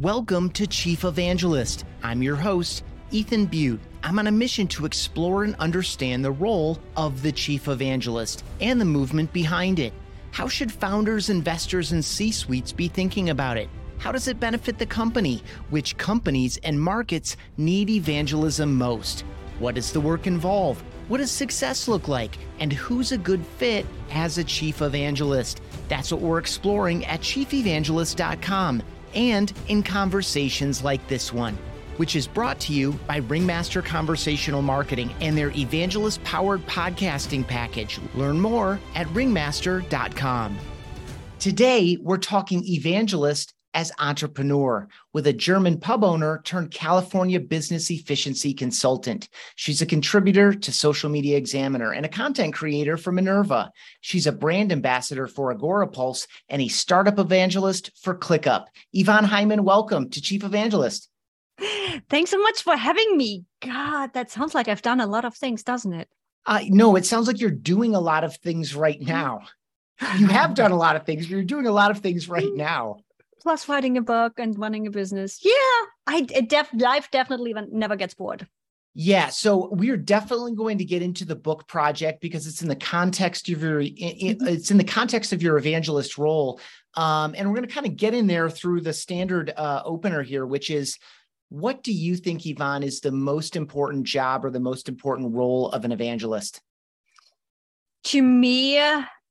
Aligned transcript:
Welcome 0.00 0.50
to 0.50 0.66
Chief 0.66 1.04
Evangelist. 1.04 1.84
I'm 2.02 2.20
your 2.20 2.34
host, 2.34 2.82
Ethan 3.12 3.46
Beute. 3.46 3.78
I'm 4.02 4.18
on 4.18 4.26
a 4.26 4.32
mission 4.32 4.66
to 4.66 4.86
explore 4.86 5.44
and 5.44 5.54
understand 5.60 6.24
the 6.24 6.32
role 6.32 6.80
of 6.96 7.22
the 7.22 7.30
Chief 7.30 7.68
Evangelist 7.68 8.42
and 8.60 8.80
the 8.80 8.84
movement 8.84 9.32
behind 9.32 9.78
it. 9.78 9.92
How 10.32 10.48
should 10.48 10.72
founders, 10.72 11.30
investors, 11.30 11.92
and 11.92 12.04
C 12.04 12.32
suites 12.32 12.72
be 12.72 12.88
thinking 12.88 13.30
about 13.30 13.56
it? 13.56 13.68
How 13.98 14.10
does 14.10 14.26
it 14.26 14.40
benefit 14.40 14.78
the 14.78 14.86
company? 14.86 15.44
Which 15.70 15.96
companies 15.96 16.58
and 16.64 16.80
markets 16.80 17.36
need 17.56 17.88
evangelism 17.88 18.74
most? 18.74 19.20
What 19.60 19.76
does 19.76 19.92
the 19.92 20.00
work 20.00 20.26
involve? 20.26 20.82
What 21.06 21.18
does 21.18 21.30
success 21.30 21.86
look 21.86 22.08
like? 22.08 22.36
And 22.58 22.72
who's 22.72 23.12
a 23.12 23.18
good 23.18 23.46
fit 23.46 23.86
as 24.10 24.38
a 24.38 24.44
chief 24.44 24.82
evangelist? 24.82 25.60
That's 25.86 26.10
what 26.10 26.20
we're 26.20 26.38
exploring 26.38 27.04
at 27.04 27.20
chiefevangelist.com 27.20 28.82
and 29.14 29.52
in 29.68 29.82
conversations 29.82 30.84
like 30.84 31.06
this 31.08 31.32
one, 31.32 31.56
which 31.96 32.16
is 32.16 32.26
brought 32.26 32.60
to 32.60 32.72
you 32.72 32.92
by 33.06 33.18
Ringmaster 33.18 33.80
Conversational 33.80 34.62
Marketing 34.62 35.14
and 35.20 35.38
their 35.38 35.50
evangelist 35.52 36.22
powered 36.24 36.64
podcasting 36.66 37.46
package. 37.46 38.00
Learn 38.14 38.40
more 38.40 38.78
at 38.94 39.08
ringmaster.com. 39.08 40.58
Today, 41.38 41.98
we're 42.00 42.18
talking 42.18 42.64
evangelist 42.64 43.53
as 43.74 43.92
entrepreneur 43.98 44.88
with 45.12 45.26
a 45.26 45.32
German 45.32 45.78
pub 45.78 46.04
owner 46.04 46.40
turned 46.44 46.70
California 46.70 47.40
business 47.40 47.90
efficiency 47.90 48.54
consultant. 48.54 49.28
She's 49.56 49.82
a 49.82 49.86
contributor 49.86 50.54
to 50.54 50.72
Social 50.72 51.10
Media 51.10 51.36
Examiner 51.36 51.92
and 51.92 52.06
a 52.06 52.08
content 52.08 52.54
creator 52.54 52.96
for 52.96 53.12
Minerva. 53.12 53.72
She's 54.00 54.26
a 54.26 54.32
brand 54.32 54.72
ambassador 54.72 55.26
for 55.26 55.54
Agorapulse 55.54 56.26
and 56.48 56.62
a 56.62 56.68
startup 56.68 57.18
evangelist 57.18 57.90
for 58.00 58.16
ClickUp. 58.16 58.66
Yvonne 58.92 59.26
Heimann, 59.26 59.60
welcome 59.60 60.08
to 60.10 60.22
Chief 60.22 60.44
Evangelist. 60.44 61.10
Thanks 62.08 62.30
so 62.30 62.38
much 62.38 62.62
for 62.62 62.76
having 62.76 63.16
me. 63.16 63.44
God, 63.60 64.12
that 64.14 64.30
sounds 64.30 64.54
like 64.54 64.68
I've 64.68 64.82
done 64.82 65.00
a 65.00 65.06
lot 65.06 65.24
of 65.24 65.34
things, 65.36 65.62
doesn't 65.62 65.92
it? 65.92 66.08
Uh, 66.46 66.60
no, 66.68 66.94
it 66.96 67.06
sounds 67.06 67.26
like 67.26 67.40
you're 67.40 67.50
doing 67.50 67.94
a 67.94 68.00
lot 68.00 68.24
of 68.24 68.36
things 68.36 68.74
right 68.74 69.00
now. 69.00 69.42
You 70.18 70.26
have 70.26 70.54
done 70.54 70.72
a 70.72 70.76
lot 70.76 70.96
of 70.96 71.06
things. 71.06 71.30
You're 71.30 71.44
doing 71.44 71.66
a 71.66 71.72
lot 71.72 71.90
of 71.90 72.00
things 72.00 72.28
right 72.28 72.50
now 72.54 73.03
plus 73.44 73.68
writing 73.68 73.96
a 73.96 74.02
book 74.02 74.38
and 74.38 74.58
running 74.58 74.86
a 74.86 74.90
business. 74.90 75.40
Yeah, 75.44 75.52
I 76.06 76.22
def 76.22 76.68
life 76.74 77.10
definitely 77.10 77.54
never 77.70 77.94
gets 77.94 78.14
bored. 78.14 78.48
Yeah, 78.96 79.28
so 79.28 79.70
we're 79.72 79.96
definitely 79.96 80.54
going 80.54 80.78
to 80.78 80.84
get 80.84 81.02
into 81.02 81.24
the 81.24 81.34
book 81.34 81.66
project 81.66 82.20
because 82.20 82.46
it's 82.46 82.62
in 82.62 82.68
the 82.68 82.76
context 82.76 83.48
of 83.48 83.60
your 83.60 83.82
mm-hmm. 83.82 84.46
it's 84.46 84.70
in 84.70 84.78
the 84.78 84.84
context 84.84 85.32
of 85.32 85.42
your 85.42 85.58
evangelist 85.58 86.16
role, 86.16 86.60
um, 86.94 87.34
and 87.36 87.48
we're 87.48 87.56
going 87.56 87.68
to 87.68 87.74
kind 87.74 87.86
of 87.86 87.96
get 87.96 88.14
in 88.14 88.26
there 88.26 88.48
through 88.48 88.80
the 88.80 88.92
standard 88.92 89.52
uh, 89.56 89.82
opener 89.84 90.22
here, 90.22 90.46
which 90.46 90.70
is 90.70 90.98
what 91.48 91.82
do 91.82 91.92
you 91.92 92.16
think, 92.16 92.46
Yvonne, 92.46 92.82
is 92.82 93.00
the 93.00 93.12
most 93.12 93.56
important 93.56 94.04
job 94.04 94.44
or 94.44 94.50
the 94.50 94.60
most 94.60 94.88
important 94.88 95.34
role 95.34 95.70
of 95.70 95.84
an 95.84 95.92
evangelist? 95.92 96.60
To 98.04 98.22
me, 98.22 98.78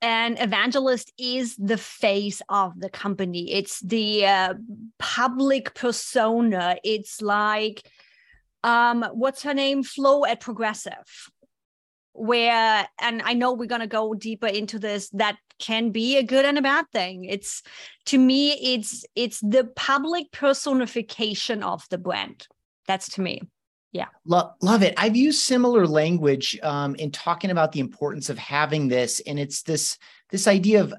an 0.03 0.37
evangelist 0.37 1.11
is 1.17 1.55
the 1.55 1.77
face 1.77 2.41
of 2.49 2.79
the 2.79 2.89
company. 2.89 3.53
It's 3.53 3.79
the 3.79 4.27
uh, 4.27 4.53
public 4.99 5.73
persona. 5.73 6.77
It's 6.83 7.21
like 7.21 7.81
um 8.63 9.03
what's 9.13 9.43
her 9.43 9.53
name? 9.53 9.83
Flo 9.83 10.25
at 10.25 10.39
progressive 10.39 11.29
where 12.15 12.87
and 13.01 13.23
i 13.25 13.33
know 13.33 13.53
we're 13.53 13.65
going 13.65 13.81
to 13.81 13.87
go 13.87 14.13
deeper 14.13 14.45
into 14.45 14.77
this 14.77 15.09
that 15.13 15.35
can 15.57 15.89
be 15.89 16.17
a 16.17 16.23
good 16.23 16.45
and 16.45 16.57
a 16.57 16.61
bad 16.61 16.85
thing. 16.91 17.23
It's 17.25 17.63
to 18.07 18.17
me 18.17 18.51
it's 18.51 19.05
it's 19.15 19.39
the 19.39 19.65
public 19.75 20.31
personification 20.31 21.63
of 21.63 21.83
the 21.89 21.97
brand. 21.97 22.47
That's 22.87 23.09
to 23.13 23.21
me 23.21 23.41
yeah 23.94 24.08
Lo- 24.25 24.52
love 24.61 24.83
it 24.83 24.94
i've 24.97 25.16
used 25.16 25.41
similar 25.41 25.88
language 25.88 26.59
um, 26.61 26.95
in 26.95 27.11
talking 27.11 27.52
about 27.52 27.72
the 27.72 27.80
importance 27.80 28.30
of 28.30 28.38
having 28.38 28.89
this 28.89 29.21
and 29.21 29.39
it's 29.39 29.61
this 29.61 29.98
this 30.30 30.48
idea 30.48 30.81
of 30.81 30.93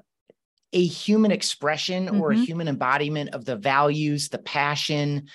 a 0.73 0.85
human 0.85 1.31
expression 1.31 2.07
mm-hmm. 2.07 2.21
or 2.21 2.31
a 2.31 2.35
mm-hmm. 2.35 2.43
human 2.43 2.67
embodiment 2.67 3.29
of 3.29 3.45
the 3.45 3.55
values 3.55 4.29
the 4.29 4.39
passion 4.39 5.27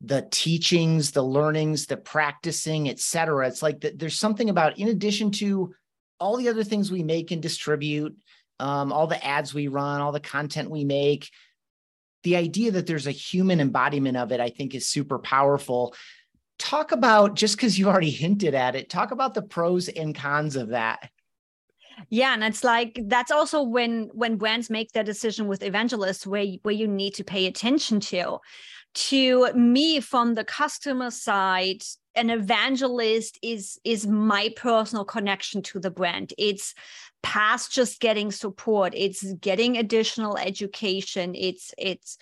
the 0.00 0.26
teachings 0.30 1.10
the 1.10 1.22
learnings 1.22 1.86
the 1.86 1.96
practicing 1.96 2.88
etc 2.88 3.46
it's 3.46 3.62
like 3.62 3.80
the, 3.80 3.92
there's 3.96 4.18
something 4.18 4.48
about 4.48 4.78
in 4.78 4.88
addition 4.88 5.30
to 5.30 5.74
all 6.20 6.36
the 6.36 6.48
other 6.48 6.64
things 6.64 6.90
we 6.90 7.02
make 7.02 7.30
and 7.30 7.42
distribute 7.42 8.16
um, 8.60 8.92
all 8.92 9.06
the 9.06 9.24
ads 9.24 9.52
we 9.52 9.68
run 9.68 10.00
all 10.00 10.12
the 10.12 10.20
content 10.20 10.70
we 10.70 10.84
make 10.84 11.30
the 12.22 12.36
idea 12.36 12.72
that 12.72 12.86
there's 12.86 13.06
a 13.06 13.12
human 13.12 13.60
embodiment 13.60 14.16
of 14.16 14.30
it 14.30 14.40
i 14.40 14.50
think 14.50 14.74
is 14.74 14.88
super 14.88 15.18
powerful 15.18 15.94
talk 16.58 16.92
about 16.92 17.34
just 17.34 17.56
because 17.56 17.78
you 17.78 17.88
already 17.88 18.10
hinted 18.10 18.54
at 18.54 18.74
it 18.74 18.90
talk 18.90 19.10
about 19.10 19.34
the 19.34 19.42
pros 19.42 19.88
and 19.88 20.14
cons 20.14 20.56
of 20.56 20.68
that. 20.68 21.10
Yeah 22.10 22.32
and 22.32 22.44
it's 22.44 22.62
like 22.62 23.00
that's 23.06 23.30
also 23.30 23.62
when 23.62 24.10
when 24.12 24.36
brands 24.36 24.70
make 24.70 24.92
their 24.92 25.04
decision 25.04 25.48
with 25.48 25.62
evangelists 25.62 26.26
where 26.26 26.46
where 26.62 26.74
you 26.74 26.86
need 26.86 27.14
to 27.14 27.24
pay 27.24 27.46
attention 27.46 28.00
to. 28.00 28.38
To 28.94 29.52
me 29.52 30.00
from 30.00 30.34
the 30.34 30.44
customer 30.44 31.10
side 31.10 31.82
an 32.18 32.30
evangelist 32.30 33.38
is 33.42 33.78
is 33.84 34.06
my 34.06 34.52
personal 34.56 35.04
connection 35.04 35.62
to 35.62 35.78
the 35.78 35.90
brand. 35.90 36.34
It's 36.36 36.74
past 37.22 37.72
just 37.72 38.00
getting 38.00 38.32
support. 38.32 38.92
It's 38.96 39.32
getting 39.34 39.76
additional 39.76 40.36
education. 40.36 41.34
It's 41.34 41.72
it's 41.78 42.18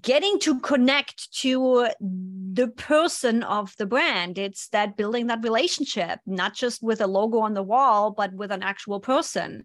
getting 0.00 0.38
to 0.40 0.60
connect 0.60 1.32
to 1.40 1.88
the 2.00 2.68
person 2.68 3.42
of 3.42 3.74
the 3.76 3.86
brand. 3.86 4.38
It's 4.38 4.68
that 4.68 4.96
building 4.96 5.26
that 5.26 5.42
relationship 5.42 6.20
not 6.26 6.54
just 6.54 6.82
with 6.82 7.00
a 7.00 7.06
logo 7.06 7.40
on 7.40 7.54
the 7.54 7.62
wall 7.62 8.10
but 8.10 8.32
with 8.32 8.50
an 8.50 8.62
actual 8.62 9.00
person. 9.00 9.64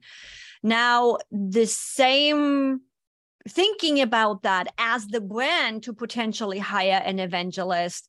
Now 0.61 1.17
the 1.31 1.65
same 1.65 2.81
thinking 3.47 4.01
about 4.01 4.43
that 4.43 4.73
as 4.77 5.07
the 5.07 5.21
brand 5.21 5.83
to 5.83 5.93
potentially 5.93 6.59
hire 6.59 7.01
an 7.05 7.19
evangelist 7.19 8.07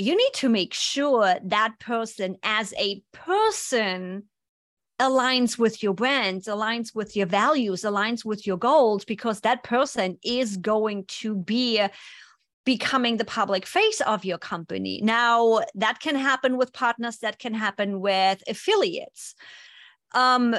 you 0.00 0.16
need 0.16 0.32
to 0.32 0.48
make 0.48 0.72
sure 0.72 1.36
that 1.44 1.78
person 1.78 2.34
as 2.42 2.72
a 2.78 3.02
person 3.12 4.24
aligns 5.00 5.58
with 5.58 5.82
your 5.82 5.94
brand, 5.94 6.42
aligns 6.42 6.94
with 6.94 7.16
your 7.16 7.26
values, 7.26 7.82
aligns 7.82 8.24
with 8.24 8.46
your 8.46 8.58
goals, 8.58 9.04
because 9.04 9.40
that 9.40 9.64
person 9.64 10.18
is 10.22 10.56
going 10.56 11.04
to 11.06 11.34
be 11.34 11.84
becoming 12.64 13.16
the 13.16 13.24
public 13.24 13.66
face 13.66 14.00
of 14.02 14.24
your 14.24 14.38
company. 14.38 15.00
Now, 15.02 15.60
that 15.74 15.98
can 16.00 16.14
happen 16.14 16.56
with 16.58 16.72
partners, 16.72 17.18
that 17.18 17.38
can 17.38 17.54
happen 17.54 18.00
with 18.00 18.42
affiliates. 18.46 19.34
Um, 20.12 20.56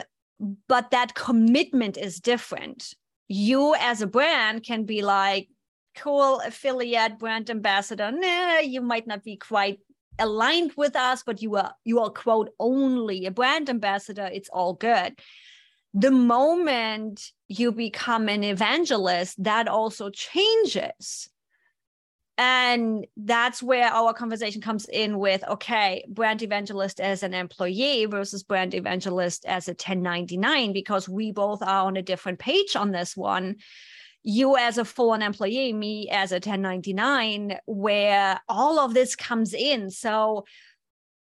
but 0.67 0.91
that 0.91 1.13
commitment 1.13 1.97
is 1.97 2.19
different. 2.19 2.95
You, 3.27 3.75
as 3.79 4.01
a 4.01 4.07
brand, 4.07 4.63
can 4.63 4.85
be 4.85 5.03
like, 5.03 5.47
cool 5.95 6.39
affiliate 6.39 7.19
brand 7.19 7.49
ambassador 7.49 8.11
nah 8.13 8.59
you 8.59 8.79
might 8.79 9.05
not 9.05 9.25
be 9.25 9.35
quite 9.35 9.79
aligned 10.19 10.73
with 10.75 10.95
us, 10.95 11.23
but 11.23 11.41
you 11.41 11.55
are 11.55 11.73
you 11.83 11.99
are 11.99 12.09
quote 12.09 12.49
only 12.59 13.25
a 13.25 13.31
brand 13.31 13.69
ambassador, 13.69 14.29
it's 14.31 14.49
all 14.49 14.73
good. 14.73 15.19
The 15.93 16.11
moment 16.11 17.31
you 17.47 17.71
become 17.71 18.29
an 18.29 18.43
evangelist, 18.43 19.43
that 19.43 19.67
also 19.67 20.09
changes. 20.09 21.29
And 22.37 23.05
that's 23.17 23.61
where 23.61 23.87
our 23.87 24.13
conversation 24.13 24.61
comes 24.61 24.87
in 24.87 25.19
with 25.19 25.43
okay, 25.47 26.05
brand 26.09 26.41
evangelist 26.41 26.99
as 26.99 27.23
an 27.23 27.33
employee 27.33 28.05
versus 28.05 28.41
brand 28.41 28.73
evangelist 28.73 29.45
as 29.45 29.67
a 29.67 29.71
1099, 29.71 30.73
because 30.73 31.07
we 31.09 31.31
both 31.31 31.61
are 31.61 31.85
on 31.85 31.97
a 31.97 32.01
different 32.01 32.39
page 32.39 32.75
on 32.75 32.91
this 32.91 33.15
one 33.15 33.57
you 34.23 34.57
as 34.57 34.77
a 34.77 34.85
full-on 34.85 35.21
employee, 35.21 35.73
me 35.73 36.09
as 36.09 36.31
a 36.31 36.35
1099, 36.35 37.57
where 37.65 38.39
all 38.47 38.79
of 38.79 38.93
this 38.93 39.15
comes 39.15 39.53
in. 39.53 39.89
So 39.89 40.45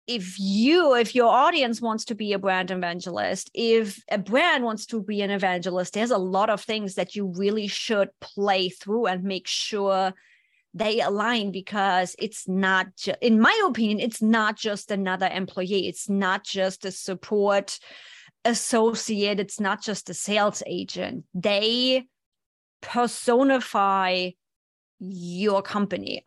if 0.07 0.39
you, 0.39 0.95
if 0.95 1.13
your 1.13 1.27
audience 1.27 1.81
wants 1.81 2.05
to 2.05 2.15
be 2.15 2.33
a 2.33 2.39
brand 2.39 2.71
evangelist, 2.71 3.51
if 3.53 4.01
a 4.09 4.17
brand 4.17 4.63
wants 4.63 4.87
to 4.87 5.03
be 5.03 5.21
an 5.21 5.29
evangelist, 5.29 5.93
there's 5.93 6.11
a 6.11 6.17
lot 6.17 6.49
of 6.49 6.61
things 6.61 6.95
that 6.95 7.15
you 7.15 7.27
really 7.37 7.67
should 7.67 8.09
play 8.19 8.69
through 8.69 9.05
and 9.05 9.23
make 9.23 9.47
sure 9.47 10.13
they 10.73 11.01
align 11.01 11.51
because 11.51 12.15
it's 12.19 12.47
not 12.47 12.95
ju- 12.95 13.13
in 13.21 13.39
my 13.39 13.59
opinion 13.67 13.99
it's 13.99 14.21
not 14.21 14.55
just 14.55 14.91
another 14.91 15.27
employee. 15.31 15.87
It's 15.87 16.09
not 16.09 16.43
just 16.43 16.85
a 16.85 16.91
support 16.91 17.79
associate. 18.45 19.39
It's 19.39 19.59
not 19.59 19.81
just 19.81 20.09
a 20.09 20.13
sales 20.13 20.63
agent. 20.65 21.25
They 21.33 22.05
personify 22.81 24.29
your 24.99 25.61
company 25.61 26.23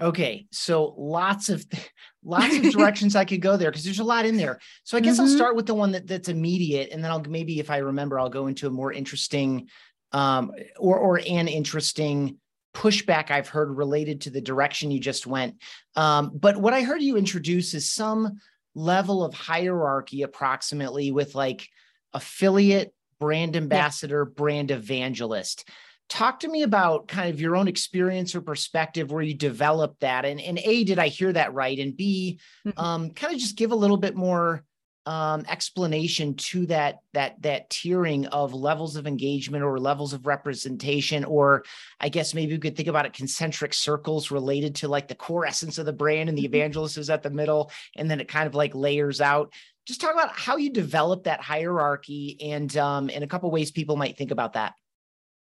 okay 0.00 0.46
so 0.50 0.94
lots 0.96 1.48
of 1.48 1.64
lots 2.24 2.56
of 2.56 2.62
directions 2.72 3.16
i 3.16 3.24
could 3.24 3.40
go 3.40 3.56
there 3.56 3.70
because 3.70 3.84
there's 3.84 3.98
a 3.98 4.04
lot 4.04 4.26
in 4.26 4.36
there 4.36 4.58
so 4.84 4.96
i 4.96 5.00
guess 5.00 5.14
mm-hmm. 5.14 5.22
i'll 5.22 5.36
start 5.36 5.56
with 5.56 5.66
the 5.66 5.74
one 5.74 5.92
that, 5.92 6.06
that's 6.06 6.28
immediate 6.28 6.90
and 6.92 7.02
then 7.02 7.10
i'll 7.10 7.22
maybe 7.24 7.58
if 7.58 7.70
i 7.70 7.78
remember 7.78 8.18
i'll 8.18 8.28
go 8.28 8.46
into 8.46 8.66
a 8.66 8.70
more 8.70 8.92
interesting 8.92 9.68
um 10.12 10.52
or 10.78 10.98
or 10.98 11.16
an 11.18 11.48
interesting 11.48 12.38
pushback 12.78 13.30
I've 13.30 13.48
heard 13.48 13.76
related 13.76 14.22
to 14.22 14.30
the 14.30 14.40
direction 14.40 14.92
you 14.92 15.00
just 15.00 15.26
went. 15.26 15.56
Um, 15.96 16.30
but 16.32 16.56
what 16.56 16.74
I 16.74 16.82
heard 16.82 17.02
you 17.02 17.16
introduce 17.16 17.74
is 17.74 17.90
some 17.90 18.38
level 18.74 19.24
of 19.24 19.34
hierarchy, 19.34 20.22
approximately, 20.22 21.10
with 21.10 21.34
like 21.34 21.68
affiliate, 22.12 22.94
brand 23.18 23.56
ambassador, 23.56 24.26
yeah. 24.26 24.34
brand 24.34 24.70
evangelist. 24.70 25.68
Talk 26.08 26.40
to 26.40 26.48
me 26.48 26.62
about 26.62 27.06
kind 27.06 27.28
of 27.28 27.40
your 27.40 27.54
own 27.54 27.68
experience 27.68 28.34
or 28.34 28.40
perspective 28.40 29.10
where 29.10 29.22
you 29.22 29.34
developed 29.34 30.00
that. 30.00 30.24
And, 30.24 30.40
and 30.40 30.58
A, 30.64 30.84
did 30.84 30.98
I 30.98 31.08
hear 31.08 31.32
that 31.32 31.52
right? 31.52 31.78
And 31.78 31.96
B, 31.96 32.40
mm-hmm. 32.66 32.80
um, 32.80 33.10
kind 33.10 33.34
of 33.34 33.40
just 33.40 33.56
give 33.56 33.72
a 33.72 33.76
little 33.76 33.98
bit 33.98 34.16
more 34.16 34.64
um, 35.08 35.46
explanation 35.48 36.34
to 36.34 36.66
that 36.66 36.98
that 37.14 37.40
that 37.40 37.70
tiering 37.70 38.26
of 38.26 38.52
levels 38.52 38.94
of 38.94 39.06
engagement 39.06 39.64
or 39.64 39.78
levels 39.78 40.12
of 40.12 40.26
representation, 40.26 41.24
or 41.24 41.64
I 41.98 42.10
guess 42.10 42.34
maybe 42.34 42.52
we 42.52 42.58
could 42.58 42.76
think 42.76 42.88
about 42.88 43.06
it 43.06 43.14
concentric 43.14 43.72
circles 43.72 44.30
related 44.30 44.74
to 44.76 44.88
like 44.88 45.08
the 45.08 45.14
core 45.14 45.46
essence 45.46 45.78
of 45.78 45.86
the 45.86 45.94
brand, 45.94 46.28
and 46.28 46.36
the 46.36 46.42
mm-hmm. 46.42 46.56
evangelist 46.56 46.98
is 46.98 47.08
at 47.08 47.22
the 47.22 47.30
middle, 47.30 47.70
and 47.96 48.10
then 48.10 48.20
it 48.20 48.28
kind 48.28 48.46
of 48.46 48.54
like 48.54 48.74
layers 48.74 49.22
out. 49.22 49.54
Just 49.88 50.00
talk 50.00 50.12
about 50.12 50.38
how 50.38 50.58
you 50.58 50.70
develop 50.70 51.24
that 51.24 51.40
hierarchy, 51.40 52.36
and 52.40 52.76
um, 52.76 53.08
in 53.08 53.22
a 53.22 53.26
couple 53.26 53.50
ways 53.50 53.70
people 53.70 53.96
might 53.96 54.16
think 54.16 54.30
about 54.30 54.52
that. 54.52 54.74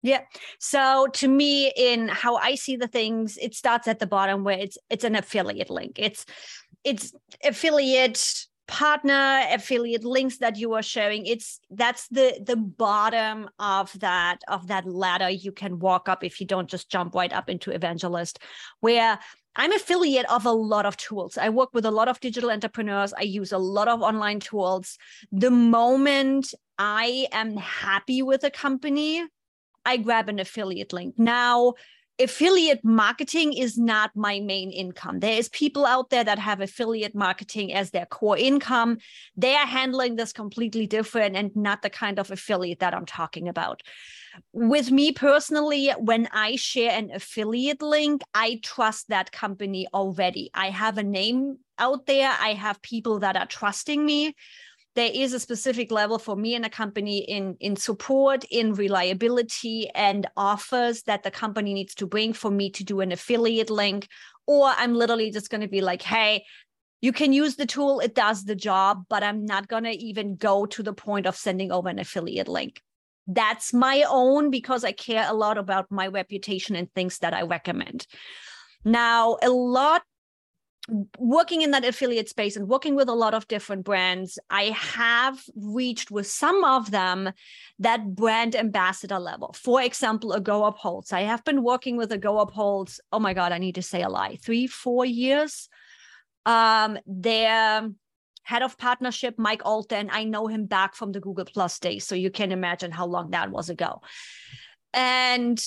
Yeah. 0.02 0.20
So 0.61 1.08
to 1.14 1.29
me, 1.29 1.73
in 1.75 2.08
how 2.08 2.37
I 2.37 2.55
see 2.56 2.76
the 2.76 2.87
things, 2.87 3.38
it 3.38 3.55
starts 3.55 3.88
at 3.88 4.00
the 4.00 4.06
bottom 4.06 4.44
where 4.44 4.58
it's 4.58 4.76
it's 4.91 5.02
an 5.02 5.17
affiliate 5.17 5.70
link. 5.70 5.99
It's 5.99 6.26
it's 6.85 7.14
affiliate 7.43 8.46
partner 8.67 9.43
affiliate 9.50 10.05
links 10.05 10.38
that 10.38 10.56
you 10.56 10.73
are 10.73 10.82
showing 10.82 11.26
it's 11.26 11.61
that's 11.70 12.08
the 12.08 12.43
the 12.46 12.56
bottom 12.56 13.46
of 13.58 13.93
that 14.00 14.38
of 14.49 14.69
that 14.69 14.87
ladder 14.87 15.29
you 15.29 15.52
can 15.52 15.79
walk 15.79 16.08
up 16.08 16.25
if 16.25 16.41
you 16.41 16.46
don't 16.46 16.70
just 16.70 16.91
jump 16.91 17.14
right 17.14 17.35
up 17.35 17.50
into 17.50 17.70
evangelist 17.70 18.38
where 18.81 19.19
I'm 19.56 19.73
affiliate 19.73 20.27
of 20.31 20.47
a 20.47 20.53
lot 20.53 20.87
of 20.87 20.97
tools. 20.97 21.39
I 21.39 21.49
work 21.49 21.71
with 21.73 21.85
a 21.85 21.91
lot 21.91 22.09
of 22.09 22.21
digital 22.21 22.51
entrepreneurs. 22.51 23.12
I 23.12 23.23
use 23.23 23.53
a 23.53 23.59
lot 23.59 23.89
of 23.89 24.03
online 24.03 24.41
tools. 24.41 24.99
The 25.31 25.51
moment 25.51 26.53
I 26.79 27.29
am 27.31 27.56
happy 27.56 28.23
with 28.23 28.43
a 28.45 28.51
company, 28.51 29.25
I 29.85 29.97
grab 29.99 30.29
an 30.29 30.41
affiliate 30.41 30.93
link. 30.93 31.15
Now, 31.19 31.75
affiliate 32.19 32.85
marketing 32.85 33.53
is 33.53 33.77
not 33.77 34.11
my 34.15 34.39
main 34.41 34.71
income. 34.71 35.21
There 35.21 35.37
is 35.37 35.49
people 35.49 35.85
out 35.85 36.11
there 36.11 36.23
that 36.23 36.39
have 36.39 36.61
affiliate 36.61 37.15
marketing 37.15 37.73
as 37.73 37.91
their 37.91 38.07
core 38.07 38.39
income. 38.39 38.99
They 39.37 39.55
are 39.55 39.67
handling 39.67 40.17
this 40.17 40.33
completely 40.33 40.87
different 40.87 41.37
and 41.37 41.55
not 41.57 41.83
the 41.83 41.91
kind 41.91 42.19
of 42.19 42.31
affiliate 42.31 42.81
that 42.81 42.95
I'm 42.95 43.07
talking 43.07 43.49
about. 43.49 43.83
With 44.53 44.91
me 44.91 45.13
personally, 45.13 45.91
when 45.99 46.29
I 46.33 46.57
share 46.57 46.93
an 46.93 47.11
affiliate 47.13 47.83
link, 47.83 48.23
I 48.33 48.61
trust 48.63 49.09
that 49.09 49.33
company 49.33 49.89
already. 49.93 50.51
I 50.55 50.71
have 50.71 50.99
a 50.99 51.03
name 51.03 51.59
out 51.79 52.07
there. 52.07 52.33
I 52.41 52.55
have 52.55 52.83
people 52.83 53.21
that 53.21 53.37
are 53.37 53.47
trusting 53.47 54.05
me 54.05 54.35
there 54.94 55.11
is 55.12 55.32
a 55.32 55.41
specific 55.41 55.91
level 55.91 56.19
for 56.19 56.37
me 56.37 56.55
and 56.55 56.64
a 56.64 56.70
company 56.70 57.19
in 57.19 57.56
in 57.61 57.76
support 57.76 58.44
in 58.50 58.75
reliability 58.75 59.88
and 59.94 60.26
offers 60.37 61.02
that 61.02 61.23
the 61.23 61.31
company 61.31 61.75
needs 61.75 61.94
to 61.94 62.06
bring 62.06 62.32
for 62.32 62.50
me 62.50 62.70
to 62.70 62.85
do 62.85 63.00
an 63.00 63.12
affiliate 63.12 63.70
link. 63.70 64.08
Or 64.46 64.73
i'm 64.76 64.94
literally 64.94 65.31
just 65.31 65.50
going 65.50 65.62
to 65.62 65.69
be 65.69 65.81
like 65.81 66.02
hey 66.02 66.44
you 67.00 67.12
can 67.12 67.32
use 67.32 67.56
the 67.56 67.67
tool 67.67 68.00
it 68.00 68.14
does 68.14 68.44
the 68.44 68.55
job 68.55 69.05
but 69.08 69.23
i'm 69.23 69.44
not 69.44 69.69
going 69.69 69.85
to 69.85 69.91
even 69.91 70.37
go 70.37 70.67
to 70.67 70.82
the 70.82 70.93
point 70.93 71.26
of 71.26 71.37
sending 71.37 71.73
over 71.73 71.88
an 71.88 71.99
affiliate 71.99 72.49
link. 72.49 72.82
That's 73.26 73.73
my 73.73 74.05
own 74.08 74.50
because 74.50 74.85
i 74.85 74.93
care 74.93 75.26
a 75.29 75.35
lot 75.35 75.56
about 75.58 75.91
my 75.91 76.06
reputation 76.08 76.76
and 76.76 76.93
things 76.93 77.19
that 77.19 77.35
i 77.35 77.43
recommend. 77.43 78.06
Now 78.85 79.38
a 79.43 79.49
lot 79.49 80.02
working 81.19 81.63
in 81.63 81.71
that 81.71 81.85
affiliate 81.85 82.29
space 82.29 82.57
and 82.57 82.69
working 82.69 82.95
with 82.95 83.09
a 83.09 83.15
lot 83.15 83.35
of 83.35 83.49
different 83.49 83.85
brands, 83.85 84.39
I 84.51 84.65
have 84.65 85.43
reached 85.57 86.11
with 86.11 86.27
some 86.27 86.63
of 86.63 86.91
them 86.91 87.33
that 87.79 88.15
brand 88.15 88.55
ambassador 88.55 89.19
level. 89.19 89.55
For 89.59 89.81
example, 89.81 90.33
Agorapulse. 90.33 91.13
I 91.13 91.23
have 91.23 91.43
been 91.45 91.63
working 91.63 91.97
with 91.97 92.11
Agorapulse. 92.11 93.01
Oh 93.13 93.19
my 93.19 93.33
God, 93.33 93.53
I 93.53 93.59
need 93.59 93.77
to 93.77 93.83
say 93.83 94.03
a 94.03 94.09
lie. 94.09 94.37
Three, 94.43 94.67
four 94.67 95.07
years. 95.07 95.69
Um, 96.45 96.99
their 97.07 97.89
head 98.43 98.63
of 98.63 98.77
partnership, 98.77 99.37
Mike 99.39 99.63
Allton, 99.65 100.11
I 100.13 100.25
know 100.25 100.47
him 100.49 100.67
back 100.67 100.95
from 100.95 101.13
the 101.13 101.21
Google 101.21 101.47
Plus 101.47 101.79
days. 101.79 102.07
So 102.07 102.15
you 102.15 102.31
can 102.31 102.53
imagine 102.53 102.93
how 102.93 103.07
long 103.07 103.31
that 103.31 103.51
was 103.51 103.71
ago. 103.71 104.03
And 104.93 105.59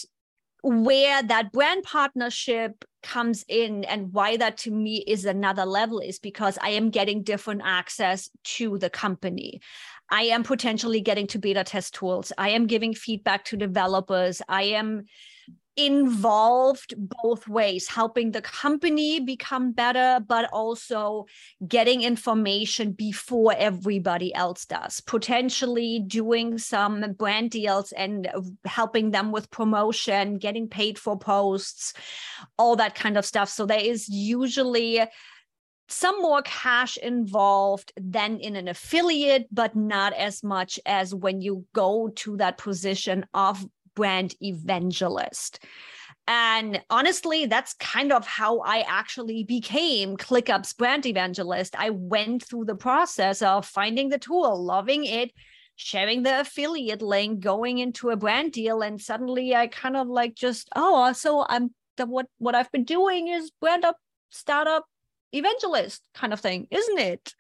where 0.62 1.24
that 1.24 1.52
brand 1.52 1.84
partnership 1.84 2.86
comes 3.04 3.46
in 3.48 3.84
and 3.86 4.12
why 4.14 4.38
that 4.38 4.58
to 4.58 4.72
me 4.72 5.04
is 5.08 5.26
another 5.26 5.66
level 5.66 6.00
is 6.00 6.20
because 6.20 6.58
I 6.62 6.70
am 6.70 6.90
getting 6.90 7.24
different 7.24 7.62
access 7.64 8.30
to 8.44 8.78
the 8.78 8.90
company. 8.90 9.62
I 10.10 10.24
am 10.24 10.44
potentially 10.44 11.02
getting 11.02 11.28
to 11.28 11.40
beta 11.40 11.64
test 11.64 11.94
tools. 11.96 12.32
I 12.38 12.50
am 12.50 12.68
giving 12.68 12.94
feedback 12.94 13.46
to 13.46 13.58
developers. 13.58 14.42
I 14.48 14.64
am 14.64 15.06
involved 15.78 16.94
both 17.24 17.48
ways, 17.48 17.88
helping 17.88 18.32
the 18.32 18.42
company 18.42 19.20
become 19.20 19.72
better, 19.72 20.20
but 20.28 20.50
also 20.52 21.28
getting 21.68 22.02
information 22.02 22.92
before 22.92 23.54
everybody 23.56 24.34
else 24.34 24.66
does, 24.66 25.00
potentially 25.02 26.04
doing 26.06 26.58
some 26.58 27.14
brand 27.14 27.52
deals 27.52 27.92
and 27.92 28.28
helping 28.66 29.12
them 29.12 29.32
with 29.32 29.52
promotion, 29.52 30.40
getting 30.40 30.68
paid 30.68 30.98
for 30.98 31.18
posts, 31.18 31.94
all 32.58 32.76
that 32.76 32.96
kind 32.96 33.16
of 33.16 33.26
stuff. 33.26 33.48
So 33.48 33.68
there 33.68 33.80
is 33.80 34.10
usually 34.10 35.02
some 35.90 36.22
more 36.22 36.42
cash 36.42 36.98
involved 36.98 37.94
than 37.96 38.40
in 38.40 38.56
an 38.56 38.68
affiliate, 38.68 39.48
but 39.52 39.76
not 39.76 40.12
as 40.14 40.44
much 40.44 40.80
as 40.86 41.16
when 41.16 41.40
you 41.40 41.66
go 41.74 42.10
to 42.16 42.36
that 42.38 42.58
position 42.58 43.26
of 43.34 43.66
brand 43.98 44.36
evangelist. 44.42 45.60
And 46.28 46.82
honestly, 46.92 47.48
that's 47.48 47.74
kind 47.76 48.12
of 48.12 48.28
how 48.28 48.60
I 48.60 48.86
actually 48.88 49.44
became 49.44 50.18
ClickUp's 50.18 50.74
brand 50.74 51.08
evangelist. 51.08 51.74
I 51.76 51.90
went 51.90 52.44
through 52.44 52.66
the 52.66 52.76
process 52.76 53.42
of 53.42 53.66
finding 53.66 54.10
the 54.10 54.20
tool, 54.20 54.64
loving 54.64 55.06
it, 55.06 55.32
sharing 55.78 56.22
the 56.22 56.42
affiliate 56.42 57.02
link, 57.02 57.40
going 57.40 57.80
into 57.80 58.12
a 58.12 58.16
brand 58.16 58.52
deal, 58.52 58.82
and 58.82 59.02
suddenly 59.02 59.56
I 59.56 59.66
kind 59.66 59.98
of 59.98 60.08
like 60.08 60.36
just, 60.36 60.70
oh, 60.76 61.12
so 61.14 61.44
I'm 61.50 61.74
the 61.96 62.06
what 62.06 62.28
what 62.38 62.54
I've 62.54 62.72
been 62.72 62.84
doing 62.84 63.30
is 63.30 63.50
brand 63.60 63.84
up 63.84 63.98
startup 64.30 64.86
evangelist 65.34 66.04
kind 66.14 66.34
of 66.34 66.40
thing, 66.40 66.68
isn't 66.70 67.00
it? 67.00 67.34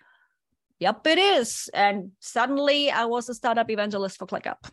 Yep, 0.79 1.05
it 1.05 1.19
is. 1.19 1.69
And 1.73 2.11
suddenly 2.19 2.89
I 2.89 3.05
was 3.05 3.29
a 3.29 3.35
startup 3.35 3.69
evangelist 3.69 4.17
for 4.17 4.25
ClickUp. 4.25 4.71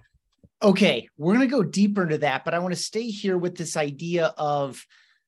Okay, 0.63 1.09
we're 1.19 1.35
going 1.35 1.49
to 1.49 1.55
go 1.55 1.63
deeper 1.63 2.05
into 2.05 2.19
that, 2.19 2.45
but 2.45 2.55
I 2.55 2.59
want 2.59 2.75
to 2.75 2.81
stay 2.81 3.09
here 3.09 3.37
with 3.37 3.57
this 3.57 3.77
idea 3.77 4.33
of 4.39 4.85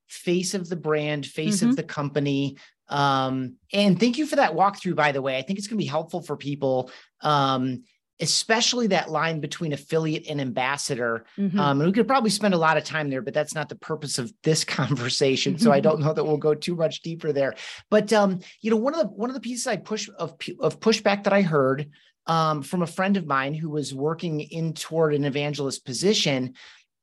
face 0.07 0.55
of 0.55 0.69
the 0.69 0.77
brand, 0.77 1.27
face 1.27 1.59
mm-hmm. 1.59 1.71
of 1.71 1.77
the 1.77 1.83
company. 1.83 2.57
Um, 2.89 3.57
and 3.73 3.99
thank 3.99 4.19
you 4.19 4.27
for 4.27 4.37
that 4.37 4.55
walkthrough, 4.55 4.97
by 4.97 5.13
the 5.13 5.23
way. 5.23 5.37
I 5.37 5.43
think 5.43 5.59
it's 5.59 5.69
going 5.69 5.79
to 5.79 5.83
be 5.85 5.89
helpful 5.89 6.23
for 6.23 6.37
people, 6.37 6.91
um, 7.21 7.83
especially 8.21 8.87
that 8.87 9.11
line 9.11 9.41
between 9.41 9.73
affiliate 9.73 10.29
and 10.29 10.41
ambassador. 10.41 11.27
Mm-hmm. 11.37 11.59
Um, 11.59 11.81
and 11.81 11.89
we 11.89 11.93
could 11.93 12.07
probably 12.07 12.31
spend 12.31 12.55
a 12.55 12.59
lot 12.59 12.77
of 12.77 12.85
time 12.85 13.11
there, 13.11 13.23
but 13.23 13.35
that's 13.35 13.55
not 13.55 13.69
the 13.69 13.75
purpose 13.75 14.19
of 14.19 14.33
this 14.43 14.65
conversation. 14.65 15.59
So 15.59 15.73
I 15.73 15.81
don't 15.81 16.01
know 16.03 16.13
that 16.13 16.25
we'll 16.25 16.37
go 16.37 16.55
too 16.55 16.77
much 16.77 17.03
deeper 17.03 17.33
there. 17.33 17.55
But 17.91 18.13
um, 18.13 18.41
you 18.61 18.71
know, 18.71 18.77
one 18.77 18.95
of 18.95 19.01
the 19.01 19.09
one 19.09 19.31
of 19.31 19.35
the 19.35 19.41
pieces 19.41 19.67
I 19.67 19.77
push 19.77 20.09
of 20.17 20.35
of 20.61 20.81
pushback 20.81 21.25
that 21.25 21.33
I 21.33 21.43
heard 21.43 21.91
um, 22.27 22.63
from 22.63 22.83
a 22.83 22.87
friend 22.87 23.17
of 23.17 23.27
mine 23.27 23.55
who 23.55 23.71
was 23.71 23.95
working 23.95 24.41
in 24.41 24.73
toward 24.73 25.15
an 25.15 25.25
evangelist 25.25 25.85
position. 25.85 26.55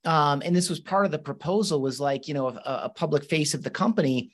Um, 0.05 0.41
and 0.43 0.55
this 0.55 0.69
was 0.69 0.79
part 0.79 1.05
of 1.05 1.11
the 1.11 1.19
proposal 1.19 1.81
was 1.81 1.99
like, 1.99 2.27
you 2.27 2.33
know, 2.33 2.49
a, 2.49 2.61
a 2.65 2.89
public 2.89 3.25
face 3.25 3.53
of 3.53 3.63
the 3.63 3.69
company. 3.69 4.33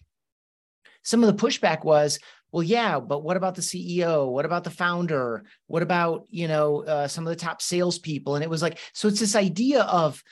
Some 1.03 1.24
of 1.24 1.27
the 1.27 1.48
pushback 1.48 1.84
was, 1.84 2.19
well, 2.51 2.63
yeah, 2.63 3.00
but 3.00 3.24
what 3.24 3.38
about 3.38 3.55
the 3.55 3.62
CEO? 3.62 4.31
What 4.31 4.46
about 4.46 4.63
the 4.63 4.72
founder? 4.72 5.43
What 5.67 5.84
about, 5.84 6.25
you 6.29 6.48
know, 6.48 6.84
uh, 6.84 7.08
some 7.08 7.27
of 7.27 7.29
the 7.29 7.36
top 7.36 7.62
salespeople? 7.62 8.36
And 8.36 8.43
it 8.43 8.50
was 8.50 8.63
like, 8.63 8.79
so 8.93 9.08
it's 9.08 9.19
this 9.19 9.36
idea 9.36 9.84
of, 9.84 10.24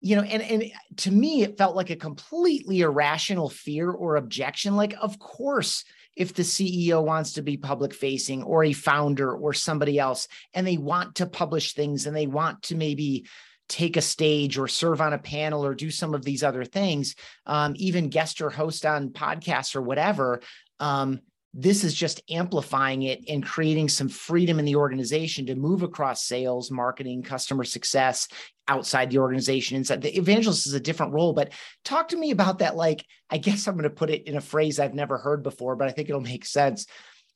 you 0.00 0.16
know, 0.16 0.22
and 0.22 0.42
and 0.42 0.72
to 0.96 1.10
me, 1.10 1.42
it 1.42 1.58
felt 1.58 1.76
like 1.76 1.90
a 1.90 1.96
completely 1.96 2.80
irrational 2.80 3.50
fear 3.50 3.90
or 3.90 4.16
objection. 4.16 4.74
Like, 4.74 4.94
of 5.00 5.18
course, 5.18 5.84
if 6.16 6.34
the 6.34 6.42
CEO 6.42 7.04
wants 7.04 7.34
to 7.34 7.42
be 7.42 7.56
public 7.56 7.94
facing 7.94 8.42
or 8.42 8.64
a 8.64 8.72
founder 8.72 9.32
or 9.32 9.52
somebody 9.52 9.98
else, 9.98 10.28
and 10.54 10.66
they 10.66 10.76
want 10.76 11.16
to 11.16 11.26
publish 11.26 11.74
things 11.74 12.06
and 12.06 12.16
they 12.16 12.26
want 12.26 12.62
to 12.62 12.74
maybe 12.74 13.26
take 13.68 13.96
a 13.96 14.02
stage 14.02 14.58
or 14.58 14.66
serve 14.66 15.00
on 15.00 15.12
a 15.12 15.18
panel 15.18 15.64
or 15.64 15.74
do 15.74 15.90
some 15.90 16.12
of 16.12 16.24
these 16.24 16.42
other 16.42 16.64
things, 16.64 17.14
um, 17.46 17.72
even 17.76 18.08
guest 18.08 18.40
or 18.40 18.50
host 18.50 18.84
on 18.84 19.10
podcasts 19.10 19.76
or 19.76 19.80
whatever. 19.80 20.40
Um, 20.80 21.20
this 21.54 21.82
is 21.82 21.94
just 21.94 22.22
amplifying 22.30 23.02
it 23.02 23.24
and 23.28 23.44
creating 23.44 23.88
some 23.88 24.08
freedom 24.08 24.58
in 24.58 24.64
the 24.64 24.76
organization 24.76 25.46
to 25.46 25.54
move 25.56 25.82
across 25.82 26.24
sales, 26.24 26.70
marketing, 26.70 27.22
customer 27.22 27.64
success, 27.64 28.28
outside 28.70 29.10
the 29.10 29.18
organization. 29.18 29.76
Inside 29.76 30.00
the 30.00 30.16
evangelist 30.16 30.66
is 30.66 30.74
a 30.74 30.80
different 30.80 31.12
role 31.12 31.32
but 31.32 31.52
talk 31.84 32.08
to 32.08 32.16
me 32.16 32.30
about 32.30 32.60
that. 32.60 32.76
Like 32.76 33.04
i 33.28 33.38
guess 33.38 33.66
i'm 33.66 33.74
going 33.74 33.84
to 33.84 33.90
put 33.90 34.10
it 34.10 34.26
in 34.26 34.36
a 34.36 34.40
phrase 34.40 34.80
i've 34.80 34.94
never 34.94 35.16
heard 35.18 35.42
before 35.42 35.76
but 35.76 35.88
i 35.88 35.92
think 35.92 36.08
it'll 36.08 36.20
make 36.20 36.44
sense. 36.46 36.86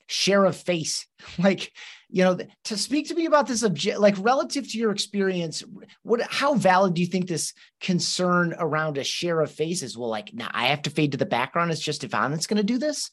Share 0.06 0.44
of 0.44 0.56
face. 0.56 1.06
Like 1.38 1.72
you 2.14 2.22
know 2.22 2.38
to 2.64 2.76
speak 2.76 3.08
to 3.08 3.14
me 3.14 3.26
about 3.26 3.48
this 3.48 3.64
object 3.64 3.98
like 3.98 4.14
relative 4.18 4.70
to 4.70 4.78
your 4.78 4.92
experience 4.92 5.64
what 6.02 6.20
how 6.22 6.54
valid 6.54 6.94
do 6.94 7.00
you 7.00 7.08
think 7.08 7.26
this 7.26 7.52
concern 7.80 8.54
around 8.58 8.98
a 8.98 9.04
share 9.04 9.40
of 9.40 9.50
faces 9.50 9.98
well 9.98 10.10
like 10.10 10.32
now 10.32 10.48
i 10.52 10.66
have 10.66 10.82
to 10.82 10.90
fade 10.90 11.10
to 11.10 11.18
the 11.18 11.26
background 11.26 11.72
it's 11.72 11.80
just 11.80 12.04
Yvonne 12.04 12.30
that's 12.30 12.46
going 12.46 12.58
to 12.58 12.72
do 12.72 12.78
this? 12.78 13.10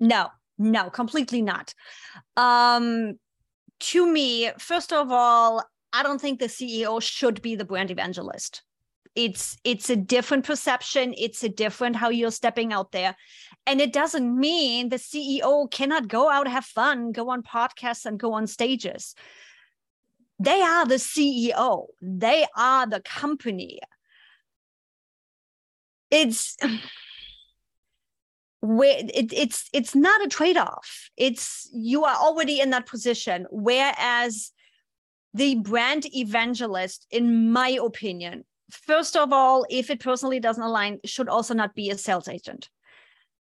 No 0.00 0.28
no 0.58 0.88
completely 0.88 1.42
not. 1.42 1.74
Um 2.36 3.18
to 3.80 4.06
me 4.06 4.50
first 4.58 4.92
of 4.92 5.10
all 5.10 5.62
i 5.92 6.02
don't 6.02 6.20
think 6.20 6.38
the 6.38 6.46
ceo 6.46 7.02
should 7.02 7.42
be 7.42 7.56
the 7.56 7.64
brand 7.64 7.90
evangelist. 7.90 8.62
It's 9.14 9.58
it's 9.62 9.90
a 9.90 9.96
different 9.96 10.46
perception. 10.46 11.14
It's 11.16 11.44
a 11.44 11.48
different 11.48 11.96
how 11.96 12.08
you're 12.08 12.30
stepping 12.30 12.72
out 12.72 12.92
there. 12.92 13.14
And 13.66 13.80
it 13.80 13.92
doesn't 13.92 14.38
mean 14.38 14.88
the 14.88 14.96
ceo 14.96 15.70
cannot 15.70 16.08
go 16.08 16.30
out 16.30 16.48
have 16.48 16.64
fun 16.64 17.12
go 17.12 17.28
on 17.28 17.42
podcasts 17.42 18.06
and 18.06 18.18
go 18.18 18.32
on 18.32 18.46
stages. 18.46 19.14
They 20.38 20.62
are 20.62 20.86
the 20.86 20.94
ceo 20.94 21.86
they 22.00 22.46
are 22.56 22.86
the 22.86 23.00
company. 23.00 23.80
It's 26.10 26.56
where 28.60 28.98
it, 28.98 29.32
it's 29.32 29.68
it's 29.74 29.94
not 29.94 30.24
a 30.24 30.28
trade-off. 30.28 31.10
It's 31.18 31.68
you 31.74 32.04
are 32.04 32.16
already 32.16 32.60
in 32.60 32.70
that 32.70 32.86
position. 32.86 33.46
Whereas 33.50 34.52
the 35.34 35.56
brand 35.56 36.06
evangelist 36.14 37.06
in 37.10 37.50
my 37.50 37.70
opinion 37.70 38.44
first 38.72 39.16
of 39.16 39.32
all, 39.32 39.66
if 39.70 39.90
it 39.90 40.00
personally 40.00 40.40
doesn't 40.40 40.62
align, 40.62 40.98
should 41.04 41.28
also 41.28 41.54
not 41.54 41.74
be 41.74 41.90
a 41.90 41.98
sales 41.98 42.28
agent. 42.28 42.68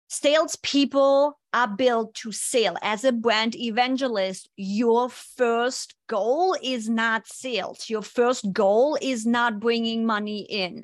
Salespeople 0.09 1.39
are 1.53 1.67
built 1.69 2.13
to 2.15 2.33
sell. 2.33 2.77
As 2.81 3.05
a 3.05 3.13
brand 3.13 3.55
evangelist, 3.55 4.49
your 4.57 5.09
first 5.09 5.95
goal 6.07 6.57
is 6.61 6.89
not 6.89 7.27
sales. 7.27 7.89
Your 7.89 8.01
first 8.01 8.51
goal 8.51 8.97
is 9.01 9.25
not 9.25 9.61
bringing 9.61 10.05
money 10.05 10.41
in, 10.41 10.83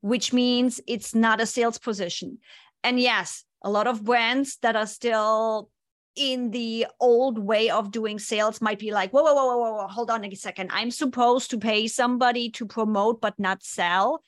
which 0.00 0.32
means 0.32 0.80
it's 0.86 1.14
not 1.14 1.40
a 1.40 1.46
sales 1.46 1.78
position. 1.78 2.38
And 2.82 2.98
yes, 2.98 3.44
a 3.62 3.70
lot 3.70 3.86
of 3.86 4.04
brands 4.04 4.56
that 4.62 4.74
are 4.74 4.86
still 4.86 5.68
in 6.16 6.50
the 6.50 6.86
old 7.00 7.38
way 7.38 7.70
of 7.70 7.90
doing 7.90 8.18
sales 8.18 8.60
might 8.60 8.78
be 8.78 8.92
like, 8.92 9.10
whoa, 9.12 9.22
whoa, 9.22 9.34
whoa, 9.34 9.56
whoa, 9.56 9.72
whoa, 9.74 9.86
hold 9.86 10.10
on 10.10 10.24
a 10.24 10.34
second. 10.34 10.70
I'm 10.72 10.90
supposed 10.90 11.50
to 11.50 11.58
pay 11.58 11.86
somebody 11.86 12.50
to 12.50 12.66
promote 12.66 13.20
but 13.20 13.38
not 13.38 13.62
sell. 13.62 14.22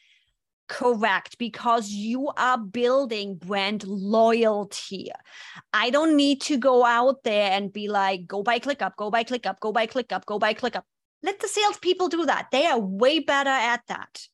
Correct, 0.66 1.36
because 1.36 1.90
you 1.90 2.30
are 2.38 2.56
building 2.56 3.36
brand 3.36 3.84
loyalty. 3.84 5.10
I 5.74 5.90
don't 5.90 6.16
need 6.16 6.40
to 6.42 6.56
go 6.56 6.86
out 6.86 7.22
there 7.22 7.52
and 7.52 7.70
be 7.70 7.88
like, 7.88 8.26
go 8.26 8.42
buy 8.42 8.60
ClickUp, 8.60 8.96
go 8.96 9.10
buy 9.10 9.24
ClickUp, 9.24 9.60
go 9.60 9.72
buy 9.72 9.86
ClickUp, 9.86 10.24
go 10.24 10.38
buy 10.38 10.54
ClickUp. 10.54 10.82
Let 11.22 11.40
the 11.40 11.48
salespeople 11.48 12.08
do 12.08 12.24
that. 12.26 12.48
They 12.50 12.64
are 12.66 12.78
way 12.78 13.18
better 13.18 13.50
at 13.50 13.82
that. 13.88 14.26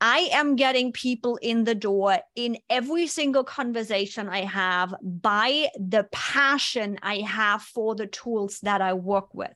I 0.00 0.30
am 0.32 0.56
getting 0.56 0.92
people 0.92 1.36
in 1.42 1.64
the 1.64 1.74
door 1.74 2.18
in 2.34 2.56
every 2.70 3.06
single 3.06 3.44
conversation 3.44 4.28
I 4.28 4.44
have 4.44 4.94
by 5.02 5.68
the 5.78 6.08
passion 6.10 6.98
I 7.02 7.16
have 7.16 7.62
for 7.62 7.94
the 7.94 8.06
tools 8.06 8.60
that 8.60 8.80
I 8.80 8.94
work 8.94 9.34
with, 9.34 9.52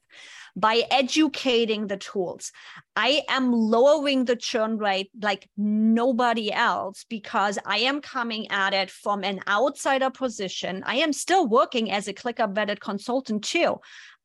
by 0.55 0.83
educating 0.91 1.87
the 1.87 1.97
tools. 1.97 2.53
I 2.95 3.23
am 3.29 3.53
lowering 3.53 4.27
the 4.27 4.37
churn 4.37 4.77
rate 4.77 5.11
like 5.21 5.49
nobody 5.57 6.53
else 6.53 7.07
because 7.09 7.59
I 7.65 7.79
am 7.79 8.03
coming 8.03 8.51
at 8.51 8.75
it 8.75 8.91
from 8.91 9.25
an 9.25 9.41
outsider 9.49 10.11
position. 10.11 10.83
I 10.85 10.97
am 10.97 11.15
still 11.15 11.49
working 11.49 11.91
as 11.91 12.07
a 12.07 12.13
ClickUp 12.13 12.55
vetted 12.55 12.81
consultant 12.81 13.45
too. 13.45 13.77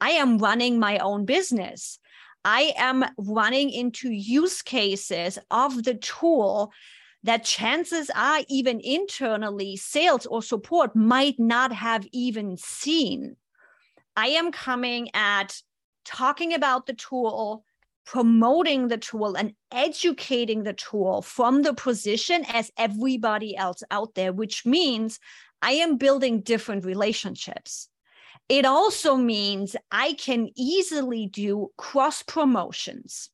I 0.02 0.12
am 0.12 0.38
running 0.38 0.80
my 0.80 0.98
own 0.98 1.24
business. 1.24 1.98
I 2.46 2.74
am 2.78 3.06
running 3.18 3.70
into 3.70 4.12
use 4.12 4.62
cases 4.62 5.38
of 5.52 5.84
the 5.84 5.96
tool 5.96 6.72
that 7.24 7.44
chances 7.44 8.10
are 8.16 8.42
even 8.48 8.80
internally 8.80 9.76
sales 9.76 10.26
or 10.26 10.42
support 10.42 10.96
might 10.96 11.38
not 11.38 11.74
have 11.74 12.08
even 12.14 12.56
seen. 12.58 13.36
I 14.16 14.28
am 14.28 14.52
coming 14.52 15.10
at 15.14 15.62
talking 16.06 16.54
about 16.54 16.86
the 16.86 16.94
tool, 16.94 17.66
promoting 18.06 18.88
the 18.88 18.98
tool, 18.98 19.36
and 19.36 19.54
educating 19.72 20.64
the 20.64 20.74
tool 20.74 21.22
from 21.22 21.62
the 21.62 21.74
position 21.74 22.46
as 22.48 22.72
everybody 22.78 23.56
else 23.56 23.84
out 23.92 24.16
there, 24.16 24.32
which 24.32 24.66
means 24.66 25.20
I 25.62 25.72
am 25.74 25.98
building 25.98 26.42
different 26.42 26.86
relationships. 26.86 27.89
It 28.50 28.66
also 28.66 29.16
means 29.16 29.76
I 29.92 30.14
can 30.14 30.50
easily 30.58 31.28
do 31.28 31.70
cross 31.78 32.24
promotions. 32.24 33.30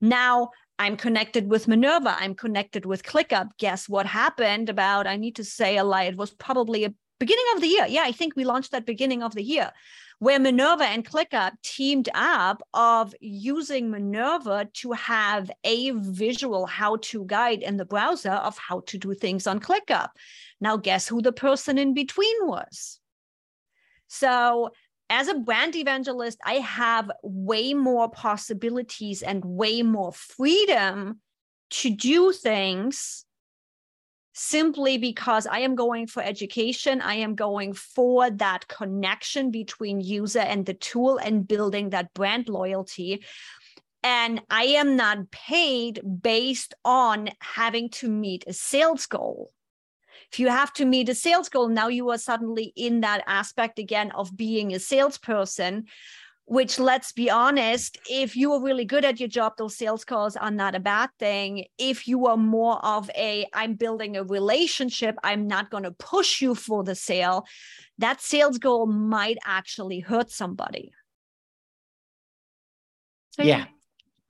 Now, 0.00 0.50
I'm 0.78 0.96
connected 0.96 1.48
with 1.50 1.68
Minerva. 1.68 2.16
I'm 2.18 2.34
connected 2.34 2.86
with 2.86 3.02
ClickUp. 3.02 3.50
Guess 3.58 3.88
what 3.88 4.06
happened 4.06 4.68
about, 4.68 5.06
I 5.06 5.16
need 5.16 5.36
to 5.36 5.44
say 5.44 5.76
a 5.76 5.84
lie, 5.84 6.04
it 6.04 6.16
was 6.16 6.30
probably 6.30 6.84
a 6.84 6.94
beginning 7.18 7.44
of 7.54 7.60
the 7.60 7.68
year. 7.68 7.86
Yeah, 7.86 8.02
I 8.04 8.12
think 8.12 8.36
we 8.36 8.44
launched 8.44 8.72
that 8.72 8.86
beginning 8.86 9.22
of 9.22 9.34
the 9.34 9.42
year 9.42 9.70
where 10.18 10.38
Minerva 10.38 10.84
and 10.84 11.04
ClickUp 11.04 11.52
teamed 11.62 12.08
up 12.14 12.62
of 12.72 13.14
using 13.20 13.90
Minerva 13.90 14.66
to 14.72 14.92
have 14.92 15.50
a 15.64 15.90
visual 15.90 16.64
how-to 16.64 17.24
guide 17.26 17.62
in 17.62 17.76
the 17.76 17.84
browser 17.84 18.30
of 18.30 18.56
how 18.56 18.80
to 18.86 18.96
do 18.96 19.12
things 19.12 19.46
on 19.46 19.60
ClickUp. 19.60 20.08
Now, 20.60 20.78
guess 20.78 21.06
who 21.06 21.20
the 21.20 21.32
person 21.32 21.76
in 21.76 21.92
between 21.92 22.34
was? 22.46 22.98
So, 24.08 24.70
as 25.08 25.28
a 25.28 25.34
brand 25.34 25.76
evangelist, 25.76 26.38
I 26.44 26.54
have 26.54 27.10
way 27.22 27.74
more 27.74 28.10
possibilities 28.10 29.22
and 29.22 29.44
way 29.44 29.82
more 29.82 30.12
freedom 30.12 31.20
to 31.70 31.90
do 31.90 32.32
things 32.32 33.24
simply 34.38 34.98
because 34.98 35.46
I 35.46 35.60
am 35.60 35.76
going 35.76 36.06
for 36.06 36.22
education. 36.22 37.00
I 37.00 37.14
am 37.16 37.34
going 37.34 37.72
for 37.72 38.30
that 38.30 38.68
connection 38.68 39.50
between 39.50 40.00
user 40.00 40.40
and 40.40 40.66
the 40.66 40.74
tool 40.74 41.18
and 41.18 41.48
building 41.48 41.90
that 41.90 42.12
brand 42.12 42.48
loyalty. 42.48 43.24
And 44.02 44.42
I 44.50 44.64
am 44.64 44.94
not 44.94 45.30
paid 45.30 46.00
based 46.22 46.74
on 46.84 47.30
having 47.40 47.88
to 47.90 48.10
meet 48.10 48.44
a 48.46 48.52
sales 48.52 49.06
goal. 49.06 49.52
If 50.36 50.40
you 50.40 50.48
have 50.48 50.74
to 50.74 50.84
meet 50.84 51.08
a 51.08 51.14
sales 51.14 51.48
goal, 51.48 51.68
now 51.68 51.88
you 51.88 52.10
are 52.10 52.18
suddenly 52.18 52.74
in 52.76 53.00
that 53.00 53.24
aspect 53.26 53.78
again 53.78 54.10
of 54.10 54.36
being 54.36 54.74
a 54.74 54.78
salesperson 54.78 55.86
which 56.44 56.78
let's 56.78 57.10
be 57.10 57.30
honest 57.30 57.96
if 58.10 58.36
you 58.36 58.52
are 58.52 58.62
really 58.62 58.84
good 58.84 59.02
at 59.06 59.18
your 59.18 59.30
job 59.30 59.54
those 59.56 59.78
sales 59.78 60.04
calls 60.04 60.36
are 60.36 60.50
not 60.50 60.74
a 60.74 60.78
bad 60.78 61.08
thing. 61.18 61.64
If 61.78 62.06
you 62.06 62.26
are 62.26 62.36
more 62.36 62.84
of 62.84 63.10
a 63.16 63.46
i'm 63.54 63.76
building 63.76 64.18
a 64.18 64.24
relationship 64.24 65.16
i'm 65.24 65.48
not 65.48 65.70
going 65.70 65.84
to 65.84 65.90
push 65.92 66.42
you 66.42 66.54
for 66.54 66.84
the 66.84 66.94
sale 66.94 67.46
that 67.96 68.20
sales 68.20 68.58
goal 68.58 68.84
might 68.84 69.38
actually 69.46 70.00
hurt 70.00 70.30
somebody. 70.30 70.92
Yeah. 73.38 73.64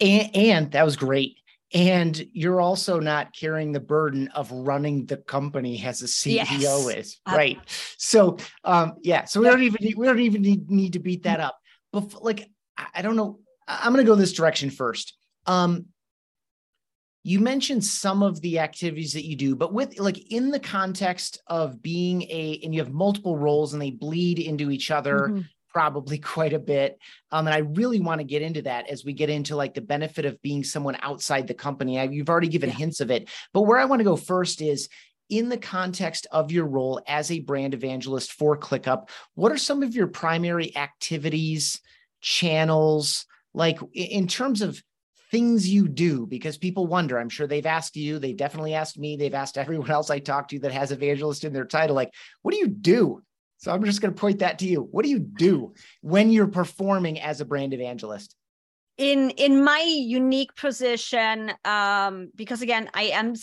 And, 0.01 0.37
and 0.37 0.71
that 0.71 0.85
was 0.85 0.95
great 0.95 1.39
and 1.77 2.27
you're 2.33 2.63
also 2.63 2.99
not 2.99 3.37
carrying 3.37 3.71
the 3.71 3.81
burden 3.81 4.29
of 4.29 4.51
running 4.51 5.05
the 5.05 5.19
company 5.19 5.85
as 5.85 6.01
a 6.01 6.07
CEO 6.07 6.47
yes. 6.49 6.89
is 6.89 7.21
right. 7.29 7.59
so 7.99 8.39
um, 8.65 8.95
yeah, 9.03 9.27
so 9.27 9.43
we 9.43 9.47
don't 9.47 9.63
even 9.63 9.79
need, 9.83 9.95
we 9.95 10.07
don't 10.07 10.19
even 10.19 10.41
need, 10.41 10.71
need 10.71 10.95
to 10.95 10.99
beat 11.01 11.25
that 11.25 11.39
up. 11.39 11.59
But 11.93 12.25
like 12.25 12.49
I 12.95 13.03
don't 13.03 13.15
know, 13.15 13.41
I'm 13.69 13.93
going 13.93 14.03
to 14.03 14.11
go 14.11 14.15
this 14.15 14.33
direction 14.33 14.71
first. 14.71 15.19
Um, 15.45 15.87
you 17.25 17.41
mentioned 17.41 17.85
some 17.85 18.23
of 18.23 18.41
the 18.41 18.61
activities 18.61 19.13
that 19.13 19.27
you 19.27 19.37
do, 19.37 19.55
but 19.55 19.75
with 19.75 19.99
like 19.99 20.33
in 20.33 20.51
the 20.51 20.61
context 20.61 21.43
of 21.47 21.83
being 21.83 22.23
a 22.23 22.59
and 22.65 22.75
you 22.75 22.81
have 22.81 22.93
multiple 22.93 23.37
roles 23.37 23.75
and 23.75 23.83
they 23.83 23.91
bleed 23.91 24.39
into 24.39 24.71
each 24.71 24.91
other. 24.91 25.29
Mm-hmm 25.29 25.41
probably 25.77 26.17
quite 26.35 26.55
a 26.55 26.59
bit. 26.59 26.99
Um, 27.31 27.47
and 27.47 27.55
I 27.55 27.59
really 27.59 28.01
want 28.01 28.21
to 28.21 28.25
get 28.25 28.41
into 28.41 28.63
that 28.63 28.89
as 28.89 29.05
we 29.05 29.13
get 29.13 29.29
into 29.29 29.57
like 29.57 29.75
the 29.75 29.83
benefit 29.83 30.25
of 30.25 30.41
being 30.41 30.65
someone 30.65 30.97
outside 31.03 31.47
the 31.47 31.53
company. 31.53 31.99
I, 32.01 32.05
you've 32.05 32.31
already 32.31 32.49
given 32.49 32.71
yeah. 32.71 32.77
hints 32.77 33.03
of 33.03 33.11
it, 33.11 33.29
but 33.53 33.63
where 33.63 33.79
I 33.79 33.85
want 33.85 34.01
to 34.01 34.05
go 34.05 34.17
first 34.17 34.63
is 34.63 34.89
in 35.29 35.51
the 35.51 35.59
context 35.59 36.27
of 36.33 36.51
your 36.51 36.65
role 36.65 37.03
as 37.07 37.31
a 37.31 37.41
brand 37.41 37.75
evangelist 37.75 38.33
for 38.33 38.57
ClickUp, 38.57 39.11
what 39.35 39.53
are 39.53 39.59
some 39.59 39.83
of 39.83 39.95
your 39.95 40.07
primary 40.07 40.75
activities, 40.77 41.79
channels, 42.23 43.27
like 43.53 43.79
in 43.93 44.29
terms 44.29 44.63
of 44.63 44.83
things 45.31 45.69
you 45.69 45.89
do? 45.89 46.27
Because 46.27 46.57
people 46.57 46.87
wonder, 46.87 47.19
I'm 47.19 47.29
sure 47.29 47.47
they've 47.47 47.67
asked 47.67 47.97
you, 47.97 48.19
they've 48.19 48.35
definitely 48.35 48.73
asked 48.73 48.99
me, 48.99 49.17
they've 49.17 49.35
asked 49.35 49.59
everyone 49.59 49.91
else 49.91 50.09
I 50.09 50.21
talk 50.21 50.49
to 50.49 50.59
that 50.61 50.73
has 50.73 50.91
evangelist 50.91 51.45
in 51.45 51.53
their 51.53 51.67
title, 51.67 51.97
like, 51.97 52.15
what 52.41 52.53
do 52.53 52.59
you 52.59 52.69
do? 52.69 53.21
So 53.59 53.73
I'm 53.73 53.85
just 53.85 54.01
going 54.01 54.15
to 54.15 54.21
point 54.21 54.41
that 54.41 54.59
to 54.61 54.67
you. 54.67 54.83
What 54.91 55.05
do 55.05 55.11
you 55.11 55.19
do 55.19 55.75
when 56.01 56.31
you're 56.31 56.47
performing 56.47 57.21
as 57.21 57.41
a 57.41 57.45
brand 57.45 57.75
evangelist? 57.75 58.35
in 58.99 59.29
in 59.31 59.63
my 59.63 59.81
unique 59.81 60.55
position 60.57 61.53
um 61.67 62.31
because 62.35 62.63
again 62.63 62.89
i 62.95 63.03
am 63.03 63.35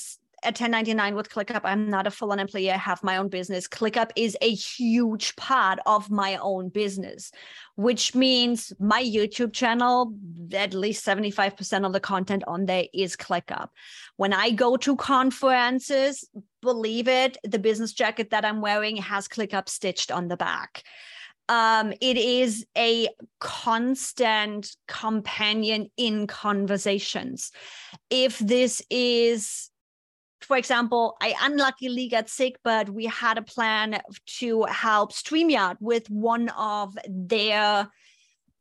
at 0.44 0.60
1099 0.60 1.16
with 1.16 1.30
ClickUp. 1.30 1.62
I'm 1.64 1.90
not 1.90 2.08
a 2.08 2.12
full-on 2.12 2.40
employee. 2.40 2.72
I 2.72 2.78
have 2.78 3.04
my 3.04 3.18
own 3.18 3.30
business. 3.30 3.68
ClickUp 3.68 4.12
is 4.16 4.38
a 4.42 4.54
huge 4.54 5.36
part 5.36 5.80
of 5.86 6.12
my 6.12 6.38
own 6.38 6.70
business, 6.70 7.32
which 7.76 8.14
means 8.14 8.74
my 8.80 9.02
YouTube 9.02 9.54
channel, 9.54 10.14
at 10.54 10.74
least 10.74 11.06
75% 11.06 11.86
of 11.86 11.94
the 11.94 12.00
content 12.00 12.44
on 12.48 12.66
there 12.66 12.86
is 12.94 13.16
ClickUp. 13.16 13.70
When 14.18 14.34
I 14.34 14.52
go 14.52 14.78
to 14.78 14.96
conferences, 14.96 16.28
believe 16.64 17.08
it, 17.08 17.38
the 17.44 17.60
business 17.60 17.94
jacket 17.94 18.32
that 18.32 18.46
I'm 18.46 18.62
wearing 18.62 18.98
has 18.98 19.28
ClickUp 19.28 19.70
stitched 19.70 20.12
on 20.12 20.28
the 20.28 20.38
back 20.38 20.84
um, 21.50 21.94
it 22.00 22.18
is 22.18 22.66
a 22.78 23.10
constant 23.40 24.76
companion 24.88 25.90
in 25.98 26.28
conversations. 26.28 27.52
If 28.10 28.40
this 28.40 28.82
is 28.90 29.70
for 30.42 30.58
example, 30.58 31.16
I 31.22 31.34
unluckily 31.42 32.10
got 32.10 32.28
sick, 32.28 32.58
but 32.66 32.90
we 32.90 33.06
had 33.06 33.38
a 33.38 33.42
plan 33.42 34.02
to 34.40 34.64
help 34.64 35.14
StreamYard 35.14 35.78
with 35.80 36.10
one 36.10 36.50
of 36.50 36.98
their 37.08 37.88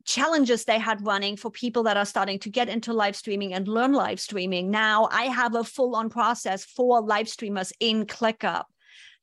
challenges 0.05 0.65
they 0.65 0.79
had 0.79 1.05
running 1.05 1.37
for 1.37 1.49
people 1.49 1.83
that 1.83 1.97
are 1.97 2.05
starting 2.05 2.39
to 2.39 2.49
get 2.49 2.69
into 2.69 2.93
live 2.93 3.15
streaming 3.15 3.53
and 3.53 3.67
learn 3.67 3.93
live 3.93 4.19
streaming. 4.19 4.69
Now 4.69 5.07
I 5.11 5.23
have 5.23 5.55
a 5.55 5.63
full 5.63 5.95
on 5.95 6.09
process 6.09 6.65
for 6.65 7.01
live 7.01 7.29
streamers 7.29 7.71
in 7.79 8.05
ClickUp. 8.05 8.65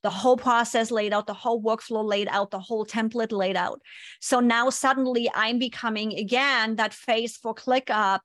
The 0.03 0.11
whole 0.11 0.39
process 0.39 0.91
laid 0.91 1.13
out, 1.13 1.27
the 1.27 1.35
whole 1.35 1.63
workflow 1.63 2.03
laid 2.03 2.29
out, 2.29 2.51
the 2.51 2.59
whole 2.59 2.87
template 2.87 3.33
laid 3.33 3.57
out. 3.57 3.83
So 4.21 4.41
now 4.41 4.71
suddenly 4.71 5.31
I'm 5.35 5.59
becoming 5.59 6.15
again 6.15 6.77
that 6.77 6.95
face 6.95 7.37
for 7.37 7.55
ClickUp 7.55 8.21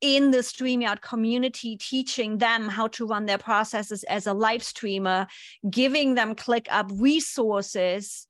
in 0.00 0.30
the 0.30 0.38
StreamYard 0.38 1.02
community, 1.02 1.76
teaching 1.76 2.38
them 2.38 2.68
how 2.68 2.88
to 2.88 3.06
run 3.06 3.26
their 3.26 3.36
processes 3.36 4.02
as 4.04 4.26
a 4.26 4.32
live 4.32 4.62
streamer, 4.62 5.26
giving 5.68 6.14
them 6.14 6.34
ClickUp 6.34 6.90
resources, 6.98 8.26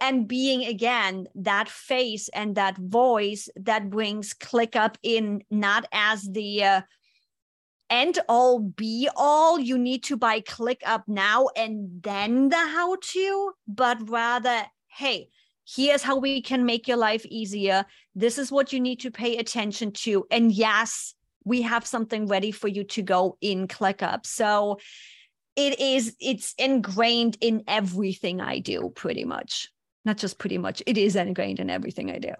and 0.00 0.26
being 0.26 0.64
again 0.64 1.28
that 1.34 1.68
face 1.68 2.28
and 2.30 2.54
that 2.54 2.76
voice 2.78 3.48
that 3.56 3.90
brings 3.90 4.34
ClickUp 4.34 4.96
in 5.02 5.42
not 5.50 5.86
as 5.92 6.22
the 6.22 6.64
uh, 6.64 6.80
end 7.90 8.18
all 8.28 8.60
be 8.60 9.08
all 9.16 9.58
you 9.58 9.76
need 9.76 10.02
to 10.04 10.16
buy 10.16 10.40
ClickUp 10.40 11.02
now 11.06 11.48
and 11.56 12.02
then 12.02 12.48
the 12.48 12.56
how 12.56 12.96
to, 13.00 13.52
but 13.66 14.08
rather, 14.08 14.64
hey, 14.86 15.28
here's 15.66 16.02
how 16.02 16.16
we 16.16 16.40
can 16.40 16.64
make 16.64 16.88
your 16.88 16.96
life 16.96 17.26
easier. 17.26 17.84
This 18.14 18.38
is 18.38 18.50
what 18.50 18.72
you 18.72 18.80
need 18.80 19.00
to 19.00 19.10
pay 19.10 19.36
attention 19.36 19.92
to. 19.92 20.24
And 20.30 20.50
yes, 20.50 21.14
we 21.44 21.62
have 21.62 21.86
something 21.86 22.26
ready 22.26 22.52
for 22.52 22.68
you 22.68 22.84
to 22.84 23.02
go 23.02 23.36
in 23.40 23.68
ClickUp. 23.68 24.24
So 24.24 24.78
it 25.56 25.78
is, 25.80 26.16
it's 26.20 26.54
ingrained 26.58 27.36
in 27.40 27.64
everything 27.66 28.40
I 28.40 28.60
do 28.60 28.92
pretty 28.94 29.24
much. 29.24 29.68
Not 30.04 30.16
just 30.16 30.38
pretty 30.38 30.58
much, 30.58 30.82
it 30.86 30.96
is 30.96 31.16
ingrained 31.16 31.60
in 31.60 31.70
everything 31.70 32.10
I 32.10 32.18
do. 32.18 32.32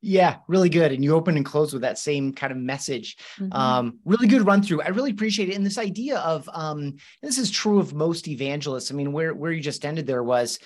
Yeah, 0.00 0.36
really 0.46 0.68
good. 0.68 0.92
And 0.92 1.02
you 1.02 1.14
open 1.14 1.36
and 1.36 1.44
close 1.44 1.72
with 1.72 1.82
that 1.82 1.98
same 1.98 2.32
kind 2.32 2.52
of 2.52 2.58
message. 2.58 3.16
Mm-hmm. 3.38 3.52
Um, 3.52 3.98
really 4.04 4.28
good 4.28 4.46
run 4.46 4.62
through. 4.62 4.82
I 4.82 4.88
really 4.88 5.10
appreciate 5.10 5.48
it. 5.48 5.56
And 5.56 5.66
this 5.66 5.78
idea 5.78 6.18
of 6.18 6.48
um, 6.52 6.96
this 7.20 7.36
is 7.36 7.50
true 7.50 7.80
of 7.80 7.94
most 7.94 8.28
evangelists. 8.28 8.92
I 8.92 8.94
mean, 8.94 9.12
where 9.12 9.34
where 9.34 9.50
you 9.50 9.60
just 9.60 9.84
ended 9.84 10.06
there 10.06 10.22
was 10.22 10.60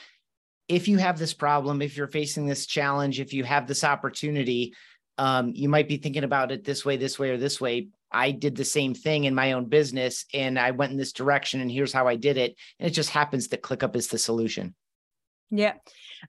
if 0.68 0.86
you 0.86 0.98
have 0.98 1.18
this 1.18 1.34
problem, 1.34 1.82
if 1.82 1.96
you're 1.96 2.06
facing 2.06 2.46
this 2.46 2.66
challenge, 2.66 3.20
if 3.20 3.32
you 3.32 3.44
have 3.44 3.66
this 3.66 3.84
opportunity, 3.84 4.74
um, 5.18 5.52
you 5.54 5.68
might 5.68 5.88
be 5.88 5.96
thinking 5.96 6.24
about 6.24 6.52
it 6.52 6.64
this 6.64 6.84
way, 6.84 6.96
this 6.96 7.18
way, 7.18 7.30
or 7.30 7.36
this 7.36 7.60
way. 7.60 7.88
I 8.10 8.30
did 8.30 8.56
the 8.56 8.64
same 8.64 8.94
thing 8.94 9.24
in 9.24 9.34
my 9.34 9.52
own 9.52 9.66
business 9.66 10.26
and 10.34 10.58
I 10.58 10.72
went 10.72 10.92
in 10.92 10.98
this 10.98 11.12
direction, 11.12 11.60
and 11.60 11.70
here's 11.70 11.92
how 11.92 12.06
I 12.06 12.16
did 12.16 12.36
it. 12.36 12.56
And 12.78 12.86
it 12.86 12.92
just 12.92 13.10
happens 13.10 13.48
that 13.48 13.62
ClickUp 13.62 13.96
is 13.96 14.08
the 14.08 14.18
solution. 14.18 14.74
Yeah. 15.54 15.74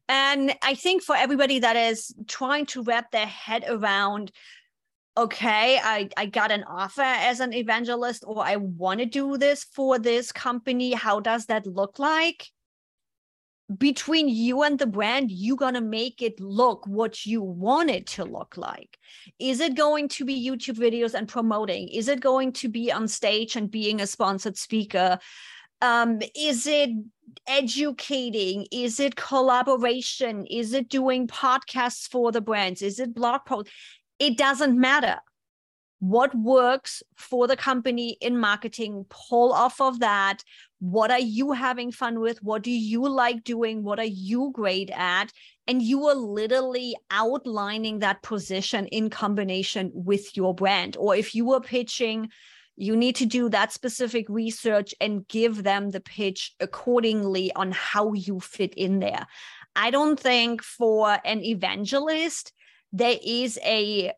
And 0.09 0.53
I 0.61 0.75
think 0.75 1.01
for 1.01 1.15
everybody 1.15 1.59
that 1.59 1.77
is 1.77 2.13
trying 2.27 2.65
to 2.67 2.83
wrap 2.83 3.09
their 3.11 3.25
head 3.25 3.63
around, 3.67 4.31
okay, 5.17 5.79
I, 5.81 6.09
I 6.17 6.25
got 6.25 6.51
an 6.51 6.63
offer 6.65 7.01
as 7.01 7.39
an 7.39 7.53
evangelist, 7.53 8.25
or 8.27 8.43
I 8.43 8.57
want 8.57 8.99
to 8.99 9.05
do 9.05 9.37
this 9.37 9.63
for 9.63 9.97
this 9.97 10.31
company. 10.33 10.91
How 10.91 11.21
does 11.21 11.45
that 11.45 11.65
look 11.65 11.99
like? 11.99 12.47
between 13.77 14.27
you 14.27 14.63
and 14.63 14.77
the 14.77 14.85
brand, 14.85 15.31
you're 15.31 15.57
going 15.57 15.73
to 15.73 15.81
make 15.81 16.21
it 16.21 16.39
look 16.39 16.85
what 16.85 17.25
you 17.25 17.41
want 17.41 17.89
it 17.89 18.05
to 18.05 18.25
look 18.25 18.57
like. 18.57 18.97
Is 19.39 19.59
it 19.59 19.75
going 19.75 20.09
to 20.09 20.25
be 20.25 20.47
YouTube 20.49 20.77
videos 20.77 21.13
and 21.13 21.27
promoting? 21.27 21.87
Is 21.87 22.07
it 22.07 22.19
going 22.19 22.51
to 22.53 22.69
be 22.69 22.91
on 22.91 23.07
stage 23.07 23.55
and 23.55 23.71
being 23.71 24.01
a 24.01 24.07
sponsored 24.07 24.57
speaker? 24.57 25.17
Um, 25.83 26.21
is 26.33 26.65
it 26.65 26.91
educating? 27.45 28.65
Is 28.71 29.01
it 29.01 29.17
collaboration? 29.17 30.45
Is 30.45 30.71
it 30.71 30.87
doing 30.87 31.27
podcasts 31.27 32.07
for 32.07 32.31
the 32.31 32.39
brands? 32.39 32.81
Is 32.81 33.01
it 33.01 33.13
blog 33.13 33.41
posts? 33.45 33.73
It 34.17 34.37
doesn't 34.37 34.79
matter 34.79 35.19
what 35.99 36.33
works 36.35 37.03
for 37.17 37.47
the 37.47 37.57
company 37.57 38.17
in 38.21 38.37
marketing 38.37 39.05
pull 39.09 39.53
off 39.53 39.79
of 39.79 39.99
that 40.01 40.43
what 40.79 41.09
are 41.09 41.19
you 41.19 41.53
having 41.53 41.93
fun 41.93 42.19
with 42.19 42.43
what 42.43 42.61
do 42.61 42.71
you 42.71 43.07
like 43.07 43.41
doing 43.45 43.83
what 43.83 43.99
are 43.99 44.03
you 44.03 44.51
great 44.53 44.89
at 44.93 45.31
and 45.65 45.81
you 45.81 46.05
are 46.05 46.15
literally 46.15 46.93
outlining 47.09 47.99
that 47.99 48.21
position 48.21 48.85
in 48.87 49.09
combination 49.09 49.89
with 49.93 50.35
your 50.35 50.53
brand 50.53 50.97
or 50.97 51.15
if 51.15 51.33
you 51.33 51.53
are 51.53 51.61
pitching 51.61 52.27
you 52.75 52.95
need 52.95 53.15
to 53.15 53.25
do 53.25 53.49
that 53.49 53.71
specific 53.71 54.25
research 54.29 54.95
and 54.99 55.27
give 55.27 55.63
them 55.63 55.91
the 55.91 55.99
pitch 55.99 56.53
accordingly 56.59 57.51
on 57.53 57.71
how 57.71 58.13
you 58.13 58.39
fit 58.39 58.73
in 58.75 58.99
there 58.99 59.25
i 59.75 59.91
don't 59.91 60.19
think 60.19 60.61
for 60.61 61.17
an 61.25 61.43
evangelist 61.43 62.51
there 62.91 63.17
is 63.23 63.59
a 63.63 64.11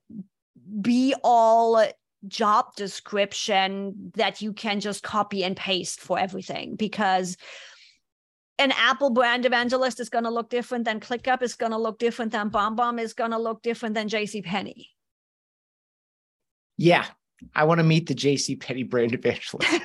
be 0.82 1.14
all 1.24 1.86
job 2.28 2.76
description 2.76 4.12
that 4.16 4.42
you 4.42 4.54
can 4.54 4.80
just 4.80 5.04
copy 5.04 5.44
and 5.44 5.56
paste 5.56 6.02
for 6.02 6.18
everything 6.18 6.76
because 6.76 7.38
an 8.58 8.72
Apple 8.72 9.10
brand 9.10 9.46
evangelist 9.46 10.00
is 10.00 10.10
going 10.10 10.24
to 10.24 10.30
look 10.30 10.50
different 10.50 10.86
than 10.86 11.00
ClickUp 11.00 11.42
is 11.42 11.56
going 11.56 11.72
to 11.72 11.78
look 11.78 12.00
different 12.00 12.32
than 12.32 12.50
BombBomb 12.50 13.00
is 13.00 13.14
going 13.14 13.32
to 13.32 13.38
look 13.38 13.62
different 13.62 13.96
than 13.96 14.08
JC 14.08 14.44
Penney. 14.44 14.92
Yeah, 16.78 17.06
I 17.54 17.66
want 17.66 17.80
to 17.80 17.84
meet 17.84 18.08
the 18.08 18.16
JC 18.16 18.60
Penney 18.60 18.84
brand 18.84 19.14
evangelist. 19.14 19.68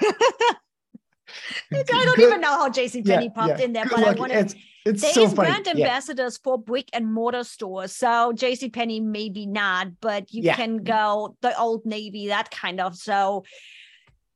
I 1.73 1.83
don't 1.83 2.19
even 2.19 2.41
know 2.41 2.49
how 2.49 2.69
JC 2.69 3.07
Penney 3.07 3.27
yeah, 3.27 3.31
popped 3.35 3.59
yeah. 3.59 3.65
in 3.65 3.73
there, 3.73 3.85
Good 3.85 3.97
but 3.97 4.01
luck. 4.01 4.17
I 4.17 4.21
want 4.21 4.33
to. 4.33 4.57
It's 4.87 5.03
there 5.03 5.13
so 5.13 5.25
is 5.25 5.35
brand 5.35 5.69
ambassadors 5.69 6.39
yeah. 6.39 6.45
for 6.45 6.59
brick 6.59 6.89
and 6.95 7.13
mortar 7.13 7.45
stores. 7.45 7.95
So 7.95 8.33
JC 8.35 8.73
Penney 8.73 8.99
maybe 9.01 9.45
not, 9.47 10.01
but 10.01 10.33
you 10.33 10.43
yeah. 10.43 10.57
can 10.57 10.79
go 10.79 11.37
the 11.43 11.59
old 11.59 11.85
navy, 11.85 12.29
that 12.29 12.51
kind 12.51 12.81
of. 12.81 12.97
So 12.97 13.45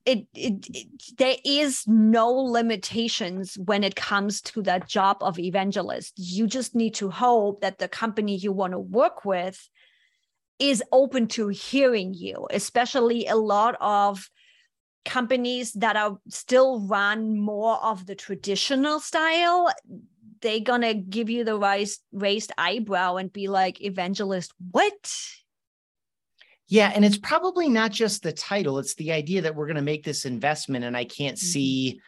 it, 0.05 0.27
it, 0.35 0.67
it 0.75 0.89
there 1.17 1.37
is 1.45 1.85
no 1.87 2.31
limitations 2.31 3.57
when 3.57 3.83
it 3.83 3.97
comes 3.97 4.43
to 4.43 4.63
that 4.63 4.87
job 4.87 5.17
of 5.23 5.39
evangelist. 5.39 6.13
You 6.17 6.47
just 6.47 6.75
need 6.75 6.95
to 6.97 7.09
hope 7.09 7.63
that 7.63 7.79
the 7.79 7.89
company 7.89 8.37
you 8.37 8.53
want 8.53 8.73
to 8.73 8.79
work 8.79 9.25
with 9.25 9.69
is 10.59 10.83
open 10.93 11.27
to 11.29 11.49
hearing 11.49 12.15
you, 12.15 12.47
especially 12.51 13.27
a 13.27 13.37
lot 13.37 13.77
of 13.81 14.29
companies 15.05 15.73
that 15.75 15.97
are 15.97 16.19
still 16.29 16.81
run 16.87 17.39
more 17.39 17.77
of 17.83 18.07
the 18.07 18.15
traditional 18.15 19.01
style 19.01 19.71
they're 20.41 20.61
gonna 20.61 20.95
give 20.95 21.31
you 21.31 21.45
the 21.45 21.59
raised 21.59 22.01
raised 22.13 22.53
eyebrow 22.59 23.17
and 23.17 23.33
be 23.33 23.49
like 23.49 23.81
evangelist 23.83 24.53
what 24.71 25.17
yeah 26.69 26.93
and 26.95 27.05
it's 27.05 27.19
probably 27.19 27.69
not 27.69 27.91
just 27.91 28.23
the 28.23 28.33
title 28.33 28.79
it's 28.79 28.95
the 28.95 29.13
idea 29.13 29.43
that 29.43 29.55
we're 29.55 29.67
going 29.67 29.77
to 29.77 29.83
make 29.83 30.05
this 30.05 30.25
investment 30.25 30.85
and 30.85 30.97
i 30.97 31.05
can't 31.05 31.37
mm-hmm. 31.37 31.47
see 31.47 32.01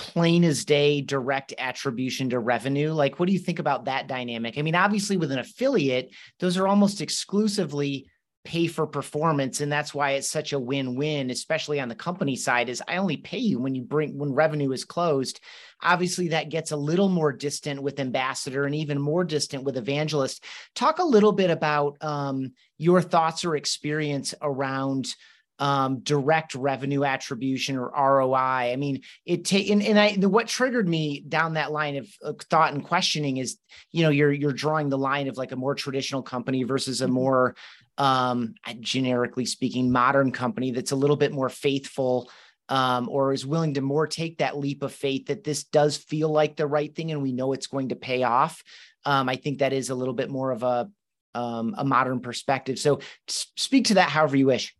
plain 0.00 0.44
as 0.44 0.64
day 0.64 1.02
direct 1.02 1.52
attribution 1.58 2.30
to 2.30 2.38
revenue? 2.38 2.92
Like 2.92 3.20
what 3.20 3.26
do 3.26 3.34
you 3.34 3.38
think 3.38 3.58
about 3.58 3.84
that 3.84 4.08
dynamic? 4.08 4.56
I 4.56 4.62
mean 4.62 4.74
obviously 4.74 5.18
with 5.18 5.30
an 5.30 5.38
affiliate 5.38 6.10
those 6.38 6.56
are 6.56 6.66
almost 6.66 7.02
exclusively 7.02 8.06
pay 8.42 8.66
for 8.66 8.86
performance 8.86 9.60
and 9.60 9.70
that's 9.70 9.92
why 9.92 10.12
it's 10.12 10.30
such 10.30 10.54
a 10.54 10.58
win-win 10.58 11.28
especially 11.28 11.78
on 11.78 11.90
the 11.90 11.94
company 11.94 12.34
side 12.34 12.70
is 12.70 12.82
i 12.88 12.96
only 12.96 13.18
pay 13.18 13.36
you 13.36 13.58
when 13.58 13.74
you 13.74 13.82
bring 13.82 14.16
when 14.16 14.32
revenue 14.32 14.72
is 14.72 14.86
closed. 14.86 15.40
Obviously 15.82 16.28
that 16.28 16.48
gets 16.48 16.70
a 16.70 16.76
little 16.76 17.10
more 17.10 17.32
distant 17.34 17.82
with 17.82 18.00
ambassador 18.00 18.64
and 18.64 18.74
even 18.74 18.98
more 18.98 19.24
distant 19.24 19.64
with 19.64 19.76
evangelist. 19.76 20.42
Talk 20.74 20.98
a 20.98 21.04
little 21.04 21.32
bit 21.32 21.50
about 21.50 22.02
um, 22.02 22.52
your 22.78 23.02
thoughts 23.02 23.44
or 23.44 23.56
experience 23.56 24.34
around 24.40 25.14
um, 25.60 26.00
direct 26.00 26.54
revenue 26.54 27.04
attribution 27.04 27.76
or 27.76 27.90
ROI. 27.90 28.72
I 28.72 28.76
mean, 28.76 29.02
it 29.26 29.44
ta- 29.44 29.58
and, 29.70 29.82
and 29.82 29.98
I 29.98 30.16
the, 30.16 30.28
what 30.28 30.48
triggered 30.48 30.88
me 30.88 31.20
down 31.20 31.54
that 31.54 31.70
line 31.70 31.96
of 31.96 32.08
uh, 32.24 32.32
thought 32.48 32.72
and 32.72 32.82
questioning 32.82 33.36
is, 33.36 33.58
you 33.92 34.02
know, 34.02 34.10
you're 34.10 34.32
you're 34.32 34.52
drawing 34.52 34.88
the 34.88 34.98
line 34.98 35.28
of 35.28 35.36
like 35.36 35.52
a 35.52 35.56
more 35.56 35.74
traditional 35.74 36.22
company 36.22 36.64
versus 36.64 37.02
a 37.02 37.04
mm-hmm. 37.04 37.12
more 37.12 37.56
um, 37.98 38.54
generically 38.80 39.44
speaking, 39.44 39.92
modern 39.92 40.32
company 40.32 40.70
that's 40.70 40.92
a 40.92 40.96
little 40.96 41.16
bit 41.16 41.32
more 41.32 41.50
faithful 41.50 42.30
um, 42.70 43.08
or 43.10 43.34
is 43.34 43.44
willing 43.44 43.74
to 43.74 43.82
more 43.82 44.06
take 44.06 44.38
that 44.38 44.56
leap 44.56 44.82
of 44.82 44.94
faith 44.94 45.26
that 45.26 45.44
this 45.44 45.64
does 45.64 45.98
feel 45.98 46.30
like 46.30 46.56
the 46.56 46.66
right 46.66 46.94
thing 46.94 47.10
and 47.10 47.22
we 47.22 47.32
know 47.32 47.52
it's 47.52 47.66
going 47.66 47.90
to 47.90 47.96
pay 47.96 48.22
off. 48.22 48.62
Um, 49.04 49.28
I 49.28 49.36
think 49.36 49.58
that 49.58 49.74
is 49.74 49.90
a 49.90 49.94
little 49.94 50.14
bit 50.14 50.30
more 50.30 50.50
of 50.50 50.62
a 50.62 50.88
um, 51.32 51.74
a 51.78 51.84
modern 51.84 52.20
perspective. 52.20 52.78
So 52.78 53.00
speak 53.28 53.86
to 53.86 53.94
that 53.94 54.08
however 54.08 54.36
you 54.36 54.46
wish. 54.46 54.74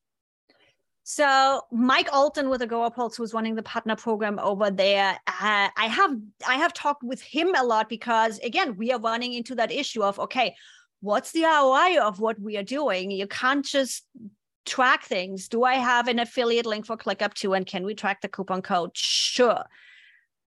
So 1.12 1.62
Mike 1.72 2.08
Allton 2.12 2.48
with 2.48 2.60
Agorapulse, 2.60 3.16
who's 3.16 3.34
running 3.34 3.56
the 3.56 3.64
partner 3.64 3.96
program 3.96 4.38
over 4.38 4.70
there, 4.70 5.18
uh, 5.26 5.68
I 5.76 5.86
have 5.86 6.16
I 6.46 6.54
have 6.54 6.72
talked 6.72 7.02
with 7.02 7.20
him 7.20 7.52
a 7.56 7.64
lot 7.64 7.88
because 7.88 8.38
again 8.38 8.76
we 8.76 8.92
are 8.92 9.00
running 9.00 9.32
into 9.32 9.56
that 9.56 9.72
issue 9.72 10.04
of 10.04 10.20
okay, 10.20 10.54
what's 11.00 11.32
the 11.32 11.42
ROI 11.42 11.98
of 12.00 12.20
what 12.20 12.40
we 12.40 12.56
are 12.58 12.62
doing? 12.62 13.10
You 13.10 13.26
can't 13.26 13.64
just 13.64 14.06
track 14.64 15.02
things. 15.02 15.48
Do 15.48 15.64
I 15.64 15.74
have 15.74 16.06
an 16.06 16.20
affiliate 16.20 16.64
link 16.64 16.86
for 16.86 16.96
ClickUp 16.96 17.34
too? 17.34 17.54
And 17.54 17.66
can 17.66 17.84
we 17.84 17.96
track 17.96 18.20
the 18.20 18.28
coupon 18.28 18.62
code? 18.62 18.92
Sure. 18.94 19.64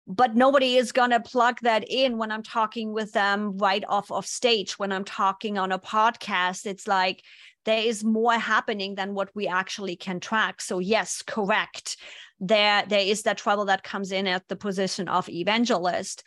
But 0.06 0.36
nobody 0.36 0.76
is 0.76 0.92
to 0.92 1.20
plug 1.20 1.58
that 1.62 1.90
in 1.90 2.18
when 2.18 2.30
I'm 2.30 2.44
talking 2.44 2.92
with 2.92 3.12
them 3.12 3.58
right 3.58 3.84
off 3.88 4.12
of 4.12 4.26
stage. 4.26 4.78
When 4.78 4.92
I'm 4.92 5.04
talking 5.04 5.58
on 5.58 5.72
a 5.72 5.78
podcast, 5.80 6.66
it's 6.66 6.86
like 6.86 7.24
there 7.64 7.82
is 7.82 8.04
more 8.04 8.34
happening 8.34 8.94
than 8.94 9.14
what 9.14 9.30
we 9.34 9.46
actually 9.46 9.96
can 9.96 10.20
track. 10.20 10.60
So, 10.60 10.78
yes, 10.78 11.22
correct. 11.22 11.96
There, 12.40 12.84
there 12.88 13.00
is 13.00 13.22
that 13.22 13.38
trouble 13.38 13.66
that 13.66 13.84
comes 13.84 14.10
in 14.12 14.26
at 14.26 14.48
the 14.48 14.56
position 14.56 15.08
of 15.08 15.28
evangelist 15.28 16.24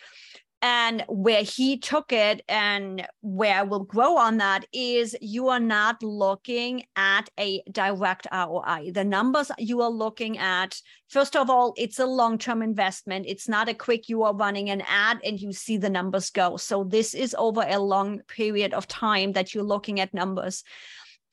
and 0.61 1.03
where 1.07 1.43
he 1.43 1.77
took 1.77 2.11
it 2.11 2.41
and 2.47 3.05
where 3.21 3.65
we'll 3.65 3.83
grow 3.83 4.17
on 4.17 4.37
that 4.37 4.65
is 4.73 5.15
you 5.21 5.49
are 5.49 5.59
not 5.59 6.01
looking 6.01 6.83
at 6.95 7.29
a 7.39 7.61
direct 7.71 8.25
ROI. 8.31 8.91
The 8.91 9.03
numbers 9.03 9.51
you 9.59 9.81
are 9.81 9.91
looking 9.91 10.39
at, 10.39 10.81
first 11.07 11.35
of 11.35 11.51
all, 11.51 11.75
it's 11.77 11.99
a 11.99 12.05
long 12.07 12.39
term 12.39 12.63
investment. 12.63 13.27
It's 13.27 13.47
not 13.47 13.69
a 13.69 13.75
quick, 13.75 14.09
you 14.09 14.23
are 14.23 14.35
running 14.35 14.71
an 14.71 14.81
ad 14.87 15.19
and 15.23 15.39
you 15.39 15.51
see 15.51 15.77
the 15.77 15.89
numbers 15.89 16.31
go. 16.31 16.57
So 16.57 16.83
this 16.83 17.13
is 17.13 17.35
over 17.37 17.63
a 17.67 17.77
long 17.77 18.21
period 18.27 18.73
of 18.73 18.87
time 18.87 19.33
that 19.33 19.53
you're 19.53 19.63
looking 19.63 19.99
at 19.99 20.15
numbers 20.15 20.63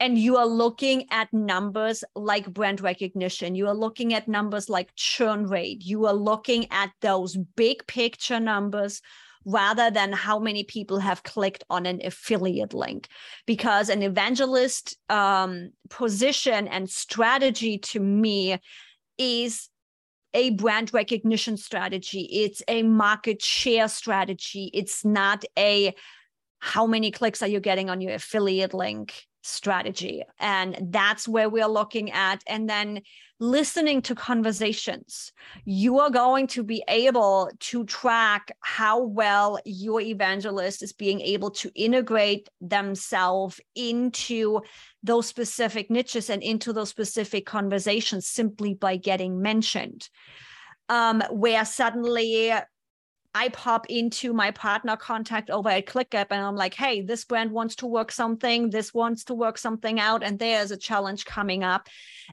and 0.00 0.18
you 0.18 0.36
are 0.36 0.46
looking 0.46 1.06
at 1.10 1.32
numbers 1.32 2.02
like 2.16 2.52
brand 2.52 2.80
recognition. 2.80 3.54
You 3.54 3.68
are 3.68 3.74
looking 3.74 4.14
at 4.14 4.28
numbers 4.28 4.68
like 4.68 4.94
churn 4.96 5.46
rate. 5.46 5.84
You 5.84 6.06
are 6.06 6.14
looking 6.14 6.66
at 6.72 6.90
those 7.00 7.36
big 7.36 7.86
picture 7.86 8.40
numbers 8.40 9.00
rather 9.44 9.90
than 9.90 10.12
how 10.12 10.38
many 10.38 10.64
people 10.64 10.98
have 10.98 11.22
clicked 11.22 11.64
on 11.70 11.86
an 11.86 12.00
affiliate 12.04 12.74
link. 12.74 13.08
Because 13.46 13.88
an 13.88 14.02
evangelist 14.02 14.96
um, 15.08 15.70
position 15.88 16.68
and 16.68 16.88
strategy 16.88 17.78
to 17.78 18.00
me 18.00 18.58
is 19.18 19.68
a 20.34 20.50
brand 20.50 20.92
recognition 20.94 21.56
strategy. 21.56 22.22
It's 22.22 22.62
a 22.66 22.82
market 22.82 23.42
share 23.42 23.88
strategy. 23.88 24.70
It's 24.72 25.04
not 25.04 25.44
a 25.58 25.94
how 26.58 26.86
many 26.86 27.10
clicks 27.10 27.42
are 27.42 27.48
you 27.48 27.60
getting 27.60 27.90
on 27.90 28.00
your 28.00 28.14
affiliate 28.14 28.72
link 28.72 29.26
strategy. 29.42 30.22
And 30.38 30.78
that's 30.90 31.28
where 31.28 31.50
we're 31.50 31.66
looking 31.66 32.10
at. 32.12 32.42
And 32.46 32.68
then 32.68 33.02
listening 33.40 34.00
to 34.02 34.14
conversations, 34.14 35.32
you 35.64 35.98
are 35.98 36.10
going 36.10 36.46
to 36.46 36.62
be 36.62 36.82
able 36.86 37.50
to 37.58 37.84
track 37.84 38.56
how 38.60 39.02
well 39.02 39.58
your 39.64 40.00
evangelist 40.00 40.82
is 40.82 40.92
being 40.92 41.20
able 41.20 41.50
to 41.50 41.70
integrate 41.74 42.48
themselves 42.60 43.60
into 43.74 44.60
those 45.02 45.26
specific 45.26 45.90
niches 45.90 46.30
and 46.30 46.42
into 46.42 46.72
those 46.72 46.88
specific 46.88 47.44
conversations 47.44 48.28
simply 48.28 48.74
by 48.74 48.96
getting 48.96 49.42
mentioned. 49.42 50.08
Um, 50.88 51.22
where 51.30 51.64
suddenly 51.64 52.52
I 53.34 53.48
pop 53.48 53.86
into 53.88 54.34
my 54.34 54.50
partner 54.50 54.96
contact 54.96 55.48
over 55.48 55.70
at 55.70 55.86
ClickUp 55.86 56.26
and 56.30 56.42
I'm 56.44 56.56
like, 56.56 56.74
hey, 56.74 57.00
this 57.00 57.24
brand 57.24 57.50
wants 57.50 57.76
to 57.76 57.86
work 57.86 58.12
something, 58.12 58.68
this 58.68 58.92
wants 58.92 59.24
to 59.24 59.34
work 59.34 59.56
something 59.56 59.98
out, 59.98 60.22
and 60.22 60.38
there's 60.38 60.70
a 60.70 60.76
challenge 60.76 61.24
coming 61.24 61.64
up. 61.64 61.88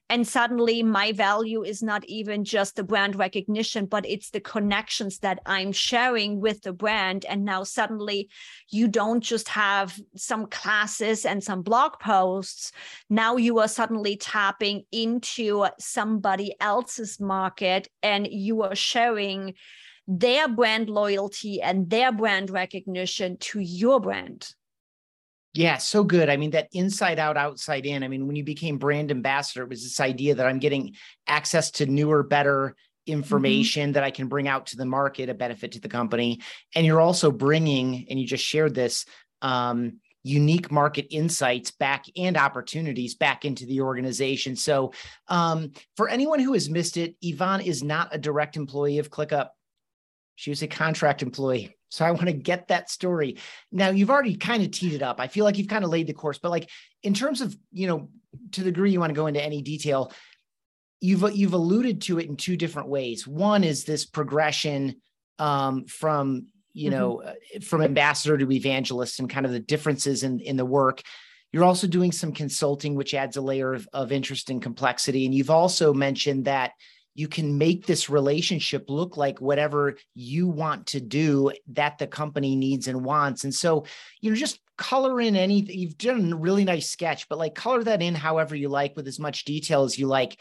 And 0.10 0.28
suddenly 0.28 0.84
my 0.84 1.14
value 1.14 1.64
is 1.64 1.82
not 1.82 2.04
even 2.06 2.44
just 2.44 2.76
the 2.76 2.84
brand 2.84 3.16
recognition, 3.16 3.86
but 3.86 4.06
it's 4.06 4.30
the 4.30 4.42
connections 4.42 5.20
that 5.20 5.40
I'm 5.46 5.72
sharing 5.72 6.42
with 6.42 6.62
the 6.64 6.74
brand. 6.74 7.26
And 7.26 7.46
now 7.46 7.64
suddenly 7.64 8.30
you 8.70 8.88
don't 8.88 9.22
just 9.22 9.48
have 9.50 9.98
some 10.16 10.48
classes 10.48 11.26
and 11.26 11.44
some 11.44 11.62
blog 11.62 11.94
posts. 12.00 12.72
Now 13.10 13.38
you 13.38 13.60
are 13.60 13.68
suddenly 13.68 14.18
tapping 14.18 14.84
into 14.92 15.66
somebody 15.80 16.56
else's 16.60 17.20
market 17.20 17.88
and 18.04 18.28
you 18.28 18.64
are 18.64 18.76
sharing 18.76 19.54
their 20.10 20.48
brand 20.48 20.89
loyalty 20.89 21.62
and 21.62 21.88
their 21.88 22.12
brand 22.12 22.50
recognition 22.50 23.38
to 23.38 23.60
your 23.60 24.02
brand. 24.02 24.50
Yeah, 25.54 25.78
so 25.78 26.04
good. 26.04 26.30
I 26.30 26.38
mean, 26.38 26.52
that 26.52 26.67
inside 26.74 27.19
out, 27.19 27.38
outside 27.38 27.86
in. 27.86 28.04
I 28.04 28.08
mean, 28.08 28.26
when 28.26 28.36
you 28.36 28.43
became 28.43 28.80
brand 28.80 29.12
ambassador, 29.12 29.63
it 29.63 29.69
was 29.69 29.84
this 29.84 30.00
idea 30.00 30.34
that 30.36 30.48
I'm 30.48 30.58
getting 30.58 30.95
access 31.28 31.69
to 31.72 31.86
newer, 31.86 32.24
better 32.24 32.76
information 33.06 33.84
mm-hmm. 33.84 33.91
that 33.93 34.04
I 34.04 34.12
can 34.12 34.28
bring 34.28 34.48
out 34.48 34.67
to 34.67 34.78
the 34.78 34.86
market, 34.86 35.30
a 35.30 35.36
benefit 35.36 35.74
to 35.74 35.80
the 35.80 35.89
company. 35.89 36.41
And 36.76 36.86
you're 36.86 37.02
also 37.02 37.32
bringing, 37.32 38.08
and 38.10 38.19
you 38.19 38.26
just 38.26 38.43
shared 38.43 38.74
this, 38.74 39.06
um, 39.43 40.00
unique 40.24 40.72
market 40.72 41.08
insights 41.12 41.72
back 41.72 42.06
and 42.17 42.36
opportunities 42.36 43.15
back 43.15 43.45
into 43.45 43.65
the 43.65 43.82
organization. 43.82 44.56
So, 44.56 44.91
um, 45.28 45.72
for 45.95 46.10
anyone 46.10 46.39
who 46.39 46.54
has 46.54 46.69
missed 46.69 46.98
it, 46.98 47.15
Yvonne 47.22 47.62
is 47.62 47.84
not 47.84 48.13
a 48.13 48.17
direct 48.17 48.58
employee 48.58 49.00
of 49.00 49.10
ClickUp. 49.10 49.50
She 50.39 50.52
was 50.52 50.63
a 50.63 50.67
contract 50.67 51.21
employee. 51.21 51.75
So 51.89 52.06
I 52.06 52.12
want 52.12 52.28
to 52.28 52.34
get 52.34 52.69
that 52.69 52.89
story. 52.89 53.39
Now 53.73 53.89
you've 53.89 54.10
already 54.10 54.38
kind 54.38 54.63
of 54.63 54.71
teed 54.71 54.93
it 54.93 55.02
up. 55.02 55.19
I 55.19 55.28
feel 55.28 55.43
like 55.43 55.58
you've 55.58 55.67
kind 55.67 55.84
of 55.84 55.89
laid 55.89 56.08
the 56.08 56.13
course, 56.13 56.38
but 56.38 56.49
like 56.49 56.69
in 57.04 57.13
terms 57.13 57.41
of, 57.41 57.54
you 57.73 57.88
know, 57.88 58.10
to 58.54 58.63
the 58.63 58.71
degree 58.71 58.91
you 58.91 59.02
want 59.02 59.10
to 59.10 59.15
go 59.15 59.28
into 59.28 59.43
any 59.43 59.62
detail, 59.62 60.13
you've 61.02 61.30
you've 61.36 61.52
alluded 61.52 62.04
to 62.04 62.19
it 62.19 62.30
in 62.30 62.38
two 62.38 62.56
different 62.56 62.88
ways. 62.88 63.28
One 63.28 63.65
is 63.65 63.84
this 63.84 64.06
progression 64.06 65.02
um, 65.39 65.88
from 65.88 66.47
you 66.71 66.89
know 66.89 67.21
mm-hmm. 67.25 67.60
from 67.60 67.82
ambassador 67.82 68.38
to 68.38 68.49
evangelist 68.49 69.19
and 69.19 69.30
kind 69.30 69.45
of 69.45 69.52
the 69.52 69.60
differences 69.60 70.23
in 70.23 70.39
in 70.39 70.56
the 70.56 70.65
work. 70.65 71.02
You're 71.52 71.65
also 71.65 71.88
doing 71.88 72.13
some 72.13 72.32
consulting, 72.32 72.95
which 72.95 73.13
adds 73.13 73.36
a 73.36 73.41
layer 73.41 73.73
of, 73.73 73.89
of 73.91 74.13
interest 74.13 74.49
and 74.49 74.62
complexity. 74.62 75.25
And 75.25 75.36
you've 75.36 75.49
also 75.49 75.93
mentioned 75.93 76.45
that 76.45 76.71
you 77.20 77.28
can 77.28 77.58
make 77.58 77.86
this 77.86 78.10
relationship 78.10 78.86
look 78.90 79.18
like 79.18 79.42
whatever 79.42 79.98
you 80.16 80.48
want 80.48 80.88
to 80.88 81.02
do 81.02 81.52
that 81.68 81.98
the 81.98 82.08
company 82.08 82.56
needs 82.56 82.88
and 82.88 83.04
wants. 83.04 83.44
And 83.44 83.54
so, 83.54 83.86
you 84.22 84.32
know, 84.32 84.38
just 84.38 84.62
color 84.78 85.20
in 85.20 85.36
anything. 85.36 85.78
You've 85.78 85.98
done 85.98 86.32
a 86.32 86.38
really 86.38 86.64
nice 86.64 86.90
sketch, 86.90 87.28
but 87.28 87.38
like 87.38 87.56
color 87.56 87.84
that 87.84 88.02
in 88.02 88.16
however 88.16 88.56
you 88.56 88.70
like 88.70 88.96
with 88.96 89.06
as 89.06 89.20
much 89.20 89.44
detail 89.44 89.84
as 89.84 90.00
you 90.00 90.08
like. 90.08 90.40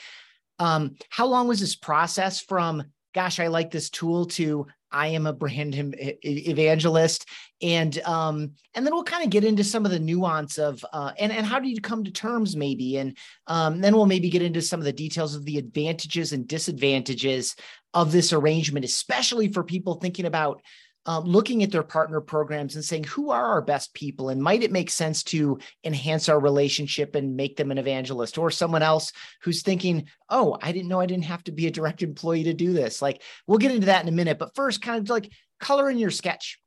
Um, 0.60 0.94
how 1.10 1.26
long 1.26 1.48
was 1.48 1.58
this 1.58 1.74
process 1.74 2.40
from, 2.40 2.84
gosh, 3.14 3.40
I 3.40 3.46
like 3.48 3.70
this 3.70 3.90
tool 3.90 4.26
to 4.26 4.66
I 4.90 5.08
am 5.08 5.26
a 5.26 5.32
brand 5.32 5.74
evangelist, 5.76 7.26
and 7.60 7.98
um, 8.02 8.52
and 8.74 8.86
then 8.86 8.94
we'll 8.94 9.04
kind 9.04 9.24
of 9.24 9.30
get 9.30 9.44
into 9.44 9.64
some 9.64 9.84
of 9.84 9.90
the 9.90 9.98
nuance 9.98 10.58
of 10.58 10.84
uh, 10.92 11.12
and 11.18 11.30
and 11.30 11.44
how 11.44 11.58
do 11.58 11.68
you 11.68 11.80
come 11.80 12.04
to 12.04 12.10
terms 12.10 12.56
maybe, 12.56 12.96
and 12.96 13.16
um, 13.46 13.80
then 13.80 13.94
we'll 13.94 14.06
maybe 14.06 14.30
get 14.30 14.42
into 14.42 14.62
some 14.62 14.80
of 14.80 14.84
the 14.84 14.92
details 14.92 15.34
of 15.34 15.44
the 15.44 15.58
advantages 15.58 16.32
and 16.32 16.48
disadvantages 16.48 17.54
of 17.94 18.12
this 18.12 18.32
arrangement, 18.32 18.84
especially 18.84 19.52
for 19.52 19.62
people 19.62 19.94
thinking 19.94 20.24
about 20.24 20.62
uh, 21.08 21.20
looking 21.20 21.62
at 21.62 21.70
their 21.70 21.82
partner 21.82 22.20
programs 22.20 22.74
and 22.74 22.84
saying, 22.84 23.04
who 23.04 23.30
are 23.30 23.46
our 23.46 23.62
best 23.62 23.94
people? 23.94 24.28
And 24.28 24.42
might 24.42 24.62
it 24.62 24.70
make 24.70 24.90
sense 24.90 25.22
to 25.24 25.58
enhance 25.82 26.28
our 26.28 26.38
relationship 26.38 27.14
and 27.14 27.34
make 27.34 27.56
them 27.56 27.70
an 27.70 27.78
evangelist 27.78 28.36
or 28.36 28.50
someone 28.50 28.82
else 28.82 29.10
who's 29.40 29.62
thinking, 29.62 30.06
oh, 30.28 30.58
I 30.60 30.70
didn't 30.70 30.88
know 30.88 31.00
I 31.00 31.06
didn't 31.06 31.24
have 31.24 31.42
to 31.44 31.52
be 31.52 31.66
a 31.66 31.70
direct 31.70 32.02
employee 32.02 32.44
to 32.44 32.52
do 32.52 32.74
this? 32.74 33.00
Like, 33.00 33.22
we'll 33.46 33.56
get 33.56 33.70
into 33.70 33.86
that 33.86 34.02
in 34.02 34.08
a 34.08 34.12
minute. 34.12 34.38
But 34.38 34.54
first, 34.54 34.82
kind 34.82 35.00
of 35.00 35.08
like 35.08 35.32
color 35.58 35.88
in 35.88 35.96
your 35.96 36.10
sketch. 36.10 36.58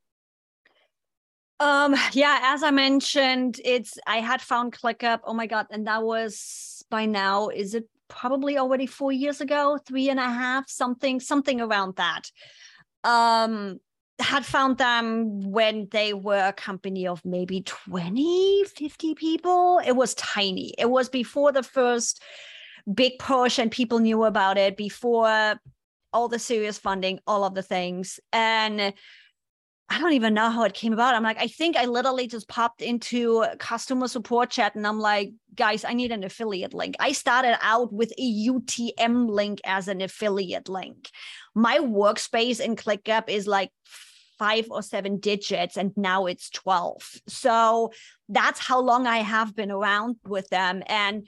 Um, 1.59 1.95
yeah, 2.13 2.39
as 2.41 2.63
I 2.63 2.71
mentioned, 2.71 3.61
it's 3.63 3.99
I 4.07 4.21
had 4.21 4.41
found 4.41 4.73
ClickUp. 4.73 5.19
Oh 5.23 5.35
my 5.35 5.45
god, 5.45 5.67
and 5.69 5.85
that 5.85 6.01
was 6.01 6.83
by 6.89 7.05
now, 7.05 7.49
is 7.49 7.75
it 7.75 7.87
probably 8.07 8.57
already 8.57 8.87
four 8.87 9.11
years 9.11 9.39
ago, 9.39 9.77
three 9.85 10.09
and 10.09 10.19
a 10.19 10.23
half, 10.23 10.67
something, 10.67 11.19
something 11.19 11.61
around 11.61 11.97
that. 11.97 12.23
Um, 13.03 13.79
had 14.21 14.45
found 14.45 14.77
them 14.77 15.51
when 15.51 15.87
they 15.91 16.13
were 16.13 16.47
a 16.47 16.53
company 16.53 17.07
of 17.07 17.23
maybe 17.25 17.61
20, 17.61 18.63
50 18.65 19.15
people. 19.15 19.81
It 19.85 19.93
was 19.93 20.13
tiny. 20.15 20.73
It 20.77 20.89
was 20.89 21.09
before 21.09 21.51
the 21.51 21.63
first 21.63 22.21
big 22.91 23.19
push 23.19 23.59
and 23.59 23.71
people 23.71 23.99
knew 23.99 24.23
about 24.23 24.57
it, 24.57 24.77
before 24.77 25.59
all 26.13 26.27
the 26.27 26.39
serious 26.39 26.77
funding, 26.77 27.19
all 27.25 27.43
of 27.43 27.55
the 27.55 27.63
things. 27.63 28.19
And 28.33 28.93
I 29.91 29.99
don't 29.99 30.13
even 30.13 30.33
know 30.33 30.49
how 30.49 30.63
it 30.63 30.73
came 30.73 30.93
about. 30.93 31.15
I'm 31.15 31.23
like, 31.23 31.39
I 31.39 31.47
think 31.47 31.75
I 31.75 31.83
literally 31.83 32.25
just 32.25 32.47
popped 32.47 32.81
into 32.81 33.45
customer 33.59 34.07
support 34.07 34.49
chat 34.49 34.73
and 34.75 34.87
I'm 34.87 34.99
like, 34.99 35.33
guys, 35.53 35.83
I 35.83 35.93
need 35.93 36.13
an 36.13 36.23
affiliate 36.23 36.73
link. 36.73 36.95
I 36.99 37.11
started 37.11 37.57
out 37.61 37.91
with 37.91 38.13
a 38.17 38.47
UTM 38.47 39.29
link 39.29 39.59
as 39.65 39.89
an 39.89 39.99
affiliate 39.99 40.69
link. 40.69 41.09
My 41.55 41.79
workspace 41.79 42.61
in 42.61 42.77
ClickUp 42.77 43.27
is 43.27 43.47
like 43.47 43.69
five 44.41 44.65
or 44.71 44.81
seven 44.81 45.19
digits 45.19 45.77
and 45.77 45.91
now 45.95 46.25
it's 46.25 46.49
12. 46.49 47.21
So 47.27 47.91
that's 48.27 48.59
how 48.59 48.79
long 48.81 49.05
I 49.05 49.17
have 49.17 49.55
been 49.55 49.69
around 49.69 50.15
with 50.25 50.49
them. 50.49 50.81
And 50.87 51.27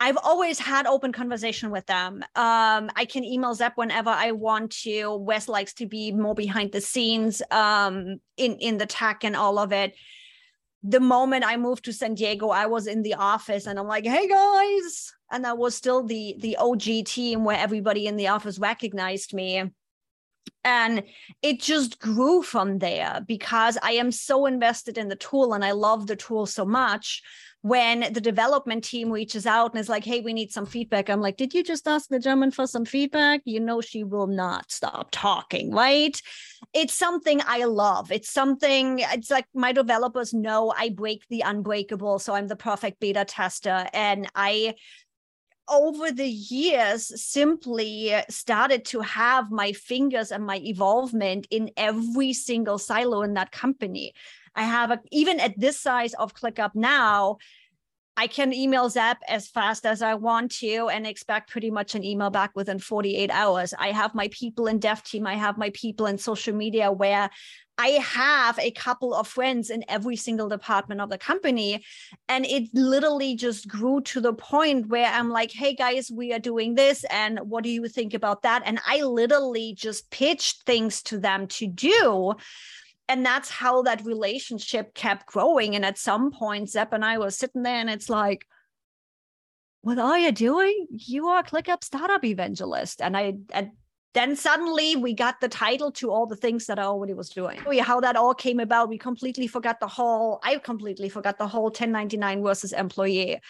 I've 0.00 0.18
always 0.20 0.58
had 0.58 0.86
open 0.86 1.12
conversation 1.12 1.70
with 1.70 1.86
them. 1.86 2.24
Um, 2.34 2.90
I 2.96 3.06
can 3.08 3.22
email 3.22 3.54
Zeb 3.54 3.74
whenever 3.76 4.10
I 4.10 4.32
want 4.32 4.72
to. 4.82 5.14
Wes 5.14 5.48
likes 5.48 5.72
to 5.74 5.86
be 5.86 6.10
more 6.10 6.34
behind 6.34 6.72
the 6.72 6.80
scenes 6.80 7.40
um, 7.52 8.16
in 8.36 8.56
in 8.56 8.78
the 8.78 8.86
tech 8.86 9.22
and 9.22 9.36
all 9.36 9.60
of 9.60 9.72
it. 9.72 9.94
The 10.82 10.98
moment 10.98 11.44
I 11.46 11.56
moved 11.56 11.84
to 11.84 11.92
San 11.92 12.14
Diego, 12.14 12.48
I 12.48 12.66
was 12.66 12.88
in 12.88 13.02
the 13.02 13.14
office 13.14 13.66
and 13.68 13.78
I'm 13.78 13.86
like, 13.86 14.04
"Hey 14.04 14.26
guys!" 14.26 15.12
And 15.30 15.46
I 15.46 15.52
was 15.52 15.76
still 15.76 16.02
the 16.02 16.34
the 16.40 16.56
OG 16.56 17.04
team 17.06 17.44
where 17.44 17.64
everybody 17.66 18.08
in 18.08 18.16
the 18.16 18.26
office 18.26 18.58
recognized 18.58 19.32
me. 19.32 19.70
And 20.64 21.02
it 21.42 21.60
just 21.60 22.00
grew 22.00 22.42
from 22.42 22.78
there 22.78 23.20
because 23.26 23.78
I 23.82 23.92
am 23.92 24.12
so 24.12 24.46
invested 24.46 24.96
in 24.96 25.08
the 25.08 25.16
tool 25.16 25.54
and 25.54 25.64
I 25.64 25.72
love 25.72 26.06
the 26.06 26.16
tool 26.16 26.46
so 26.46 26.64
much 26.64 27.22
when 27.62 28.12
the 28.12 28.20
development 28.20 28.82
team 28.82 29.10
reaches 29.10 29.46
out 29.46 29.70
and 29.70 29.80
is 29.80 29.88
like, 29.88 30.04
hey, 30.04 30.20
we 30.20 30.32
need 30.32 30.50
some 30.50 30.66
feedback, 30.66 31.08
I'm 31.08 31.20
like, 31.20 31.36
did 31.36 31.54
you 31.54 31.62
just 31.62 31.86
ask 31.86 32.08
the 32.08 32.18
German 32.18 32.50
for 32.50 32.66
some 32.66 32.84
feedback? 32.84 33.40
You 33.44 33.60
know, 33.60 33.80
she 33.80 34.02
will 34.02 34.26
not 34.26 34.70
stop 34.72 35.08
talking, 35.12 35.70
right? 35.72 36.20
It's 36.74 36.92
something 36.92 37.40
I 37.46 37.64
love. 37.64 38.10
It's 38.10 38.30
something, 38.30 38.98
it's 38.98 39.30
like 39.30 39.46
my 39.54 39.72
developers 39.72 40.34
know 40.34 40.74
I 40.76 40.88
break 40.88 41.22
the 41.28 41.42
unbreakable. 41.42 42.18
So 42.18 42.34
I'm 42.34 42.48
the 42.48 42.56
perfect 42.56 42.98
beta 42.98 43.24
tester. 43.24 43.86
And 43.92 44.28
I, 44.34 44.74
over 45.72 46.12
the 46.12 46.28
years 46.28 47.20
simply 47.20 48.14
started 48.28 48.84
to 48.84 49.00
have 49.00 49.50
my 49.50 49.72
fingers 49.72 50.30
and 50.30 50.44
my 50.44 50.56
involvement 50.56 51.46
in 51.50 51.70
every 51.76 52.34
single 52.34 52.78
silo 52.78 53.22
in 53.22 53.34
that 53.34 53.52
company. 53.52 54.12
I 54.54 54.64
have 54.64 54.90
a, 54.90 55.00
even 55.10 55.40
at 55.40 55.58
this 55.58 55.80
size 55.80 56.12
of 56.14 56.34
ClickUp 56.34 56.72
now, 56.74 57.38
I 58.16 58.26
can 58.26 58.52
email 58.52 58.90
Zeb 58.90 59.16
as 59.26 59.48
fast 59.48 59.86
as 59.86 60.02
I 60.02 60.14
want 60.14 60.52
to 60.56 60.88
and 60.88 61.06
expect 61.06 61.50
pretty 61.50 61.70
much 61.70 61.94
an 61.94 62.04
email 62.04 62.28
back 62.28 62.50
within 62.54 62.78
48 62.78 63.30
hours. 63.30 63.72
I 63.78 63.88
have 63.88 64.14
my 64.14 64.28
people 64.28 64.66
in 64.66 64.78
dev 64.78 65.02
team. 65.02 65.26
I 65.26 65.34
have 65.34 65.56
my 65.56 65.70
people 65.70 66.06
in 66.06 66.18
social 66.18 66.54
media 66.54 66.92
where 66.92 67.30
I 67.78 67.88
have 67.88 68.58
a 68.58 68.70
couple 68.70 69.14
of 69.14 69.26
friends 69.26 69.70
in 69.70 69.82
every 69.88 70.16
single 70.16 70.48
department 70.48 71.00
of 71.00 71.08
the 71.08 71.16
company. 71.16 71.84
And 72.28 72.44
it 72.44 72.68
literally 72.74 73.34
just 73.34 73.66
grew 73.66 74.02
to 74.02 74.20
the 74.20 74.34
point 74.34 74.88
where 74.88 75.06
I'm 75.06 75.30
like, 75.30 75.50
hey 75.50 75.74
guys, 75.74 76.10
we 76.10 76.34
are 76.34 76.38
doing 76.38 76.74
this. 76.74 77.04
And 77.04 77.40
what 77.40 77.64
do 77.64 77.70
you 77.70 77.88
think 77.88 78.12
about 78.12 78.42
that? 78.42 78.62
And 78.66 78.78
I 78.86 79.02
literally 79.02 79.74
just 79.74 80.10
pitched 80.10 80.64
things 80.64 81.02
to 81.04 81.18
them 81.18 81.46
to 81.48 81.66
do 81.66 82.34
and 83.12 83.26
that's 83.26 83.50
how 83.50 83.82
that 83.82 84.06
relationship 84.06 84.94
kept 84.94 85.26
growing. 85.26 85.76
And 85.76 85.84
at 85.84 85.98
some 85.98 86.30
point, 86.30 86.70
Zeb 86.70 86.94
and 86.94 87.04
I 87.04 87.18
were 87.18 87.30
sitting 87.30 87.62
there, 87.62 87.76
and 87.76 87.90
it's 87.90 88.08
like, 88.08 88.46
what 89.82 89.98
are 89.98 90.18
you 90.18 90.32
doing? 90.32 90.86
You 90.88 91.28
are 91.28 91.42
ClickUp 91.42 91.84
Startup 91.84 92.24
Evangelist. 92.24 93.02
And 93.02 93.14
I, 93.14 93.34
and 93.52 93.72
then 94.14 94.34
suddenly 94.34 94.96
we 94.96 95.12
got 95.12 95.42
the 95.42 95.50
title 95.50 95.92
to 95.92 96.10
all 96.10 96.24
the 96.24 96.36
things 96.36 96.64
that 96.68 96.78
I 96.78 96.84
already 96.84 97.12
was 97.12 97.28
doing. 97.28 97.58
How 97.80 98.00
that 98.00 98.16
all 98.16 98.32
came 98.32 98.60
about, 98.60 98.88
we 98.88 98.96
completely 98.96 99.46
forgot 99.46 99.78
the 99.78 99.88
whole, 99.88 100.40
I 100.42 100.56
completely 100.56 101.10
forgot 101.10 101.36
the 101.36 101.46
whole 101.46 101.64
1099 101.64 102.42
versus 102.42 102.72
employee. 102.72 103.40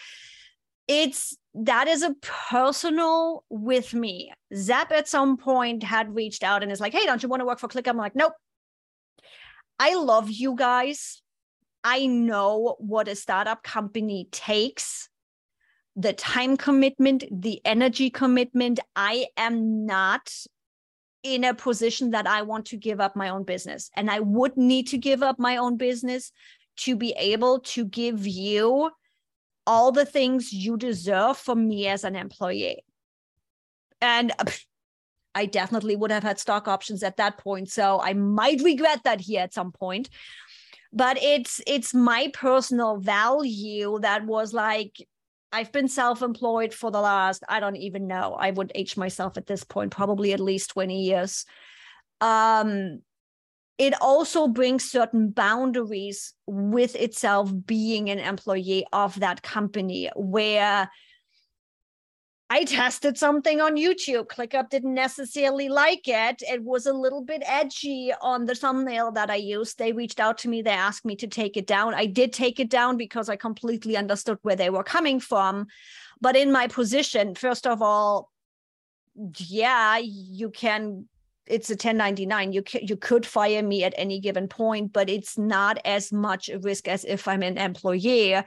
It's 0.88 1.36
that 1.54 1.86
is 1.86 2.02
a 2.02 2.16
personal 2.48 3.44
with 3.48 3.94
me. 3.94 4.32
Zeb 4.52 4.90
at 4.90 5.06
some 5.06 5.36
point 5.36 5.84
had 5.84 6.12
reached 6.12 6.42
out 6.42 6.64
and 6.64 6.72
is 6.72 6.80
like, 6.80 6.94
hey, 6.94 7.04
don't 7.04 7.22
you 7.22 7.28
want 7.28 7.42
to 7.42 7.46
work 7.46 7.60
for 7.60 7.68
ClickUp? 7.68 7.90
I'm 7.90 7.96
like, 7.96 8.16
nope, 8.16 8.32
I 9.84 9.94
love 9.96 10.30
you 10.30 10.54
guys. 10.54 11.20
I 11.82 12.06
know 12.06 12.76
what 12.78 13.08
a 13.08 13.16
startup 13.16 13.64
company 13.64 14.28
takes 14.30 15.08
the 15.96 16.12
time 16.12 16.56
commitment, 16.56 17.24
the 17.32 17.60
energy 17.64 18.08
commitment. 18.08 18.78
I 18.94 19.26
am 19.36 19.84
not 19.84 20.32
in 21.24 21.42
a 21.42 21.52
position 21.52 22.12
that 22.12 22.28
I 22.28 22.42
want 22.42 22.66
to 22.66 22.76
give 22.76 23.00
up 23.00 23.16
my 23.16 23.30
own 23.30 23.42
business. 23.42 23.90
And 23.96 24.08
I 24.08 24.20
would 24.20 24.56
need 24.56 24.86
to 24.88 24.98
give 24.98 25.20
up 25.20 25.40
my 25.40 25.56
own 25.56 25.76
business 25.78 26.30
to 26.84 26.94
be 26.94 27.10
able 27.18 27.58
to 27.74 27.84
give 27.84 28.24
you 28.24 28.88
all 29.66 29.90
the 29.90 30.06
things 30.06 30.52
you 30.52 30.76
deserve 30.76 31.36
from 31.36 31.66
me 31.66 31.88
as 31.88 32.04
an 32.04 32.14
employee. 32.14 32.84
And 34.00 34.30
I 35.34 35.46
definitely 35.46 35.96
would 35.96 36.10
have 36.10 36.22
had 36.22 36.38
stock 36.38 36.68
options 36.68 37.02
at 37.02 37.16
that 37.16 37.38
point. 37.38 37.70
So 37.70 38.00
I 38.00 38.12
might 38.12 38.62
regret 38.62 39.00
that 39.04 39.20
here 39.20 39.40
at 39.40 39.54
some 39.54 39.72
point. 39.72 40.10
But 40.92 41.22
it's 41.22 41.60
it's 41.66 41.94
my 41.94 42.30
personal 42.34 42.98
value 42.98 43.98
that 44.02 44.26
was 44.26 44.52
like 44.52 44.96
I've 45.50 45.72
been 45.72 45.88
self-employed 45.88 46.72
for 46.74 46.90
the 46.90 47.00
last 47.00 47.42
I 47.48 47.60
don't 47.60 47.76
even 47.76 48.06
know. 48.06 48.36
I 48.38 48.50
would 48.50 48.72
age 48.74 48.96
myself 48.96 49.36
at 49.36 49.46
this 49.46 49.64
point 49.64 49.90
probably 49.90 50.32
at 50.32 50.40
least 50.40 50.70
20 50.70 51.02
years. 51.02 51.46
Um 52.20 53.00
it 53.78 53.94
also 54.02 54.48
brings 54.48 54.84
certain 54.84 55.30
boundaries 55.30 56.34
with 56.46 56.94
itself 56.94 57.50
being 57.66 58.10
an 58.10 58.18
employee 58.18 58.86
of 58.92 59.18
that 59.20 59.42
company 59.42 60.10
where 60.14 60.90
I 62.52 62.64
tested 62.64 63.16
something 63.16 63.62
on 63.62 63.78
YouTube. 63.78 64.26
ClickUp 64.26 64.68
didn't 64.68 64.92
necessarily 64.92 65.70
like 65.70 66.06
it. 66.06 66.42
It 66.42 66.62
was 66.62 66.84
a 66.84 66.92
little 66.92 67.22
bit 67.24 67.42
edgy 67.46 68.12
on 68.20 68.44
the 68.44 68.54
thumbnail 68.54 69.10
that 69.12 69.30
I 69.30 69.36
used. 69.36 69.78
They 69.78 69.92
reached 69.92 70.20
out 70.20 70.36
to 70.38 70.50
me. 70.50 70.60
They 70.60 70.72
asked 70.72 71.06
me 71.06 71.16
to 71.16 71.26
take 71.26 71.56
it 71.56 71.66
down. 71.66 71.94
I 71.94 72.04
did 72.04 72.30
take 72.30 72.60
it 72.60 72.68
down 72.68 72.98
because 72.98 73.30
I 73.30 73.36
completely 73.36 73.96
understood 73.96 74.36
where 74.42 74.54
they 74.54 74.68
were 74.68 74.84
coming 74.84 75.18
from. 75.18 75.66
But 76.20 76.36
in 76.36 76.52
my 76.52 76.66
position, 76.66 77.34
first 77.34 77.66
of 77.66 77.80
all, 77.80 78.30
yeah, 79.14 79.96
you 79.96 80.50
can 80.50 81.08
it's 81.46 81.70
a 81.70 81.72
1099 81.72 82.52
you 82.52 82.62
can, 82.62 82.86
you 82.86 82.96
could 82.96 83.26
fire 83.26 83.64
me 83.64 83.82
at 83.82 83.92
any 83.96 84.20
given 84.20 84.46
point 84.46 84.92
but 84.92 85.10
it's 85.10 85.36
not 85.36 85.76
as 85.84 86.12
much 86.12 86.48
a 86.48 86.56
risk 86.60 86.86
as 86.86 87.04
if 87.04 87.26
i'm 87.26 87.42
an 87.42 87.58
employee 87.58 88.40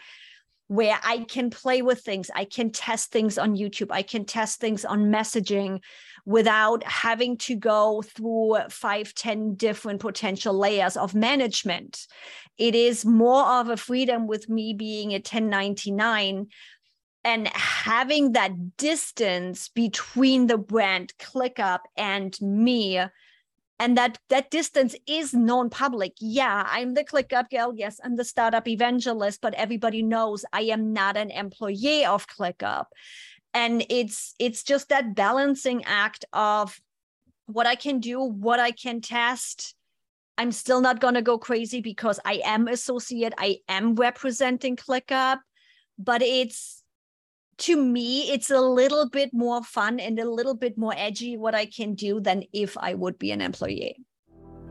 where 0.68 0.98
I 1.04 1.20
can 1.20 1.50
play 1.50 1.82
with 1.82 2.02
things. 2.02 2.32
I 2.34 2.46
can 2.46 2.72
test 2.72 3.12
things 3.12 3.38
on 3.38 3.56
YouTube. 3.56 3.92
I 3.92 4.02
can 4.02 4.26
test 4.26 4.60
things 4.60 4.84
on 4.84 5.12
messaging 5.12 5.82
without 6.26 6.84
having 6.84 7.38
to 7.38 7.56
go 7.56 8.02
through 8.02 8.58
five, 8.70 9.14
ten 9.14 9.56
different 9.56 10.00
potential 10.00 10.58
layers 10.58 10.98
of 10.98 11.14
management. 11.14 12.08
It 12.58 12.74
is 12.74 13.06
more 13.06 13.46
of 13.46 13.70
a 13.70 13.78
freedom 13.78 14.28
with 14.28 14.50
me 14.50 14.74
being 14.74 15.12
a 15.12 15.16
1099 15.16 16.48
and 17.24 17.48
having 17.48 18.34
that 18.34 18.78
distance 18.78 19.70
between 19.70 20.48
the 20.48 20.60
brand 20.60 21.14
ClickUp 21.20 21.80
and 21.98 22.40
me 22.40 23.02
and 23.80 23.98
that 23.98 24.18
that 24.30 24.52
distance 24.52 24.96
is 25.08 25.34
known 25.34 25.70
public 25.70 26.14
yeah 26.20 26.66
i'm 26.70 26.94
the 26.94 27.04
clickup 27.04 27.50
girl 27.50 27.74
yes 27.76 28.00
i'm 28.04 28.16
the 28.16 28.24
startup 28.24 28.68
evangelist 28.68 29.42
but 29.42 29.54
everybody 29.56 30.02
knows 30.02 30.46
i 30.54 30.62
am 30.62 30.94
not 30.94 31.18
an 31.18 31.30
employee 31.30 32.06
of 32.06 32.28
clickup 32.28 32.86
and 33.54 33.86
it's 33.90 34.34
it's 34.40 34.64
just 34.64 34.90
that 34.90 35.16
balancing 35.16 35.84
act 35.86 36.26
of 36.34 36.80
what 37.48 37.68
i 37.68 37.76
can 37.76 38.00
do 38.00 38.20
what 38.20 38.60
i 38.60 38.72
can 38.72 39.02
test. 39.02 39.76
I'm 40.38 40.52
still 40.52 40.82
not 40.82 41.00
going 41.00 41.14
to 41.14 41.22
go 41.22 41.38
crazy 41.38 41.82
because 41.82 42.20
i 42.26 42.42
am 42.44 42.68
associate 42.68 43.34
i 43.38 43.58
am 43.70 43.96
representing 43.96 44.76
clickup 44.76 45.40
but 45.98 46.22
it's 46.22 46.84
to 47.60 47.82
me, 47.82 48.32
it's 48.32 48.50
a 48.50 48.60
little 48.60 49.10
bit 49.10 49.34
more 49.34 49.64
fun 49.64 50.00
and 50.00 50.20
a 50.20 50.30
little 50.30 50.56
bit 50.56 50.78
more 50.78 50.94
edgy 50.96 51.38
what 51.38 51.56
I 51.56 51.66
can 51.66 51.94
do 51.94 52.20
than 52.20 52.44
if 52.54 52.78
I 52.78 52.94
would 52.94 53.18
be 53.18 53.32
an 53.32 53.42
employee. 53.42 53.98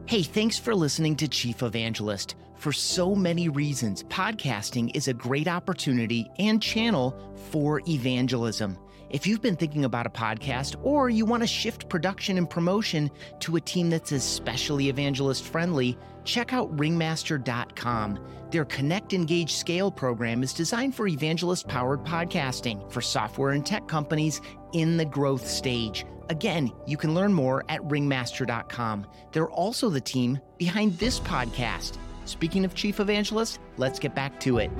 Hey, 0.06 0.22
thanks 0.22 0.58
for 0.58 0.74
listening 0.74 1.16
to 1.16 1.28
Chief 1.28 1.62
Evangelist. 1.62 2.34
For 2.56 2.72
so 2.72 3.14
many 3.14 3.48
reasons, 3.48 4.04
podcasting 4.04 4.94
is 4.94 5.08
a 5.08 5.14
great 5.14 5.48
opportunity 5.48 6.30
and 6.38 6.62
channel 6.62 7.18
for 7.50 7.80
evangelism. 7.88 8.78
If 9.14 9.28
you've 9.28 9.40
been 9.40 9.54
thinking 9.54 9.84
about 9.84 10.08
a 10.08 10.10
podcast 10.10 10.74
or 10.82 11.08
you 11.08 11.24
want 11.24 11.44
to 11.44 11.46
shift 11.46 11.88
production 11.88 12.36
and 12.36 12.50
promotion 12.50 13.08
to 13.38 13.54
a 13.54 13.60
team 13.60 13.88
that's 13.88 14.10
especially 14.10 14.88
evangelist 14.88 15.44
friendly, 15.44 15.96
check 16.24 16.52
out 16.52 16.76
ringmaster.com. 16.76 18.18
Their 18.50 18.64
Connect, 18.64 19.12
Engage, 19.12 19.54
Scale 19.54 19.92
program 19.92 20.42
is 20.42 20.52
designed 20.52 20.96
for 20.96 21.06
evangelist 21.06 21.68
powered 21.68 22.02
podcasting 22.02 22.90
for 22.90 23.00
software 23.00 23.52
and 23.52 23.64
tech 23.64 23.86
companies 23.86 24.40
in 24.72 24.96
the 24.96 25.04
growth 25.04 25.46
stage. 25.46 26.04
Again, 26.28 26.72
you 26.84 26.96
can 26.96 27.14
learn 27.14 27.32
more 27.32 27.64
at 27.68 27.84
ringmaster.com. 27.84 29.06
They're 29.30 29.48
also 29.48 29.90
the 29.90 30.00
team 30.00 30.40
behind 30.58 30.98
this 30.98 31.20
podcast. 31.20 31.98
Speaking 32.24 32.64
of 32.64 32.74
chief 32.74 32.98
evangelist, 32.98 33.60
let's 33.76 34.00
get 34.00 34.16
back 34.16 34.40
to 34.40 34.58
it. 34.58 34.72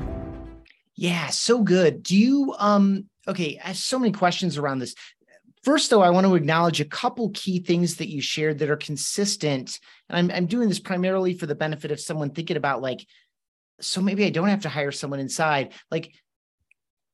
Yeah, 0.96 1.28
so 1.28 1.62
good. 1.62 2.02
Do 2.02 2.16
you 2.16 2.52
um 2.58 3.04
okay, 3.26 3.58
I 3.62 3.68
have 3.68 3.76
so 3.76 3.98
many 3.98 4.12
questions 4.12 4.58
around 4.58 4.78
this. 4.78 4.94
First, 5.62 5.88
though, 5.88 6.02
I 6.02 6.10
want 6.10 6.26
to 6.26 6.34
acknowledge 6.34 6.80
a 6.80 6.84
couple 6.84 7.30
key 7.30 7.60
things 7.60 7.96
that 7.96 8.10
you 8.10 8.20
shared 8.20 8.58
that 8.58 8.68
are 8.68 8.76
consistent. 8.76 9.80
And 10.08 10.18
I'm, 10.18 10.36
I'm 10.36 10.46
doing 10.46 10.68
this 10.68 10.78
primarily 10.78 11.32
for 11.38 11.46
the 11.46 11.54
benefit 11.54 11.90
of 11.90 12.00
someone 12.00 12.30
thinking 12.30 12.58
about, 12.58 12.82
like, 12.82 13.06
so 13.80 14.02
maybe 14.02 14.26
I 14.26 14.30
don't 14.30 14.48
have 14.48 14.62
to 14.62 14.68
hire 14.68 14.92
someone 14.92 15.20
inside. 15.20 15.72
Like, 15.90 16.12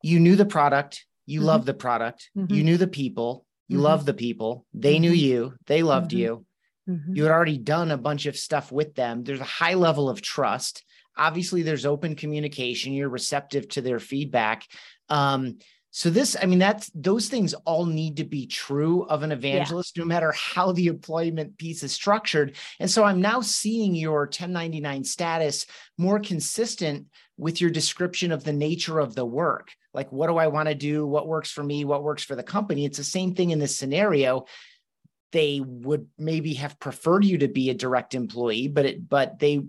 you 0.02 0.18
knew 0.18 0.34
the 0.34 0.46
product, 0.46 1.04
you 1.26 1.40
mm-hmm. 1.40 1.46
love 1.46 1.64
the 1.64 1.74
product, 1.74 2.30
mm-hmm. 2.36 2.52
you 2.52 2.64
knew 2.64 2.76
the 2.76 2.88
people, 2.88 3.46
you 3.68 3.76
mm-hmm. 3.76 3.84
love 3.84 4.04
the 4.04 4.14
people, 4.14 4.66
they 4.74 4.98
knew 4.98 5.12
mm-hmm. 5.12 5.18
you, 5.18 5.54
they 5.66 5.82
loved 5.82 6.10
mm-hmm. 6.10 6.18
you. 6.18 6.46
Mm-hmm. 6.88 7.14
You 7.14 7.22
had 7.22 7.32
already 7.32 7.58
done 7.58 7.92
a 7.92 7.96
bunch 7.96 8.26
of 8.26 8.36
stuff 8.36 8.72
with 8.72 8.94
them. 8.94 9.22
There's 9.22 9.40
a 9.40 9.44
high 9.44 9.74
level 9.74 10.08
of 10.08 10.22
trust. 10.22 10.82
Obviously, 11.16 11.62
there's 11.62 11.86
open 11.86 12.16
communication. 12.16 12.94
You're 12.94 13.10
receptive 13.10 13.68
to 13.68 13.80
their 13.80 14.00
feedback. 14.00 14.66
Um, 15.08 15.58
so 15.92 16.08
this, 16.08 16.36
I 16.40 16.46
mean, 16.46 16.60
that's 16.60 16.88
those 16.94 17.28
things 17.28 17.52
all 17.64 17.84
need 17.84 18.18
to 18.18 18.24
be 18.24 18.46
true 18.46 19.02
of 19.06 19.24
an 19.24 19.32
evangelist, 19.32 19.96
yeah. 19.96 20.02
no 20.02 20.06
matter 20.06 20.30
how 20.32 20.70
the 20.70 20.86
employment 20.86 21.58
piece 21.58 21.82
is 21.82 21.92
structured. 21.92 22.56
And 22.78 22.88
so 22.88 23.02
I'm 23.02 23.20
now 23.20 23.40
seeing 23.40 23.96
your 23.96 24.20
1099 24.20 25.02
status 25.02 25.66
more 25.98 26.20
consistent 26.20 27.06
with 27.36 27.60
your 27.60 27.70
description 27.70 28.30
of 28.30 28.44
the 28.44 28.52
nature 28.52 29.00
of 29.00 29.16
the 29.16 29.24
work. 29.24 29.72
Like, 29.92 30.12
what 30.12 30.28
do 30.28 30.36
I 30.36 30.46
want 30.46 30.68
to 30.68 30.76
do? 30.76 31.04
What 31.06 31.26
works 31.26 31.50
for 31.50 31.64
me? 31.64 31.84
What 31.84 32.04
works 32.04 32.22
for 32.22 32.36
the 32.36 32.44
company? 32.44 32.84
It's 32.84 32.98
the 32.98 33.04
same 33.04 33.34
thing 33.34 33.50
in 33.50 33.58
this 33.58 33.76
scenario. 33.76 34.44
They 35.32 35.60
would 35.60 36.06
maybe 36.16 36.54
have 36.54 36.78
preferred 36.78 37.24
you 37.24 37.38
to 37.38 37.48
be 37.48 37.70
a 37.70 37.74
direct 37.74 38.14
employee, 38.14 38.68
but 38.68 38.86
it, 38.86 39.08
but 39.08 39.40
they 39.40 39.60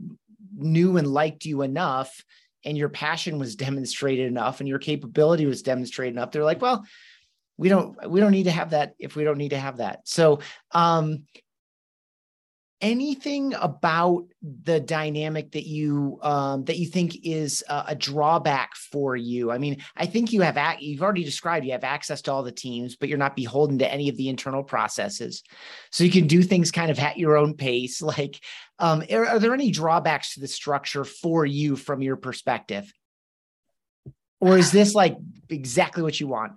knew 0.55 0.97
and 0.97 1.07
liked 1.07 1.45
you 1.45 1.63
enough 1.63 2.23
and 2.63 2.77
your 2.77 2.89
passion 2.89 3.39
was 3.39 3.55
demonstrated 3.55 4.27
enough 4.27 4.59
and 4.59 4.69
your 4.69 4.79
capability 4.79 5.45
was 5.45 5.61
demonstrated 5.61 6.15
enough 6.15 6.31
they're 6.31 6.43
like 6.43 6.61
well 6.61 6.85
we 7.61 7.69
don't 7.69 8.09
we 8.09 8.19
don't 8.19 8.31
need 8.31 8.45
to 8.45 8.51
have 8.51 8.71
that 8.71 8.95
if 8.97 9.15
we 9.15 9.23
don't 9.23 9.37
need 9.37 9.49
to 9.49 9.59
have 9.59 9.77
that. 9.77 9.99
So 10.05 10.39
um 10.71 11.25
anything 12.81 13.53
about 13.53 14.25
the 14.41 14.79
dynamic 14.79 15.51
that 15.51 15.67
you 15.67 16.19
um, 16.21 16.65
that 16.65 16.77
you 16.77 16.87
think 16.87 17.17
is 17.23 17.63
a, 17.69 17.83
a, 17.89 17.95
drawback 17.95 18.75
for 18.75 19.15
you? 19.15 19.51
I 19.51 19.57
mean, 19.57 19.81
I 19.95 20.05
think 20.05 20.33
you 20.33 20.41
have 20.41 20.57
you've 20.81 21.01
already 21.01 21.23
described 21.23 21.65
you 21.65 21.71
have 21.71 21.83
access 21.83 22.21
to 22.23 22.31
all 22.31 22.43
the 22.43 22.51
teams, 22.51 22.95
but 22.95 23.07
you're 23.07 23.17
not 23.17 23.35
beholden 23.35 23.79
to 23.79 23.91
any 23.91 24.09
of 24.09 24.17
the 24.17 24.29
internal 24.29 24.63
processes, 24.63 25.43
so 25.91 26.03
you 26.03 26.11
can 26.11 26.27
do 26.27 26.41
things 26.41 26.71
kind 26.71 26.91
of 26.91 26.99
at 26.99 27.17
your 27.17 27.37
own 27.37 27.55
pace. 27.55 28.01
Like, 28.11 28.43
um, 28.77 29.03
are, 29.09 29.25
are 29.25 29.39
there 29.39 29.53
any 29.53 29.71
drawbacks 29.71 30.33
to 30.33 30.41
the 30.41 30.47
structure 30.47 31.05
for 31.05 31.45
you 31.45 31.77
from 31.77 32.01
your 32.01 32.17
perspective, 32.17 32.91
or 34.41 34.57
is 34.57 34.73
this 34.73 34.93
like 34.93 35.15
exactly 35.49 36.03
what 36.03 36.19
you 36.19 36.27
want? 36.27 36.53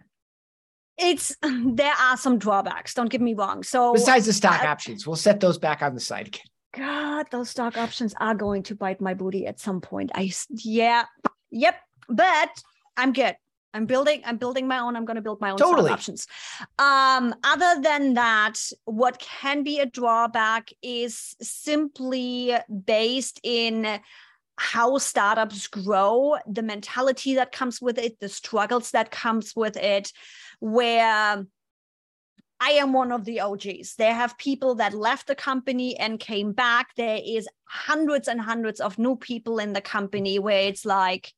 It's 0.98 1.36
there 1.42 1.92
are 1.92 2.16
some 2.16 2.38
drawbacks 2.38 2.94
don't 2.94 3.10
get 3.10 3.20
me 3.20 3.34
wrong 3.34 3.62
so 3.62 3.92
besides 3.92 4.26
the 4.26 4.32
stock 4.32 4.62
uh, 4.62 4.68
options 4.68 5.06
we'll 5.06 5.16
set 5.16 5.40
those 5.40 5.58
back 5.58 5.82
on 5.82 5.94
the 5.94 6.00
side 6.00 6.28
again. 6.28 6.42
God 6.74 7.26
those 7.30 7.50
stock 7.50 7.76
options 7.76 8.14
are 8.20 8.34
going 8.34 8.62
to 8.64 8.74
bite 8.74 9.00
my 9.00 9.14
booty 9.14 9.46
at 9.46 9.60
some 9.60 9.80
point 9.80 10.10
i 10.14 10.30
yeah 10.50 11.04
yep 11.50 11.76
but 12.08 12.50
i'm 12.96 13.12
good. 13.12 13.36
I'm 13.72 13.86
building 13.86 14.22
i'm 14.24 14.36
building 14.36 14.68
my 14.68 14.78
own 14.78 14.94
i'm 14.94 15.04
going 15.04 15.16
to 15.16 15.22
build 15.22 15.40
my 15.40 15.50
own 15.50 15.58
totally. 15.58 15.86
stock 15.86 15.98
options. 15.98 16.26
Um 16.78 17.34
other 17.42 17.80
than 17.80 18.14
that 18.14 18.54
what 18.84 19.18
can 19.18 19.64
be 19.64 19.80
a 19.80 19.86
drawback 19.86 20.70
is 20.80 21.34
simply 21.40 22.54
based 22.86 23.40
in 23.42 24.00
how 24.56 24.98
startups 24.98 25.66
grow 25.66 26.36
the 26.46 26.62
mentality 26.62 27.34
that 27.34 27.50
comes 27.50 27.80
with 27.80 27.98
it 27.98 28.20
the 28.20 28.28
struggles 28.28 28.92
that 28.92 29.10
comes 29.10 29.54
with 29.56 29.76
it 29.76 30.12
where 30.64 31.46
I 32.58 32.70
am 32.70 32.94
one 32.94 33.12
of 33.12 33.26
the 33.26 33.40
OGs. 33.40 33.96
There 33.96 34.14
have 34.14 34.38
people 34.38 34.76
that 34.76 34.94
left 34.94 35.26
the 35.26 35.34
company 35.34 35.94
and 35.98 36.18
came 36.18 36.52
back. 36.52 36.94
There 36.96 37.20
is 37.22 37.46
hundreds 37.64 38.28
and 38.28 38.40
hundreds 38.40 38.80
of 38.80 38.98
new 38.98 39.14
people 39.16 39.58
in 39.58 39.74
the 39.74 39.82
company 39.82 40.38
where 40.38 40.62
it's 40.66 40.86
like, 40.86 41.34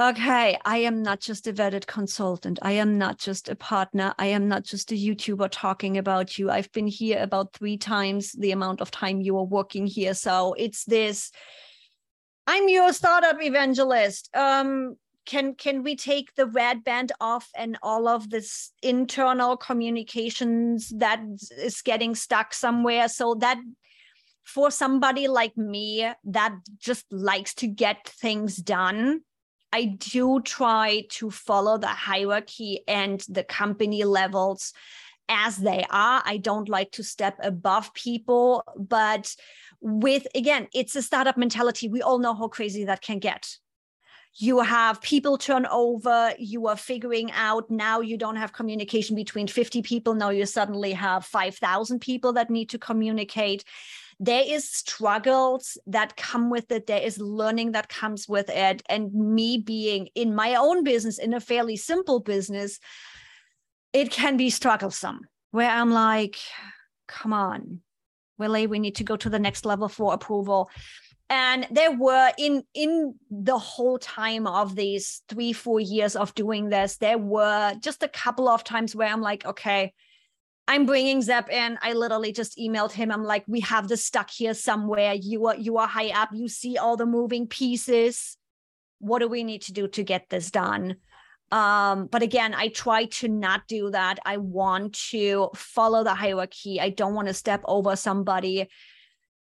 okay, 0.00 0.56
I 0.64 0.78
am 0.78 1.02
not 1.02 1.20
just 1.20 1.46
a 1.46 1.52
vetted 1.52 1.86
consultant. 1.86 2.58
I 2.62 2.72
am 2.72 2.96
not 2.96 3.18
just 3.18 3.50
a 3.50 3.54
partner. 3.54 4.14
I 4.18 4.28
am 4.28 4.48
not 4.48 4.64
just 4.64 4.90
a 4.90 4.94
YouTuber 4.94 5.50
talking 5.50 5.98
about 5.98 6.38
you. 6.38 6.50
I've 6.50 6.72
been 6.72 6.86
here 6.86 7.22
about 7.22 7.52
three 7.52 7.76
times 7.76 8.32
the 8.32 8.52
amount 8.52 8.80
of 8.80 8.90
time 8.90 9.20
you 9.20 9.36
are 9.36 9.44
working 9.44 9.86
here. 9.86 10.14
So 10.14 10.54
it's 10.54 10.86
this. 10.86 11.30
I'm 12.46 12.70
your 12.70 12.94
startup 12.94 13.42
evangelist. 13.42 14.30
Um, 14.34 14.96
can 15.26 15.54
can 15.54 15.82
we 15.82 15.96
take 15.96 16.34
the 16.34 16.46
red 16.46 16.84
band 16.84 17.12
off 17.20 17.48
and 17.56 17.78
all 17.82 18.08
of 18.08 18.30
this 18.30 18.72
internal 18.82 19.56
communications 19.56 20.92
that 20.96 21.22
is 21.58 21.82
getting 21.82 22.14
stuck 22.14 22.54
somewhere? 22.54 23.08
So 23.08 23.34
that 23.36 23.58
for 24.44 24.70
somebody 24.70 25.28
like 25.28 25.56
me 25.56 26.08
that 26.24 26.54
just 26.78 27.04
likes 27.12 27.54
to 27.54 27.68
get 27.68 28.08
things 28.08 28.56
done 28.56 29.20
i 29.72 29.84
do 29.84 30.40
try 30.40 31.04
to 31.08 31.30
follow 31.30 31.78
the 31.78 31.86
hierarchy 31.86 32.80
and 32.88 33.24
the 33.28 33.44
company 33.44 34.02
levels 34.02 34.72
as 35.28 35.56
they 35.56 35.84
are. 35.90 36.22
I 36.24 36.36
don't 36.36 36.68
like 36.68 36.92
to 36.92 37.02
step 37.02 37.36
above 37.42 37.94
people 37.94 38.64
but 38.76 39.34
with 39.80 40.26
again 40.34 40.68
it's 40.72 40.94
a 40.94 41.02
startup 41.02 41.36
mentality. 41.36 41.88
We 41.88 42.02
all 42.02 42.18
know 42.18 42.34
how 42.34 42.48
crazy 42.48 42.84
that 42.84 43.02
can 43.02 43.18
get 43.18 43.56
you 44.36 44.60
have 44.60 45.00
people 45.02 45.36
turnover 45.36 46.32
you 46.38 46.66
are 46.66 46.76
figuring 46.76 47.30
out 47.32 47.70
now 47.70 48.00
you 48.00 48.16
don't 48.16 48.36
have 48.36 48.52
communication 48.52 49.14
between 49.14 49.46
50 49.46 49.82
people 49.82 50.14
now 50.14 50.30
you 50.30 50.46
suddenly 50.46 50.92
have 50.92 51.24
5000 51.24 52.00
people 52.00 52.32
that 52.34 52.50
need 52.50 52.70
to 52.70 52.78
communicate. 52.78 53.64
There 54.18 54.44
is 54.46 54.68
struggles 54.68 55.76
that 55.86 56.16
come 56.16 56.48
with 56.48 56.70
it 56.70 56.86
there 56.86 57.02
is 57.02 57.18
learning 57.18 57.72
that 57.72 57.88
comes 57.88 58.28
with 58.28 58.48
it 58.48 58.82
and 58.88 59.12
me 59.12 59.58
being 59.58 60.08
in 60.14 60.34
my 60.34 60.54
own 60.54 60.84
business 60.84 61.18
in 61.18 61.34
a 61.34 61.40
fairly 61.40 61.76
simple 61.76 62.20
business 62.20 62.78
it 63.92 64.10
can 64.10 64.36
be 64.36 64.48
strugglesome 64.48 65.20
where 65.50 65.68
i'm 65.68 65.90
like 65.90 66.38
come 67.08 67.32
on 67.32 67.80
Willie, 68.38 68.66
we 68.66 68.80
need 68.80 68.96
to 68.96 69.04
go 69.04 69.16
to 69.16 69.30
the 69.30 69.38
next 69.38 69.64
level 69.64 69.88
for 69.88 70.12
approval 70.12 70.68
and 71.32 71.66
there 71.70 71.90
were 71.90 72.30
in 72.36 72.62
in 72.74 73.14
the 73.30 73.58
whole 73.58 73.98
time 73.98 74.46
of 74.46 74.76
these 74.76 75.22
three 75.30 75.54
four 75.54 75.80
years 75.80 76.14
of 76.14 76.34
doing 76.34 76.68
this 76.68 76.98
there 76.98 77.18
were 77.18 77.74
just 77.80 78.02
a 78.02 78.08
couple 78.08 78.48
of 78.48 78.62
times 78.62 78.94
where 78.94 79.08
i'm 79.08 79.22
like 79.22 79.44
okay 79.46 79.92
i'm 80.68 80.86
bringing 80.86 81.22
Zeb 81.22 81.48
in. 81.50 81.78
I 81.82 81.92
literally 81.94 82.32
just 82.32 82.56
emailed 82.56 82.92
him. 82.92 83.10
I'm 83.10 83.24
like 83.24 83.44
we 83.48 83.60
have 83.60 83.88
this 83.88 84.04
stuck 84.04 84.30
here 84.30 84.54
somewhere. 84.54 85.12
You 85.12 85.46
are 85.48 85.56
you 85.56 85.78
are 85.78 85.88
high 85.88 86.10
up. 86.10 86.30
You 86.32 86.48
see 86.48 86.78
all 86.78 86.96
the 86.96 87.04
moving 87.04 87.48
pieces. 87.48 88.36
What 89.00 89.18
do 89.18 89.28
we 89.28 89.42
need 89.42 89.62
to 89.62 89.72
do 89.72 89.88
to 89.88 90.04
get 90.04 90.30
this 90.30 90.52
done? 90.52 90.96
Um, 91.50 92.06
but 92.06 92.22
again 92.22 92.54
i 92.54 92.68
try 92.68 93.06
to 93.20 93.28
not 93.28 93.66
do 93.66 93.90
that. 93.90 94.20
I 94.24 94.36
want 94.36 94.94
to 95.10 95.50
follow 95.54 96.04
the 96.04 96.14
hierarchy. 96.14 96.80
I 96.80 96.90
don't 96.90 97.14
want 97.14 97.28
to 97.28 97.34
step 97.34 97.62
over 97.64 97.96
somebody 97.96 98.68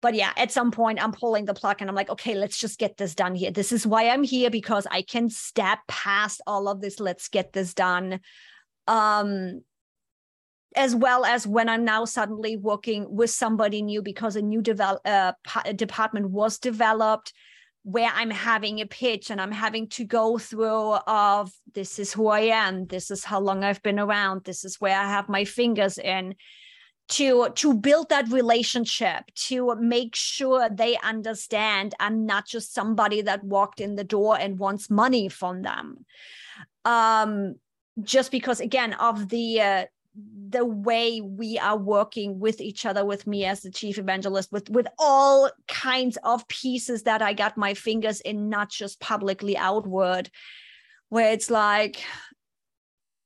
but 0.04 0.14
yeah 0.14 0.34
at 0.38 0.52
some 0.52 0.70
point 0.70 1.02
i'm 1.02 1.14
pulling 1.14 1.46
the 1.46 1.54
plug 1.54 1.78
and 1.80 1.90
i'm 1.90 1.96
like 1.96 2.10
okay 2.10 2.36
let's 2.36 2.60
just 2.60 2.78
get 2.78 2.98
this 2.98 3.16
done 3.16 3.34
here. 3.34 3.50
This 3.50 3.72
is 3.72 3.88
why 3.88 4.10
i'm 4.10 4.22
here 4.22 4.52
because 4.52 4.86
i 4.92 5.02
can 5.02 5.30
step 5.30 5.80
past 5.88 6.42
all 6.46 6.68
of 6.68 6.82
this. 6.82 7.00
Let's 7.00 7.30
get 7.30 7.54
this 7.54 7.74
done. 7.74 8.20
Um 8.88 9.62
as 10.76 10.96
well 10.96 11.24
as 11.24 11.48
when 11.48 11.70
i'm 11.70 11.86
now 11.86 12.04
suddenly 12.04 12.58
working 12.58 13.06
with 13.10 13.30
somebody 13.30 13.82
new 13.82 14.02
because 14.02 14.36
a 14.36 14.42
new 14.42 14.62
develop 14.62 15.02
uh, 15.06 15.32
department 15.76 16.30
was 16.30 16.60
developed 16.60 17.32
where 17.84 18.12
i'm 18.14 18.32
having 18.32 18.82
a 18.82 18.86
pitch 18.86 19.30
and 19.30 19.40
i'm 19.40 19.52
having 19.52 19.88
to 19.88 20.04
go 20.04 20.38
through 20.38 20.94
of 21.08 21.52
this 21.74 22.00
is 22.00 22.12
who 22.12 22.28
i 22.28 22.42
am. 22.42 22.88
This 22.88 23.10
is 23.10 23.24
how 23.24 23.40
long 23.40 23.64
i've 23.64 23.84
been 23.84 24.00
around. 24.00 24.44
This 24.44 24.66
is 24.66 24.82
where 24.82 24.98
i 25.00 25.08
have 25.08 25.30
my 25.30 25.46
fingers 25.46 25.98
in 25.98 26.36
to 27.10 27.50
to 27.56 27.74
build 27.74 28.10
that 28.10 28.30
relationship 28.30 29.26
to 29.36 29.76
make 29.76 30.16
sure 30.16 30.70
they 30.70 30.98
understand 31.04 31.94
i'm 32.00 32.26
not 32.26 32.48
just 32.48 32.74
somebody 32.74 33.22
that 33.22 33.44
walked 33.44 33.82
in 33.82 33.96
the 33.96 34.04
door 34.04 34.38
and 34.40 34.58
wants 34.58 34.90
money 34.90 35.28
from 35.30 35.62
them. 35.62 36.06
Um 36.86 37.56
just 38.02 38.32
because 38.32 38.60
again 38.60 38.94
of 38.94 39.30
the 39.30 39.62
uh, 39.62 39.86
the 40.50 40.66
way 40.66 41.22
we 41.22 41.58
are 41.58 41.78
working 41.78 42.40
with 42.40 42.62
each 42.62 42.86
other 42.86 43.04
with 43.04 43.26
me 43.26 43.46
as 43.46 43.62
the 43.62 43.72
chief 43.72 43.98
evangelist 43.98 44.52
with 44.52 44.70
with 44.70 44.88
all 45.00 45.50
kinds 45.68 46.18
of 46.24 46.48
pieces 46.48 47.04
that 47.04 47.22
i 47.22 47.34
got 47.34 47.58
my 47.58 47.74
fingers 47.74 48.22
in 48.22 48.50
not 48.50 48.70
just 48.70 49.00
publicly 49.00 49.58
outward 49.58 50.30
where 51.10 51.32
it's 51.32 51.50
like 51.50 52.04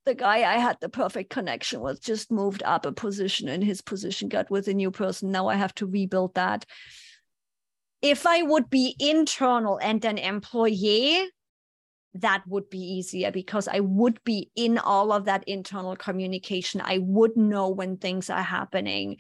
the 0.08 0.16
guy 0.16 0.38
I 0.38 0.58
had 0.58 0.78
the 0.80 0.90
perfect 0.90 1.30
connection 1.30 1.82
with 1.82 2.02
just 2.02 2.32
moved 2.32 2.64
up 2.64 2.86
a 2.86 2.94
position 2.94 3.50
and 3.50 3.62
his 3.62 3.82
position 3.82 4.30
got 4.30 4.50
with 4.50 4.70
a 4.70 4.74
new 4.74 4.90
person. 4.90 5.32
Now 5.32 5.50
I 5.50 5.56
have 5.56 5.76
to 5.76 5.86
rebuild 5.86 6.34
that. 6.36 6.66
If 8.02 8.26
I 8.26 8.42
would 8.42 8.70
be 8.70 8.96
internal 9.00 9.78
and 9.82 10.04
an 10.06 10.18
employee, 10.18 11.28
that 12.14 12.44
would 12.48 12.70
be 12.70 12.80
easier 12.80 13.32
because 13.32 13.68
I 13.68 13.82
would 13.82 14.24
be 14.24 14.50
in 14.56 14.78
all 14.78 15.12
of 15.12 15.26
that 15.26 15.44
internal 15.46 15.98
communication. 15.98 16.82
I 16.82 17.00
would 17.00 17.36
know 17.36 17.68
when 17.70 17.98
things 17.98 18.30
are 18.30 18.42
happening. 18.42 19.18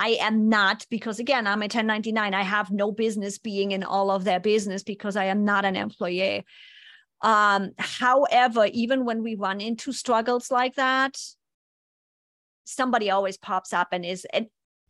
I 0.00 0.18
am 0.20 0.48
not 0.48 0.84
because 0.90 1.20
again, 1.20 1.46
I'm 1.46 1.62
a 1.62 1.70
1099. 1.70 2.34
I 2.34 2.42
have 2.42 2.72
no 2.72 2.90
business 2.90 3.38
being 3.38 3.70
in 3.70 3.84
all 3.84 4.10
of 4.10 4.24
their 4.24 4.40
business 4.40 4.82
because 4.82 5.14
I 5.14 5.26
am 5.26 5.44
not 5.44 5.64
an 5.64 5.76
employee. 5.76 6.44
Um, 7.24 7.70
however, 7.78 8.66
even 8.66 9.06
when 9.06 9.22
we 9.22 9.34
run 9.34 9.62
into 9.62 9.92
struggles 9.92 10.50
like 10.50 10.74
that, 10.74 11.18
somebody 12.64 13.10
always 13.10 13.38
pops 13.38 13.72
up 13.72 13.88
and 13.92 14.04
is 14.04 14.26
and 14.32 14.46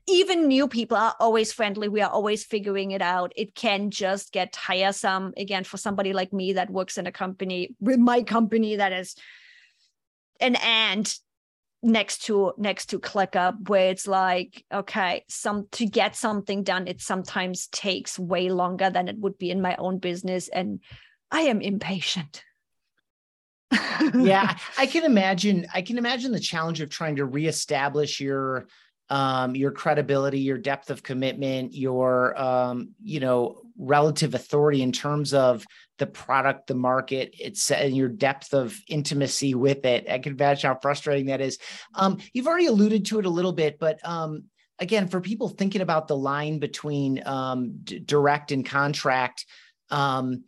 even 0.07 0.49
new 0.49 0.69
people 0.69 0.97
are 0.97 1.15
always 1.21 1.53
friendly. 1.53 1.89
We 1.89 2.03
are 2.03 2.11
always 2.11 2.45
figuring 2.45 2.91
it 2.91 3.01
out. 3.01 3.33
It 3.37 3.55
can 3.55 3.91
just 3.91 4.33
get 4.33 4.53
tiresome 4.53 5.33
again 5.37 5.65
for 5.65 5.77
somebody 5.77 6.13
like 6.13 6.33
me 6.33 6.55
that 6.55 6.71
works 6.71 6.99
in 6.99 7.07
a 7.07 7.13
company 7.13 7.75
with 7.81 8.01
my 8.01 8.23
company 8.23 8.77
that 8.77 8.93
is 8.93 9.15
an 10.41 10.57
ant 10.57 11.19
next 11.85 12.25
to 12.25 12.53
next 12.59 12.87
to 12.87 12.99
ClickUp 12.99 13.69
where 13.69 13.91
it's 13.91 14.07
like 14.07 14.65
okay 14.73 15.23
some 15.29 15.69
to 15.71 15.85
get 15.85 16.17
something 16.17 16.63
done 16.63 16.89
it 16.89 17.01
sometimes 17.03 17.67
takes 17.67 18.19
way 18.19 18.49
longer 18.49 18.89
than 18.89 19.07
it 19.07 19.19
would 19.19 19.37
be 19.37 19.51
in 19.51 19.61
my 19.61 19.77
own 19.77 19.99
business 19.99 20.49
and 20.49 20.81
i 21.35 21.43
am 21.43 21.61
impatient 21.61 22.43
yeah 24.15 24.57
i 24.79 24.87
can 24.87 25.05
imagine 25.05 25.67
i 25.75 25.83
can 25.83 25.99
imagine 25.99 26.33
the 26.33 26.41
challenge 26.41 26.81
of 26.81 26.89
trying 26.89 27.17
to 27.17 27.25
reestablish 27.27 28.21
your 28.21 28.67
um, 29.11 29.55
your 29.55 29.71
credibility, 29.71 30.41
your 30.41 30.59
depth 30.59 30.91
of 30.91 31.03
commitment, 31.03 31.75
your 31.75 32.41
um, 32.41 32.91
you 33.03 33.21
know 33.21 33.61
relative 33.77 34.35
authority 34.35 34.83
in 34.83 34.93
terms 34.93 35.35
of 35.35 35.65
the 35.99 36.07
product, 36.07 36.67
the 36.67 36.75
market, 36.75 37.35
it's 37.39 37.71
and 37.71 37.97
your 37.97 38.09
depth 38.09 38.55
of 38.55 38.79
intimacy 38.89 39.55
with 39.55 39.85
it. 39.85 40.09
I 40.09 40.19
can 40.19 40.33
imagine 40.33 40.69
how 40.69 40.79
frustrating 40.81 41.27
that 41.27 41.41
is. 41.41 41.59
Um, 41.95 42.19
you've 42.33 42.47
already 42.47 42.67
alluded 42.67 43.07
to 43.07 43.19
it 43.19 43.27
a 43.27 43.31
little 43.31 43.53
bit, 43.53 43.79
but 43.79 43.99
um, 44.07 44.45
again, 44.79 45.09
for 45.09 45.21
people 45.21 45.49
thinking 45.49 45.83
about 45.83 46.09
the 46.09 46.17
line 46.17 46.59
between 46.59 47.25
um, 47.27 47.81
d- 47.85 47.99
direct 47.99 48.53
and 48.53 48.65
contract, 48.65 49.45
um, 49.91 50.45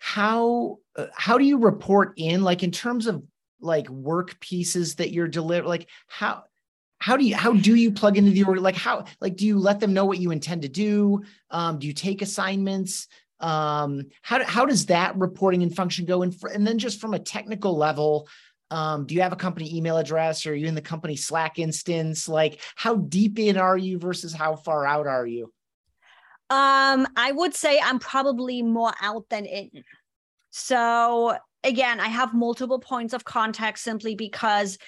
how 0.00 0.78
uh, 0.96 1.06
how 1.14 1.38
do 1.38 1.44
you 1.44 1.58
report 1.58 2.14
in 2.16 2.42
like 2.42 2.64
in 2.64 2.72
terms 2.72 3.06
of 3.06 3.22
like 3.60 3.88
work 3.88 4.40
pieces 4.40 4.96
that 4.96 5.12
you're 5.12 5.28
delivering 5.28 5.68
like 5.68 5.88
how 6.08 6.42
how 6.98 7.16
do 7.16 7.24
you 7.24 7.36
how 7.36 7.52
do 7.52 7.74
you 7.74 7.92
plug 7.92 8.16
into 8.16 8.30
the 8.30 8.42
org 8.42 8.58
like 8.58 8.74
how 8.74 9.04
like 9.20 9.36
do 9.36 9.46
you 9.46 9.58
let 9.58 9.78
them 9.78 9.92
know 9.92 10.06
what 10.06 10.18
you 10.18 10.32
intend 10.32 10.62
to 10.62 10.68
do? 10.68 11.22
Um, 11.50 11.78
do 11.78 11.86
you 11.86 11.92
take 11.92 12.22
assignments? 12.22 13.06
Um, 13.40 14.06
how, 14.20 14.44
how 14.44 14.66
does 14.66 14.86
that 14.86 15.16
reporting 15.16 15.62
and 15.62 15.74
function 15.74 16.04
go? 16.04 16.22
And, 16.22 16.38
for, 16.38 16.50
and 16.50 16.66
then 16.66 16.78
just 16.78 17.00
from 17.00 17.14
a 17.14 17.18
technical 17.18 17.76
level 17.76 18.28
um, 18.70 19.04
do 19.04 19.14
you 19.14 19.22
have 19.22 19.32
a 19.32 19.36
company 19.36 19.76
email 19.76 19.96
address? 19.96 20.46
Or 20.46 20.52
are 20.52 20.54
you 20.54 20.68
in 20.68 20.74
the 20.76 20.80
company 20.80 21.16
slack 21.16 21.58
instance? 21.58 22.28
Like 22.28 22.60
how 22.76 22.96
deep 22.96 23.38
in 23.38 23.56
are 23.56 23.76
you 23.76 23.98
versus 23.98 24.32
how 24.32 24.56
far 24.56 24.86
out 24.86 25.06
are 25.06 25.26
you 25.26 25.52
um 26.50 27.06
i 27.16 27.32
would 27.32 27.54
say 27.54 27.80
i'm 27.82 27.98
probably 27.98 28.62
more 28.62 28.92
out 29.00 29.24
than 29.30 29.46
in 29.46 29.70
so 30.50 31.36
again 31.64 32.00
i 32.00 32.08
have 32.08 32.34
multiple 32.34 32.78
points 32.78 33.14
of 33.14 33.24
contact 33.24 33.78
simply 33.78 34.14
because 34.14 34.78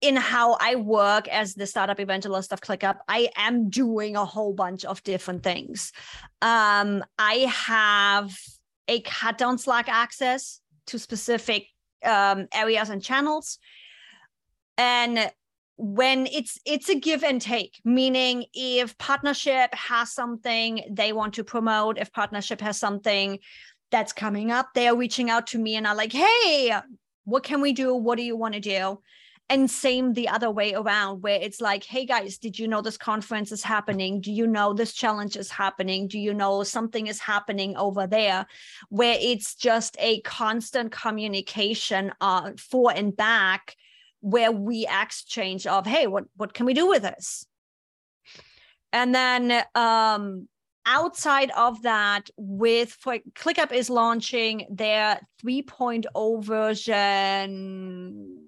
in 0.00 0.16
how 0.16 0.56
I 0.60 0.76
work 0.76 1.26
as 1.28 1.54
the 1.54 1.66
startup 1.66 1.98
evangelist 1.98 2.52
of 2.52 2.60
ClickUp, 2.60 2.98
I 3.08 3.30
am 3.36 3.68
doing 3.68 4.14
a 4.14 4.24
whole 4.24 4.52
bunch 4.52 4.84
of 4.84 5.02
different 5.02 5.42
things. 5.42 5.92
Um, 6.40 7.04
I 7.18 7.50
have 7.50 8.32
a 8.86 9.00
cut 9.00 9.38
down 9.38 9.58
Slack 9.58 9.88
access 9.88 10.60
to 10.86 10.98
specific 10.98 11.66
um, 12.04 12.46
areas 12.54 12.90
and 12.90 13.02
channels. 13.02 13.58
And 14.76 15.30
when 15.78 16.26
it's 16.26 16.58
it's 16.66 16.88
a 16.88 16.98
give 16.98 17.22
and 17.22 17.40
take 17.40 17.80
meaning 17.84 18.44
if 18.52 18.98
partnership 18.98 19.72
has 19.72 20.12
something 20.12 20.82
they 20.90 21.12
want 21.12 21.34
to 21.34 21.44
promote 21.44 21.98
if 21.98 22.12
partnership 22.12 22.60
has 22.60 22.76
something 22.78 23.38
that's 23.90 24.12
coming 24.12 24.50
up 24.50 24.68
they 24.74 24.88
are 24.88 24.96
reaching 24.96 25.30
out 25.30 25.46
to 25.46 25.58
me 25.58 25.76
and 25.76 25.86
are 25.86 25.94
like 25.94 26.12
hey 26.12 26.72
what 27.28 27.42
can 27.42 27.60
we 27.60 27.74
do? 27.74 27.94
What 27.94 28.16
do 28.16 28.24
you 28.24 28.36
want 28.36 28.54
to 28.54 28.60
do? 28.60 29.00
And 29.50 29.70
same 29.70 30.14
the 30.14 30.28
other 30.28 30.50
way 30.50 30.72
around 30.74 31.22
where 31.22 31.38
it's 31.40 31.60
like 31.60 31.84
hey 31.84 32.06
guys 32.06 32.38
did 32.38 32.58
you 32.58 32.68
know 32.68 32.80
this 32.80 32.96
conference 32.96 33.52
is 33.52 33.62
happening? 33.62 34.20
Do 34.20 34.32
you 34.32 34.46
know 34.46 34.72
this 34.72 34.94
challenge 34.94 35.36
is 35.36 35.50
happening? 35.50 36.08
Do 36.08 36.18
you 36.18 36.32
know 36.32 36.62
something 36.62 37.06
is 37.06 37.20
happening 37.20 37.76
over 37.76 38.06
there? 38.06 38.46
Where 38.88 39.16
it's 39.20 39.54
just 39.54 39.96
a 39.98 40.22
constant 40.22 40.90
communication 40.90 42.12
uh, 42.20 42.52
for 42.56 42.92
and 42.92 43.14
back 43.14 43.76
where 44.20 44.52
we 44.52 44.86
exchange 44.86 45.66
of 45.66 45.86
hey 45.86 46.06
what 46.06 46.24
what 46.36 46.54
can 46.54 46.66
we 46.66 46.74
do 46.74 46.88
with 46.88 47.02
this? 47.02 47.46
And 48.92 49.14
then 49.14 49.64
um 49.74 50.48
outside 50.86 51.50
of 51.50 51.82
that 51.82 52.30
with 52.36 52.90
for 52.90 53.18
clickup 53.34 53.72
is 53.72 53.90
launching 53.90 54.66
their 54.70 55.20
3.0 55.44 56.42
version 56.42 58.47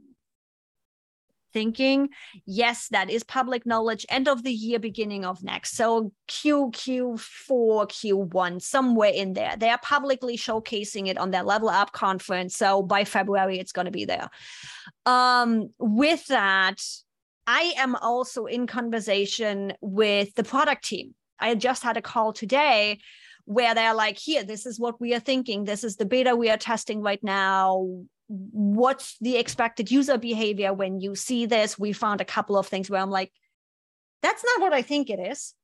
thinking. 1.52 2.08
Yes 2.46 2.88
that 2.88 3.10
is 3.10 3.22
public 3.24 3.66
knowledge 3.66 4.06
end 4.08 4.28
of 4.28 4.42
the 4.42 4.52
year 4.52 4.78
beginning 4.78 5.24
of 5.24 5.42
next. 5.42 5.76
So 5.76 6.12
q 6.28 6.70
q4 6.72 7.88
q1 7.88 8.62
somewhere 8.62 9.12
in 9.12 9.32
there. 9.32 9.56
They 9.56 9.70
are 9.70 9.78
publicly 9.82 10.36
showcasing 10.36 11.08
it 11.08 11.18
on 11.18 11.30
their 11.30 11.42
level 11.42 11.68
up 11.68 11.92
conference 11.92 12.56
so 12.56 12.82
by 12.82 13.04
february 13.04 13.58
it's 13.58 13.72
going 13.72 13.86
to 13.86 13.90
be 13.90 14.04
there. 14.04 14.28
Um 15.06 15.70
with 15.78 16.26
that 16.28 16.80
i 17.46 17.72
am 17.76 17.96
also 17.96 18.46
in 18.46 18.66
conversation 18.66 19.72
with 19.80 20.34
the 20.34 20.44
product 20.44 20.84
team. 20.84 21.14
I 21.38 21.54
just 21.54 21.82
had 21.82 21.96
a 21.96 22.02
call 22.02 22.32
today 22.32 23.00
where 23.46 23.74
they're 23.74 23.94
like 23.94 24.18
here 24.18 24.44
this 24.44 24.66
is 24.66 24.78
what 24.78 25.00
we 25.00 25.14
are 25.14 25.20
thinking. 25.20 25.64
This 25.64 25.84
is 25.84 25.96
the 25.96 26.06
beta 26.06 26.36
we 26.36 26.50
are 26.50 26.56
testing 26.56 27.00
right 27.02 27.22
now 27.22 28.04
what's 28.30 29.16
the 29.20 29.36
expected 29.36 29.90
user 29.90 30.16
behavior 30.16 30.72
when 30.72 31.00
you 31.00 31.16
see 31.16 31.46
this? 31.46 31.76
We 31.78 31.92
found 31.92 32.20
a 32.20 32.24
couple 32.24 32.56
of 32.56 32.66
things 32.68 32.88
where 32.88 33.00
i'm 33.00 33.10
like 33.10 33.32
that's 34.22 34.44
not 34.44 34.60
what 34.60 34.72
i 34.72 34.82
think 34.82 35.10
it 35.10 35.18
is. 35.18 35.54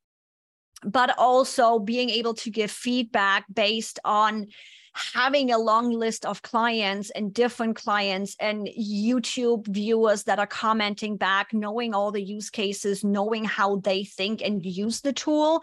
But 0.82 1.14
also 1.16 1.78
being 1.78 2.10
able 2.10 2.34
to 2.34 2.50
give 2.50 2.70
feedback 2.70 3.44
based 3.52 3.98
on 4.04 4.48
having 4.92 5.50
a 5.50 5.58
long 5.58 5.90
list 5.90 6.24
of 6.26 6.42
clients 6.42 7.10
and 7.10 7.32
different 7.32 7.76
clients 7.76 8.34
and 8.40 8.68
YouTube 8.78 9.66
viewers 9.68 10.24
that 10.24 10.38
are 10.38 10.46
commenting 10.46 11.16
back, 11.16 11.52
knowing 11.52 11.94
all 11.94 12.10
the 12.10 12.22
use 12.22 12.50
cases, 12.50 13.04
knowing 13.04 13.44
how 13.44 13.76
they 13.76 14.04
think 14.04 14.42
and 14.42 14.64
use 14.64 15.02
the 15.02 15.12
tool 15.12 15.62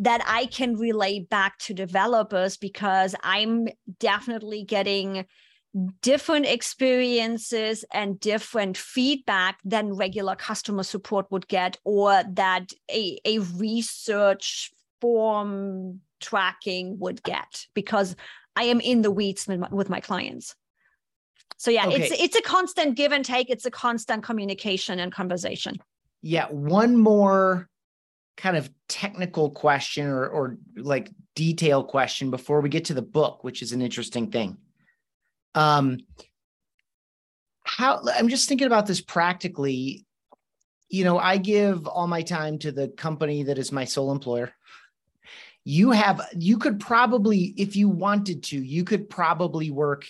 that 0.00 0.22
I 0.26 0.46
can 0.46 0.76
relay 0.76 1.20
back 1.20 1.58
to 1.58 1.74
developers 1.74 2.56
because 2.56 3.14
I'm 3.22 3.68
definitely 3.98 4.64
getting 4.64 5.26
different 6.00 6.46
experiences 6.46 7.84
and 7.92 8.18
different 8.18 8.76
feedback 8.76 9.58
than 9.64 9.94
regular 9.94 10.34
customer 10.34 10.82
support 10.82 11.26
would 11.30 11.46
get 11.48 11.78
or 11.84 12.22
that 12.32 12.72
a, 12.90 13.18
a 13.24 13.38
research 13.38 14.72
form 15.00 16.00
tracking 16.20 16.98
would 16.98 17.22
get 17.22 17.66
because 17.74 18.16
I 18.54 18.64
am 18.64 18.80
in 18.80 19.02
the 19.02 19.10
weeds 19.10 19.46
with 19.46 19.60
my, 19.60 19.68
with 19.70 19.90
my 19.90 20.00
clients. 20.00 20.54
So 21.58 21.70
yeah, 21.70 21.86
okay. 21.86 22.02
it's 22.02 22.20
it's 22.20 22.36
a 22.36 22.42
constant 22.42 22.96
give 22.96 23.12
and 23.12 23.24
take. 23.24 23.50
It's 23.50 23.64
a 23.66 23.70
constant 23.70 24.22
communication 24.22 24.98
and 24.98 25.12
conversation. 25.12 25.76
Yeah, 26.22 26.46
one 26.46 26.96
more 26.96 27.68
kind 28.36 28.56
of 28.56 28.70
technical 28.88 29.50
question 29.50 30.06
or 30.06 30.26
or 30.26 30.58
like 30.76 31.10
detail 31.34 31.82
question 31.82 32.30
before 32.30 32.60
we 32.60 32.68
get 32.68 32.86
to 32.86 32.94
the 32.94 33.02
book, 33.02 33.42
which 33.42 33.62
is 33.62 33.72
an 33.72 33.80
interesting 33.80 34.30
thing. 34.30 34.58
Um, 35.56 35.98
how 37.64 38.00
I'm 38.14 38.28
just 38.28 38.48
thinking 38.48 38.68
about 38.68 38.86
this 38.86 39.00
practically. 39.00 40.06
You 40.88 41.02
know, 41.02 41.18
I 41.18 41.38
give 41.38 41.88
all 41.88 42.06
my 42.06 42.22
time 42.22 42.58
to 42.60 42.70
the 42.70 42.88
company 42.88 43.42
that 43.44 43.58
is 43.58 43.72
my 43.72 43.84
sole 43.84 44.12
employer. 44.12 44.52
You 45.64 45.90
have, 45.90 46.20
you 46.36 46.58
could 46.58 46.78
probably, 46.78 47.52
if 47.56 47.74
you 47.74 47.88
wanted 47.88 48.44
to, 48.44 48.56
you 48.56 48.84
could 48.84 49.10
probably 49.10 49.72
work 49.72 50.06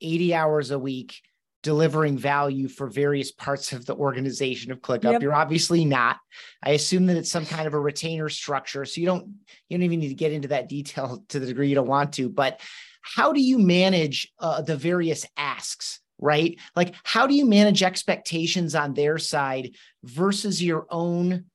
80 0.00 0.32
hours 0.32 0.70
a 0.70 0.78
week 0.78 1.20
delivering 1.62 2.16
value 2.16 2.68
for 2.68 2.86
various 2.86 3.32
parts 3.32 3.72
of 3.72 3.84
the 3.86 3.94
organization 3.94 4.70
of 4.70 4.80
ClickUp. 4.80 5.12
Yep. 5.12 5.22
You're 5.22 5.34
obviously 5.34 5.84
not. 5.84 6.18
I 6.62 6.70
assume 6.70 7.06
that 7.06 7.16
it's 7.16 7.30
some 7.30 7.46
kind 7.46 7.66
of 7.66 7.74
a 7.74 7.80
retainer 7.80 8.28
structure. 8.28 8.84
So 8.84 9.00
you 9.00 9.06
don't 9.06 9.26
you 9.68 9.76
don't 9.76 9.82
even 9.82 9.98
need 9.98 10.08
to 10.08 10.14
get 10.14 10.32
into 10.32 10.48
that 10.48 10.68
detail 10.68 11.24
to 11.30 11.40
the 11.40 11.46
degree 11.46 11.68
you 11.68 11.74
don't 11.74 11.88
want 11.88 12.12
to. 12.14 12.28
But 12.28 12.60
how 13.04 13.32
do 13.32 13.40
you 13.40 13.58
manage 13.58 14.32
uh, 14.38 14.62
the 14.62 14.76
various 14.76 15.26
asks 15.36 16.00
right? 16.18 16.58
Like, 16.76 16.94
how 17.02 17.26
do 17.26 17.34
you 17.34 17.44
manage 17.44 17.82
expectations 17.82 18.74
on 18.74 18.94
their 18.94 19.18
side 19.18 19.72
versus 20.02 20.62
your 20.62 20.86
own 20.90 21.46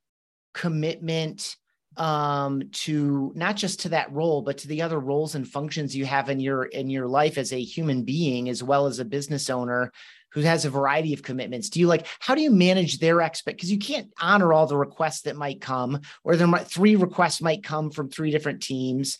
commitment 0.54 1.56
um 1.97 2.62
to 2.72 3.32
not 3.36 3.56
just 3.56 3.82
to 3.82 3.89
that 3.89 4.12
role 4.12 4.41
but 4.41 4.60
to 4.60 4.68
the 4.68 4.82
other 4.82 5.00
roles 5.00 5.36
and 5.36 5.47
functions 5.47 5.95
you 5.95 6.06
have 6.06 6.30
in 6.30 6.39
your 6.39 6.66
in 6.66 6.89
your 6.89 7.08
life 7.08 7.38
as 7.38 7.52
a 7.52 7.62
human 7.62 8.04
being 8.04 8.47
as 8.47 8.64
well 8.64 8.86
as 8.86 9.00
a 9.00 9.06
business 9.06 9.50
owner 9.50 9.91
who 10.32 10.41
has 10.41 10.66
a 10.66 10.70
variety 10.70 11.14
of 11.14 11.24
commitments 11.24 11.70
do 11.70 11.80
you 11.80 11.88
like 11.88 12.06
how 12.20 12.36
do 12.36 12.41
you 12.41 12.52
manage 12.52 13.00
their 13.00 13.22
expect 13.22 13.58
because 13.58 13.72
you 13.72 13.80
can't 13.80 14.08
honor 14.22 14.54
all 14.54 14.68
the 14.68 14.78
requests 14.78 15.24
that 15.24 15.36
might 15.36 15.62
come 15.62 16.00
or 16.24 16.36
there 16.36 16.47
might 16.47 16.68
three 16.68 16.95
requests 16.95 17.41
might 17.41 17.64
come 17.64 17.89
from 17.89 18.08
three 18.10 18.32
different 18.32 18.62
teams 18.62 19.18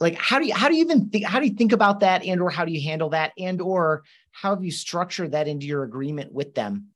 like 0.00 0.16
how 0.16 0.38
do 0.38 0.46
you 0.46 0.54
how 0.54 0.68
do 0.68 0.74
you 0.74 0.84
even 0.84 1.08
think 1.08 1.24
how 1.24 1.40
do 1.40 1.46
you 1.46 1.54
think 1.54 1.72
about 1.72 2.00
that 2.00 2.24
and 2.24 2.40
or 2.40 2.50
how 2.50 2.64
do 2.64 2.72
you 2.72 2.80
handle 2.80 3.10
that 3.10 3.32
and 3.38 3.60
or 3.60 4.02
how 4.32 4.50
have 4.50 4.62
you 4.62 4.70
structured 4.70 5.32
that 5.32 5.48
into 5.48 5.66
your 5.66 5.84
agreement 5.84 6.32
with 6.32 6.54
them? 6.54 6.88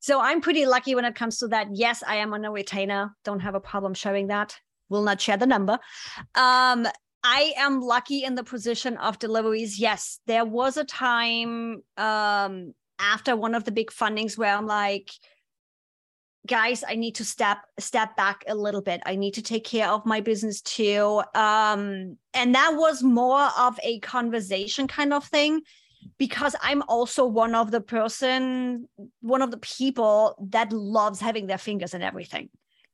So 0.00 0.20
i'm 0.20 0.40
pretty 0.40 0.66
lucky 0.66 0.94
when 0.94 1.04
it 1.04 1.14
comes 1.14 1.38
to 1.38 1.48
that. 1.48 1.68
Yes 1.72 2.02
i 2.06 2.16
am 2.16 2.34
on 2.34 2.44
a 2.44 2.50
retainer. 2.50 3.14
Don't 3.24 3.40
have 3.40 3.54
a 3.54 3.60
problem 3.60 3.94
showing 3.94 4.28
that. 4.28 4.56
Will 4.88 5.02
not 5.02 5.20
share 5.20 5.36
the 5.36 5.46
number. 5.46 5.78
Um 6.34 6.86
I 7.28 7.54
am 7.56 7.80
lucky 7.80 8.22
in 8.22 8.36
the 8.36 8.44
position 8.44 8.96
of 8.98 9.18
deliveries. 9.18 9.80
Yes, 9.80 10.20
there 10.28 10.44
was 10.44 10.76
a 10.76 10.84
time 10.84 11.82
um, 11.96 12.72
after 13.00 13.34
one 13.34 13.56
of 13.56 13.64
the 13.64 13.72
big 13.72 13.90
fundings 13.90 14.38
where 14.38 14.54
I'm 14.54 14.66
like, 14.66 15.10
guys, 16.46 16.84
I 16.86 16.94
need 16.94 17.16
to 17.16 17.24
step 17.24 17.58
step 17.78 18.16
back 18.16 18.44
a 18.46 18.54
little 18.54 18.82
bit. 18.82 19.02
I 19.06 19.16
need 19.16 19.34
to 19.34 19.42
take 19.42 19.64
care 19.64 19.88
of 19.88 20.06
my 20.06 20.20
business 20.20 20.60
too. 20.60 21.22
Um, 21.34 22.18
and 22.34 22.54
that 22.54 22.74
was 22.76 23.02
more 23.02 23.48
of 23.58 23.78
a 23.82 23.98
conversation 24.00 24.86
kind 24.86 25.12
of 25.12 25.24
thing 25.24 25.62
because 26.18 26.54
I'm 26.62 26.82
also 26.88 27.26
one 27.26 27.54
of 27.54 27.70
the 27.70 27.80
person, 27.80 28.88
one 29.20 29.42
of 29.42 29.50
the 29.50 29.58
people 29.58 30.36
that 30.50 30.72
loves 30.72 31.20
having 31.20 31.46
their 31.46 31.58
fingers 31.58 31.94
in 31.94 32.02
everything 32.02 32.50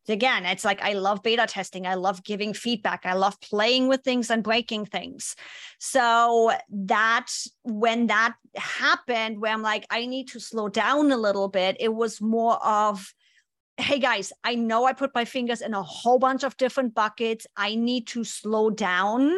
again 0.09 0.44
it's 0.44 0.64
like 0.64 0.82
i 0.82 0.94
love 0.94 1.22
beta 1.22 1.46
testing 1.46 1.86
i 1.86 1.94
love 1.94 2.24
giving 2.24 2.53
feedback 2.53 3.03
i 3.05 3.12
love 3.12 3.40
playing 3.40 3.86
with 3.86 4.03
things 4.03 4.30
and 4.30 4.42
breaking 4.42 4.84
things 4.84 5.36
so 5.78 6.50
that 6.68 7.28
when 7.62 8.09
that 8.09 8.34
happened 8.57 9.40
where 9.40 9.53
i'm 9.53 9.62
like 9.62 9.86
i 9.90 10.05
need 10.07 10.26
to 10.26 10.40
slow 10.40 10.68
down 10.68 11.12
a 11.12 11.16
little 11.16 11.48
bit 11.48 11.76
it 11.78 11.94
was 11.94 12.20
more 12.20 12.62
of 12.66 13.14
hey 13.83 13.99
guys 13.99 14.33
i 14.45 14.55
know 14.55 14.85
i 14.85 14.93
put 14.93 15.12
my 15.12 15.24
fingers 15.24 15.61
in 15.61 15.74
a 15.74 15.83
whole 15.83 16.18
bunch 16.18 16.45
of 16.45 16.57
different 16.57 16.95
buckets. 16.95 17.47
I 17.57 17.74
need 17.74 18.07
to 18.09 18.22
slow 18.22 18.70
down 18.70 19.33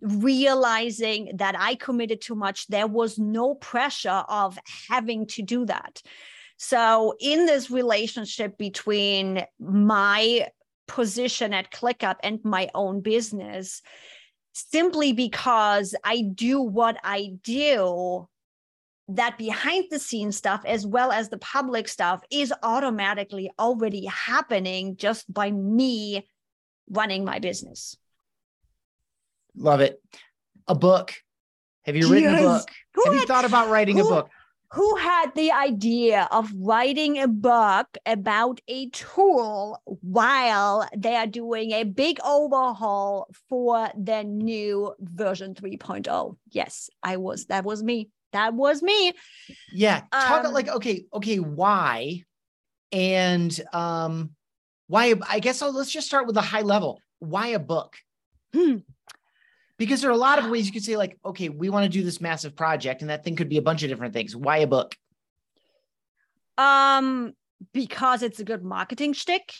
realizing 0.00 1.32
that 1.36 1.54
i 1.58 1.74
committed 1.74 2.20
too 2.20 2.34
much. 2.34 2.66
There 2.68 2.86
was 2.86 3.18
no 3.18 3.54
pressure 3.54 4.24
of 4.28 4.58
having 4.88 5.26
to 5.26 5.42
do 5.42 5.66
that. 5.66 6.02
So, 6.56 7.14
in 7.20 7.46
this 7.46 7.70
relationship 7.70 8.58
between 8.58 9.44
my 9.60 10.48
position 10.88 11.52
at 11.52 11.70
ClickUp 11.70 12.16
and 12.22 12.40
my 12.44 12.68
own 12.74 13.00
business, 13.00 13.80
simply 14.52 15.12
because 15.12 15.94
I 16.02 16.22
do 16.22 16.60
what 16.60 16.98
I 17.04 17.34
do, 17.42 18.28
that 19.08 19.38
behind 19.38 19.86
the 19.90 19.98
scenes 19.98 20.36
stuff 20.36 20.62
as 20.66 20.86
well 20.86 21.10
as 21.10 21.28
the 21.28 21.38
public 21.38 21.88
stuff 21.88 22.22
is 22.30 22.52
automatically 22.62 23.50
already 23.58 24.04
happening 24.06 24.96
just 24.96 25.32
by 25.32 25.50
me 25.50 26.26
running 26.90 27.24
my 27.24 27.38
business. 27.38 27.96
Love 29.56 29.80
it. 29.80 30.00
A 30.66 30.74
book. 30.74 31.14
Have 31.84 31.96
you 31.96 32.10
written 32.10 32.32
yes. 32.32 32.40
a 32.40 32.44
book? 32.44 32.68
Go 32.94 33.04
Have 33.04 33.12
ahead. 33.12 33.20
you 33.22 33.26
thought 33.26 33.44
about 33.44 33.70
writing 33.70 33.96
Who? 33.96 34.06
a 34.06 34.10
book? 34.10 34.30
who 34.72 34.96
had 34.96 35.34
the 35.34 35.50
idea 35.50 36.28
of 36.30 36.52
writing 36.54 37.18
a 37.18 37.26
book 37.26 37.86
about 38.04 38.60
a 38.68 38.90
tool 38.90 39.80
while 39.86 40.86
they 40.94 41.16
are 41.16 41.26
doing 41.26 41.72
a 41.72 41.84
big 41.84 42.18
overhaul 42.22 43.28
for 43.48 43.88
their 43.96 44.24
new 44.24 44.94
version 45.00 45.54
3.0 45.54 46.36
yes 46.50 46.90
i 47.02 47.16
was 47.16 47.46
that 47.46 47.64
was 47.64 47.82
me 47.82 48.10
that 48.32 48.54
was 48.54 48.82
me. 48.82 49.12
Yeah 49.72 50.02
talk 50.12 50.44
um, 50.44 50.52
like 50.52 50.68
okay 50.68 51.04
okay 51.12 51.38
why? 51.38 52.22
And 52.92 53.58
um 53.72 54.30
why 54.86 55.14
i 55.28 55.38
guess 55.38 55.60
I'll, 55.60 55.72
let's 55.72 55.90
just 55.90 56.06
start 56.06 56.26
with 56.26 56.36
a 56.36 56.42
high 56.42 56.62
level. 56.62 57.00
Why 57.18 57.48
a 57.48 57.58
book? 57.58 57.96
Hmm. 58.52 58.76
Because 59.76 60.00
there 60.00 60.10
are 60.10 60.14
a 60.14 60.16
lot 60.16 60.38
of 60.38 60.50
ways 60.50 60.66
you 60.66 60.72
could 60.72 60.84
say 60.84 60.96
like 60.96 61.18
okay 61.24 61.48
we 61.48 61.70
want 61.70 61.84
to 61.84 61.98
do 61.98 62.04
this 62.04 62.20
massive 62.20 62.56
project 62.56 63.02
and 63.02 63.10
that 63.10 63.24
thing 63.24 63.36
could 63.36 63.48
be 63.48 63.58
a 63.58 63.62
bunch 63.62 63.82
of 63.82 63.88
different 63.88 64.14
things. 64.14 64.34
Why 64.34 64.58
a 64.58 64.66
book? 64.66 64.96
Um 66.56 67.34
because 67.72 68.22
it's 68.22 68.40
a 68.40 68.44
good 68.44 68.64
marketing 68.64 69.12
shtick. 69.12 69.52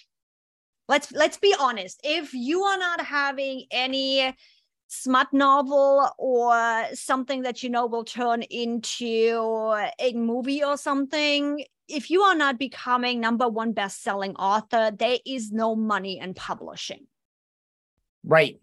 Let's 0.89 1.12
let's 1.12 1.37
be 1.37 1.55
honest. 1.59 2.01
If 2.03 2.33
you 2.33 2.62
are 2.62 2.79
not 2.79 3.05
having 3.05 3.66
any 3.71 4.35
smut 4.89 5.32
novel 5.32 6.11
or 6.18 6.84
something 6.95 7.43
that 7.43 7.62
you 7.62 7.70
know 7.70 7.86
will 7.86 8.05
turn 8.05 8.43
into 8.43 9.74
a 10.01 10.12
movie 10.14 10.64
or 10.64 10.76
something 10.76 11.64
if 11.89 12.11
you 12.11 12.22
are 12.22 12.34
not 12.34 12.59
becoming 12.59 13.20
number 13.20 13.49
one 13.49 13.72
best-selling 13.72 14.34
author 14.36 14.91
there 14.91 15.18
is 15.26 15.53
no 15.53 15.76
money 15.76 16.18
in 16.18 16.32
publishing 16.34 17.07
right 18.24 18.59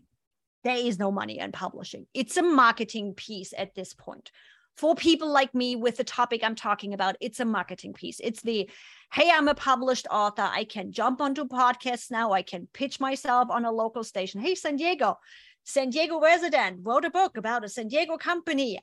there 0.66 0.78
is 0.78 0.98
no 0.98 1.12
money 1.12 1.38
in 1.38 1.52
publishing. 1.52 2.08
It's 2.16 2.38
a 2.38 2.42
marketing 2.42 3.14
piece 3.14 3.54
at 3.56 3.76
this 3.76 3.94
point. 3.94 4.32
For 4.76 4.96
people 4.96 5.32
like 5.32 5.54
me 5.54 5.76
with 5.76 5.98
the 5.98 6.04
topic 6.04 6.44
I'm 6.44 6.56
talking 6.56 6.94
about, 6.96 7.16
it's 7.22 7.40
a 7.40 7.46
marketing 7.46 7.94
piece. 7.94 8.20
It's 8.22 8.42
the, 8.42 8.68
hey, 9.14 9.30
I'm 9.32 9.48
a 9.48 9.54
published 9.54 10.08
author. 10.10 10.42
I 10.42 10.64
can 10.66 10.92
jump 10.92 11.22
onto 11.22 11.46
podcasts 11.46 12.10
now. 12.10 12.34
I 12.34 12.42
can 12.42 12.68
pitch 12.74 13.00
myself 13.00 13.52
on 13.52 13.64
a 13.64 13.72
local 13.72 14.04
station. 14.04 14.42
Hey, 14.42 14.56
San 14.56 14.76
Diego, 14.76 15.20
San 15.66 15.90
Diego 15.90 16.20
resident 16.20 16.80
wrote 16.84 17.04
a 17.04 17.10
book 17.10 17.38
about 17.38 17.66
a 17.66 17.70
San 17.70 17.90
Diego 17.90 18.18
company. 18.18 18.80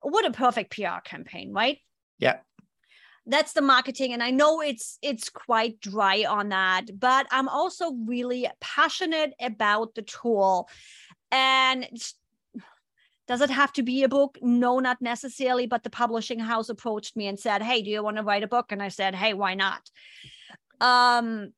What 0.00 0.24
a 0.24 0.30
perfect 0.30 0.76
PR 0.76 1.00
campaign, 1.04 1.52
right? 1.52 1.78
Yeah 2.18 2.38
that's 3.28 3.54
the 3.54 3.60
marketing 3.60 4.12
and 4.12 4.22
i 4.22 4.30
know 4.30 4.60
it's 4.60 4.98
it's 5.02 5.28
quite 5.28 5.80
dry 5.80 6.24
on 6.28 6.50
that 6.50 6.84
but 6.96 7.26
i'm 7.32 7.48
also 7.48 7.92
really 8.06 8.48
passionate 8.60 9.34
about 9.40 9.96
the 9.96 10.02
tool 10.02 10.68
and 11.32 11.88
does 13.26 13.40
it 13.40 13.50
have 13.50 13.72
to 13.72 13.82
be 13.82 14.04
a 14.04 14.08
book? 14.08 14.38
No, 14.40 14.78
not 14.78 15.02
necessarily. 15.02 15.66
But 15.66 15.82
the 15.82 15.90
publishing 15.90 16.38
house 16.38 16.68
approached 16.68 17.16
me 17.16 17.26
and 17.26 17.38
said, 17.38 17.62
Hey, 17.62 17.82
do 17.82 17.90
you 17.90 18.02
want 18.02 18.18
to 18.18 18.22
write 18.22 18.44
a 18.44 18.48
book? 18.48 18.70
And 18.70 18.82
I 18.82 18.88
said, 18.88 19.14
Hey, 19.14 19.34
why 19.34 19.54
not? 19.54 19.90
Um, 20.80 21.52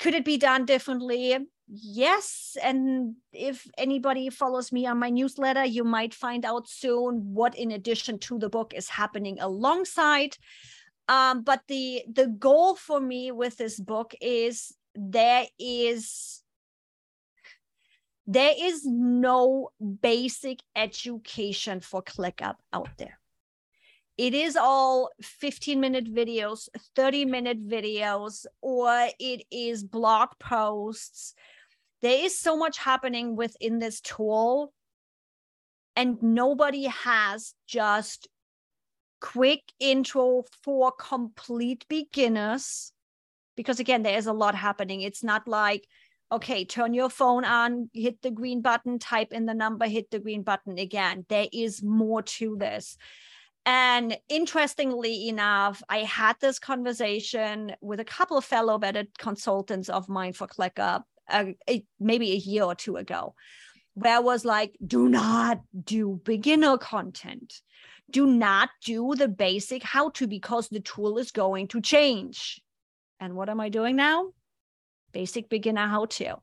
could 0.00 0.14
it 0.14 0.24
be 0.24 0.36
done 0.36 0.64
differently? 0.64 1.38
Yes. 1.68 2.56
And 2.62 3.16
if 3.32 3.66
anybody 3.76 4.30
follows 4.30 4.70
me 4.70 4.86
on 4.86 4.98
my 4.98 5.10
newsletter, 5.10 5.64
you 5.64 5.82
might 5.84 6.14
find 6.14 6.44
out 6.44 6.68
soon 6.68 7.34
what, 7.34 7.56
in 7.56 7.72
addition 7.72 8.18
to 8.20 8.38
the 8.38 8.48
book, 8.48 8.72
is 8.74 8.88
happening 8.88 9.38
alongside. 9.40 10.36
Um, 11.08 11.42
but 11.42 11.62
the 11.68 12.02
the 12.12 12.26
goal 12.26 12.74
for 12.74 13.00
me 13.00 13.30
with 13.30 13.56
this 13.56 13.78
book 13.78 14.14
is 14.20 14.74
there 14.94 15.46
is 15.58 16.42
there 18.26 18.54
is 18.58 18.84
no 18.84 19.70
basic 20.02 20.60
education 20.74 21.80
for 21.80 22.02
ClickUp 22.02 22.56
out 22.72 22.90
there. 22.98 23.20
It 24.18 24.34
is 24.34 24.56
all 24.56 25.10
15 25.20 25.78
minute 25.78 26.12
videos, 26.12 26.68
30 26.96 27.26
minute 27.26 27.68
videos, 27.68 28.46
or 28.62 29.08
it 29.20 29.44
is 29.50 29.84
blog 29.84 30.30
posts. 30.40 31.34
There 32.02 32.24
is 32.24 32.38
so 32.38 32.56
much 32.56 32.78
happening 32.78 33.36
within 33.36 33.78
this 33.78 34.00
tool, 34.00 34.72
and 35.94 36.22
nobody 36.22 36.84
has 36.84 37.54
just 37.66 38.28
quick 39.20 39.62
intro 39.80 40.44
for 40.62 40.92
complete 40.92 41.86
beginners 41.88 42.92
because 43.56 43.80
again 43.80 44.02
there 44.02 44.18
is 44.18 44.26
a 44.26 44.32
lot 44.32 44.54
happening 44.54 45.00
it's 45.00 45.24
not 45.24 45.48
like 45.48 45.86
okay, 46.32 46.64
turn 46.64 46.92
your 46.92 47.08
phone 47.08 47.44
on, 47.44 47.88
hit 47.92 48.20
the 48.22 48.30
green 48.30 48.60
button, 48.60 48.98
type 48.98 49.32
in 49.32 49.46
the 49.46 49.54
number, 49.54 49.86
hit 49.86 50.10
the 50.10 50.18
green 50.18 50.42
button 50.42 50.78
again. 50.78 51.24
There 51.28 51.46
is 51.52 51.82
more 51.82 52.22
to 52.22 52.56
this. 52.56 52.96
And 53.64 54.16
interestingly 54.28 55.28
enough, 55.28 55.82
I 55.88 55.98
had 55.98 56.36
this 56.40 56.58
conversation 56.58 57.74
with 57.80 58.00
a 58.00 58.04
couple 58.04 58.36
of 58.36 58.44
fellow 58.44 58.78
vetted 58.78 59.08
consultants 59.18 59.88
of 59.88 60.08
mine 60.08 60.32
for 60.32 60.46
ClickUp 60.46 61.02
uh, 61.28 61.46
maybe 61.98 62.32
a 62.32 62.36
year 62.36 62.64
or 62.64 62.74
two 62.74 62.96
ago, 62.96 63.34
where 63.94 64.16
I 64.16 64.20
was 64.20 64.44
like, 64.44 64.76
do 64.86 65.08
not 65.08 65.60
do 65.84 66.20
beginner 66.24 66.78
content. 66.78 67.62
Do 68.10 68.26
not 68.26 68.70
do 68.84 69.14
the 69.14 69.28
basic 69.28 69.82
how 69.82 70.10
to 70.10 70.26
because 70.26 70.68
the 70.68 70.80
tool 70.80 71.18
is 71.18 71.32
going 71.32 71.68
to 71.68 71.80
change. 71.80 72.60
And 73.18 73.34
what 73.34 73.48
am 73.48 73.60
I 73.60 73.68
doing 73.68 73.96
now? 73.96 74.26
basic 75.12 75.48
beginner 75.48 75.86
how 75.86 76.04
to. 76.04 76.36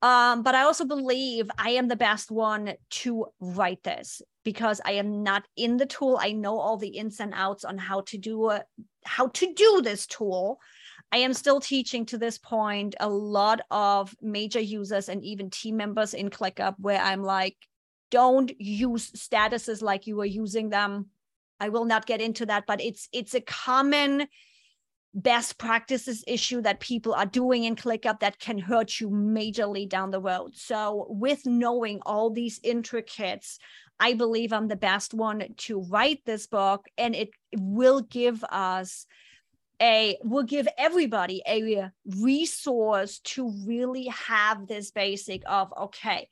Um, 0.00 0.42
but 0.44 0.54
I 0.54 0.62
also 0.62 0.84
believe 0.84 1.50
I 1.58 1.70
am 1.70 1.88
the 1.88 1.96
best 1.96 2.30
one 2.30 2.74
to 2.90 3.26
write 3.40 3.82
this. 3.82 4.22
because 4.44 4.80
I 4.84 4.92
am 4.92 5.22
not 5.22 5.46
in 5.56 5.76
the 5.76 5.86
tool. 5.86 6.18
I 6.20 6.32
know 6.32 6.58
all 6.58 6.76
the 6.76 6.88
ins 6.88 7.20
and 7.20 7.32
outs 7.34 7.64
on 7.64 7.78
how 7.78 8.02
to 8.02 8.18
do 8.18 8.50
a, 8.50 8.64
how 9.04 9.28
to 9.28 9.54
do 9.54 9.82
this 9.82 10.06
tool. 10.06 10.60
I 11.12 11.18
am 11.18 11.34
still 11.34 11.60
teaching 11.60 12.06
to 12.06 12.18
this 12.18 12.38
point 12.38 12.94
a 13.00 13.08
lot 13.08 13.60
of 13.70 14.14
major 14.22 14.60
users 14.60 15.08
and 15.08 15.24
even 15.24 15.50
team 15.50 15.76
members 15.76 16.14
in 16.14 16.30
ClickUp 16.30 16.76
where 16.78 17.00
I'm 17.00 17.22
like, 17.24 17.56
don't 18.10 18.52
use 18.60 19.10
statuses 19.12 19.82
like 19.82 20.06
you 20.06 20.16
were 20.16 20.24
using 20.24 20.70
them. 20.70 21.06
I 21.58 21.68
will 21.68 21.84
not 21.84 22.06
get 22.06 22.20
into 22.20 22.46
that, 22.46 22.64
but 22.66 22.80
it's 22.80 23.08
it's 23.12 23.34
a 23.34 23.40
common 23.40 24.26
best 25.12 25.58
practices 25.58 26.22
issue 26.26 26.62
that 26.62 26.80
people 26.80 27.12
are 27.14 27.26
doing 27.26 27.64
in 27.64 27.74
ClickUp 27.74 28.20
that 28.20 28.38
can 28.38 28.58
hurt 28.58 29.00
you 29.00 29.10
majorly 29.10 29.88
down 29.88 30.10
the 30.10 30.20
road. 30.20 30.56
So, 30.56 31.06
with 31.08 31.44
knowing 31.46 32.00
all 32.06 32.30
these 32.30 32.60
intricates, 32.62 33.58
I 33.98 34.14
believe 34.14 34.52
I'm 34.52 34.68
the 34.68 34.76
best 34.76 35.12
one 35.12 35.44
to 35.58 35.82
write 35.82 36.24
this 36.24 36.46
book, 36.46 36.86
and 36.96 37.14
it 37.14 37.30
will 37.56 38.00
give 38.00 38.42
us 38.44 39.06
a 39.80 40.18
will 40.22 40.42
give 40.42 40.68
everybody 40.76 41.42
a 41.46 41.90
resource 42.04 43.20
to 43.20 43.52
really 43.66 44.06
have 44.06 44.66
this 44.66 44.90
basic 44.90 45.42
of 45.46 45.72
okay 45.76 46.28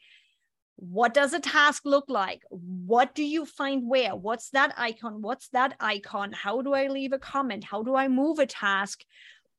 what 0.81 1.13
does 1.13 1.33
a 1.33 1.41
task 1.41 1.83
look 1.85 2.05
like? 2.09 2.45
What 2.51 3.13
do 3.13 3.25
you 3.25 3.45
find 3.45 3.89
where? 3.89 4.15
What's 4.15 4.51
that 4.51 4.73
icon? 4.77 5.23
What's 5.23 5.49
that 5.49 5.75
icon? 5.81 6.31
How 6.33 6.63
do 6.63 6.73
i 6.73 6.87
leave 6.87 7.13
a 7.13 7.19
comment? 7.19 7.65
How 7.65 7.83
do 7.83 7.97
i 7.97 8.07
move 8.07 8.39
a 8.39 8.47
task? 8.47 9.05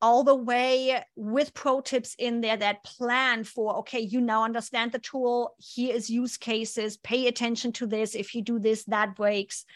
All 0.00 0.24
the 0.24 0.34
way 0.34 1.04
with 1.16 1.52
pro 1.52 1.82
tips 1.82 2.16
in 2.18 2.40
there 2.40 2.56
that 2.56 2.84
plan 2.84 3.44
for 3.44 3.76
okay 3.80 4.00
you 4.00 4.22
now 4.22 4.44
understand 4.44 4.92
the 4.92 4.98
tool. 4.98 5.54
Here 5.58 5.94
is 5.94 6.08
use 6.08 6.38
cases. 6.38 6.96
Pay 6.96 7.26
attention 7.26 7.72
to 7.72 7.86
this. 7.86 8.14
If 8.14 8.34
you 8.34 8.40
do 8.40 8.58
this 8.58 8.84
that 8.84 9.14
breaks 9.14 9.66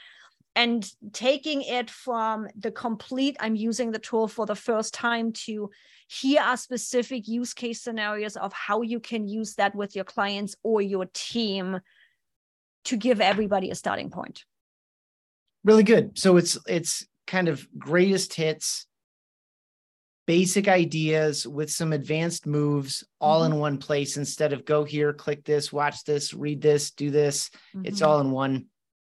and 0.57 0.89
taking 1.13 1.63
it 1.63 1.91
from 1.91 2.49
the 2.59 2.71
complete 2.71 3.37
i'm 3.41 3.57
using 3.57 3.91
the 3.91 3.99
tool 3.99 4.29
for 4.29 4.47
the 4.47 4.55
first 4.55 4.95
time 4.95 5.33
to 5.33 5.71
here 6.07 6.41
are 6.41 6.57
specific 6.57 7.27
use 7.27 7.55
case 7.55 7.81
scenarios 7.81 8.37
of 8.37 8.53
how 8.53 8.83
you 8.83 9.01
can 9.01 9.27
use 9.27 9.55
that 9.55 9.75
with 9.75 9.95
your 9.95 10.05
clients 10.05 10.55
or 10.63 10.81
your 10.81 11.07
team 11.13 11.81
to 12.85 12.97
give 12.97 13.21
everybody 13.21 13.71
a 13.71 13.75
starting 13.75 14.11
point 14.11 14.45
really 15.65 15.83
good 15.83 16.17
so 16.19 16.37
it's 16.37 16.59
it's 16.67 17.07
kind 17.27 17.49
of 17.49 17.67
greatest 17.79 18.35
hits 18.35 18.87
basic 20.27 20.69
ideas 20.69 21.47
with 21.47 21.71
some 21.71 21.93
advanced 21.93 22.47
moves 22.47 23.05
all 23.21 23.43
mm-hmm. 23.43 23.55
in 23.55 23.59
one 23.59 23.79
place 23.79 24.17
instead 24.17 24.53
of 24.53 24.65
go 24.65 24.85
here 24.85 25.13
click 25.13 25.45
this 25.45 25.73
watch 25.73 26.05
this 26.05 26.33
read 26.33 26.61
this 26.61 26.91
do 26.93 27.11
this 27.11 27.51
mm-hmm. 27.75 27.87
it's 27.87 28.03
all 28.03 28.21
in 28.21 28.31
one 28.31 28.67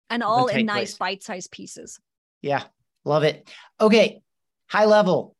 and 0.09 0.23
all 0.23 0.47
in 0.47 0.65
nice 0.65 0.97
bite-sized 0.97 1.51
pieces 1.51 1.99
yeah 2.41 2.63
love 3.05 3.23
it 3.23 3.49
okay 3.79 4.21
high 4.67 4.85
level 4.85 5.35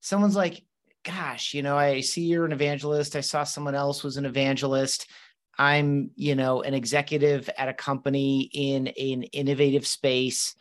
someone's 0.00 0.36
like 0.36 0.62
gosh, 1.08 1.54
you 1.54 1.62
know, 1.62 1.76
I 1.76 2.00
see 2.00 2.22
you're 2.22 2.44
an 2.44 2.52
evangelist. 2.52 3.16
I 3.16 3.22
saw 3.22 3.44
someone 3.44 3.74
else 3.74 4.04
was 4.04 4.18
an 4.18 4.26
evangelist. 4.26 5.08
I'm, 5.56 6.10
you 6.14 6.34
know, 6.34 6.62
an 6.62 6.74
executive 6.74 7.48
at 7.56 7.68
a 7.68 7.74
company 7.74 8.50
in 8.52 8.88
an 8.88 9.22
innovative 9.24 9.86
space. 9.86 10.54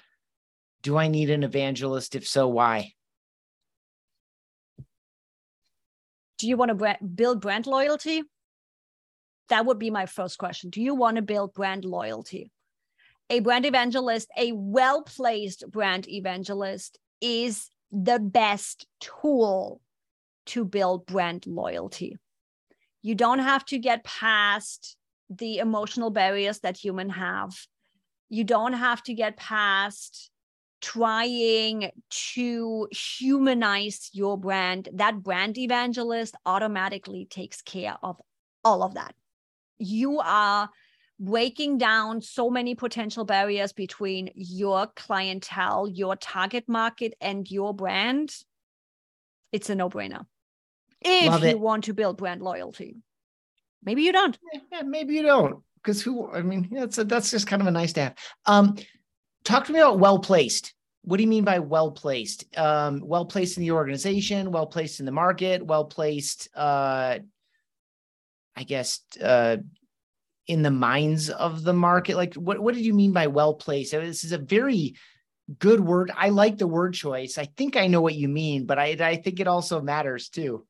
Do 0.81 0.97
I 0.97 1.07
need 1.07 1.29
an 1.29 1.43
evangelist? 1.43 2.15
If 2.15 2.27
so, 2.27 2.47
why? 2.47 2.93
Do 6.39 6.47
you 6.47 6.55
want 6.55 6.77
to 6.77 6.97
build 7.03 7.41
brand 7.41 7.67
loyalty? 7.67 8.23
That 9.49 9.65
would 9.65 9.79
be 9.79 9.89
my 9.89 10.05
first 10.05 10.37
question. 10.37 10.69
Do 10.69 10.81
you 10.81 10.95
want 10.95 11.17
to 11.17 11.21
build 11.21 11.53
brand 11.53 11.83
loyalty? 11.83 12.51
A 13.29 13.39
brand 13.41 13.65
evangelist, 13.65 14.29
a 14.37 14.51
well 14.53 15.03
placed 15.03 15.69
brand 15.69 16.07
evangelist, 16.07 16.97
is 17.19 17.69
the 17.91 18.19
best 18.19 18.87
tool 18.99 19.81
to 20.47 20.63
build 20.63 21.05
brand 21.05 21.45
loyalty. 21.45 22.17
You 23.01 23.15
don't 23.15 23.39
have 23.39 23.65
to 23.65 23.79
get 23.79 24.03
past 24.03 24.95
the 25.29 25.57
emotional 25.57 26.09
barriers 26.09 26.59
that 26.59 26.77
humans 26.77 27.15
have. 27.15 27.53
You 28.29 28.43
don't 28.43 28.73
have 28.73 29.03
to 29.03 29.13
get 29.13 29.37
past 29.37 30.29
trying 30.81 31.91
to 32.35 32.87
humanize 32.91 34.09
your 34.13 34.37
brand. 34.37 34.89
That 34.93 35.23
brand 35.23 35.57
evangelist 35.57 36.35
automatically 36.45 37.25
takes 37.29 37.61
care 37.61 37.97
of 38.01 38.21
all 38.63 38.83
of 38.83 38.93
that. 38.93 39.15
You 39.79 40.19
are 40.19 40.69
breaking 41.19 41.77
down 41.77 42.21
so 42.21 42.49
many 42.49 42.75
potential 42.75 43.25
barriers 43.25 43.73
between 43.73 44.29
your 44.35 44.87
clientele, 44.95 45.87
your 45.87 46.15
target 46.15 46.65
market, 46.67 47.15
and 47.19 47.49
your 47.49 47.73
brand. 47.73 48.35
It's 49.51 49.69
a 49.69 49.75
no 49.75 49.89
brainer 49.89 50.25
if 51.01 51.43
you 51.43 51.57
want 51.57 51.85
to 51.85 51.93
build 51.93 52.17
brand 52.17 52.41
loyalty. 52.41 52.97
Maybe 53.83 54.03
you 54.03 54.11
don't. 54.11 54.37
Yeah, 54.71 54.81
maybe 54.83 55.15
you 55.15 55.23
don't. 55.23 55.63
Because 55.75 56.01
who? 56.01 56.29
I 56.31 56.41
mean, 56.41 56.69
that's 56.71 56.97
a, 56.97 57.03
that's 57.03 57.31
just 57.31 57.47
kind 57.47 57.61
of 57.61 57.67
a 57.67 57.71
nice 57.71 57.93
to 57.93 58.01
have. 58.01 58.15
Um, 58.45 58.75
talk 59.43 59.65
to 59.65 59.73
me 59.73 59.79
about 59.79 59.99
well 59.99 60.19
placed. 60.19 60.73
What 61.03 61.17
do 61.17 61.23
you 61.23 61.29
mean 61.29 61.45
by 61.45 61.59
well 61.59 61.91
placed? 61.91 62.45
Um, 62.57 63.01
well 63.03 63.25
placed 63.25 63.57
in 63.57 63.63
the 63.63 63.71
organization, 63.71 64.51
well 64.51 64.65
placed 64.65 64.99
in 64.99 65.05
the 65.05 65.11
market, 65.11 65.65
well 65.65 65.85
placed. 65.85 66.49
Uh, 66.53 67.19
I 68.55 68.63
guess 68.63 69.01
uh, 69.23 69.57
in 70.47 70.61
the 70.61 70.71
minds 70.71 71.29
of 71.29 71.63
the 71.63 71.73
market. 71.73 72.15
Like, 72.15 72.33
what 72.35 72.59
what 72.59 72.73
did 72.73 72.85
you 72.85 72.93
mean 72.93 73.11
by 73.11 73.27
well 73.27 73.53
placed? 73.53 73.91
This 73.91 74.23
is 74.23 74.31
a 74.31 74.37
very 74.37 74.95
good 75.59 75.79
word. 75.79 76.11
I 76.15 76.29
like 76.29 76.57
the 76.57 76.67
word 76.67 76.93
choice. 76.93 77.37
I 77.37 77.45
think 77.45 77.75
I 77.75 77.87
know 77.87 78.01
what 78.01 78.15
you 78.15 78.27
mean, 78.27 78.65
but 78.65 78.79
I 78.79 78.97
I 78.99 79.15
think 79.17 79.39
it 79.39 79.47
also 79.47 79.81
matters 79.81 80.29
too. 80.29 80.65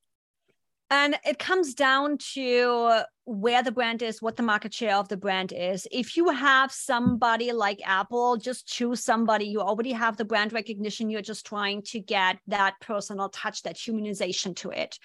And 0.90 1.20
it 1.26 1.38
comes 1.38 1.74
down 1.74 2.18
to 2.34 3.02
where 3.26 3.62
the 3.62 3.74
brand 3.74 4.02
is, 4.02 4.22
what 4.22 4.38
the 4.38 4.44
market 4.44 4.74
share 4.74 4.96
of 4.96 5.10
the 5.10 5.18
brand 5.18 5.52
is. 5.52 5.86
If 5.92 6.16
you 6.16 6.30
have 6.30 6.72
somebody 6.72 7.52
like 7.52 7.82
Apple, 7.86 8.38
just 8.38 8.68
choose 8.68 9.04
somebody. 9.04 9.46
You 9.46 9.60
already 9.60 9.92
have 9.92 10.16
the 10.16 10.24
brand 10.24 10.54
recognition. 10.54 11.10
You're 11.10 11.22
just 11.22 11.46
trying 11.46 11.82
to 11.88 12.00
get 12.00 12.40
that 12.48 12.76
personal 12.80 13.28
touch, 13.28 13.64
that 13.64 13.76
humanization 13.76 14.56
to 14.58 14.70
it. 14.70 14.98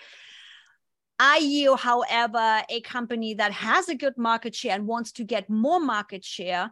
You, 1.41 1.77
however, 1.77 2.63
a 2.69 2.81
company 2.83 3.35
that 3.35 3.53
has 3.53 3.89
a 3.89 3.95
good 3.95 4.17
market 4.17 4.55
share 4.55 4.75
and 4.75 4.87
wants 4.87 5.13
to 5.13 5.25
get 5.25 5.49
more 5.49 5.81
market 5.81 6.25
share? 6.25 6.71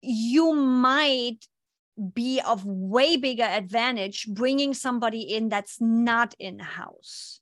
You 0.00 0.54
might 0.54 1.38
be 2.14 2.40
of 2.40 2.64
way 2.64 3.16
bigger 3.16 3.44
advantage 3.44 4.26
bringing 4.28 4.74
somebody 4.74 5.22
in 5.22 5.48
that's 5.48 5.80
not 5.80 6.34
in 6.38 6.58
house 6.58 7.40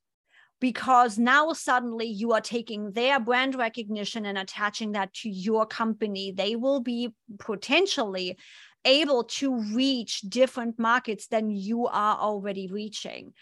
because 0.61 1.19
now 1.19 1.53
suddenly 1.53 2.07
you 2.07 2.33
are 2.33 2.41
taking 2.41 2.93
their 2.93 3.21
brand 3.21 3.55
recognition 3.55 4.25
and 4.25 4.39
attaching 4.39 4.93
that 4.93 5.13
to 5.13 5.29
your 5.29 5.67
company. 5.67 6.33
They 6.33 6.57
will 6.57 6.81
be 6.81 7.13
potentially 7.39 8.39
able 8.85 9.25
to 9.25 9.61
reach 9.75 10.21
different 10.21 10.79
markets 10.79 11.27
than 11.27 11.51
you 11.51 11.87
are 11.87 12.17
already 12.17 12.69
reaching. 12.69 13.33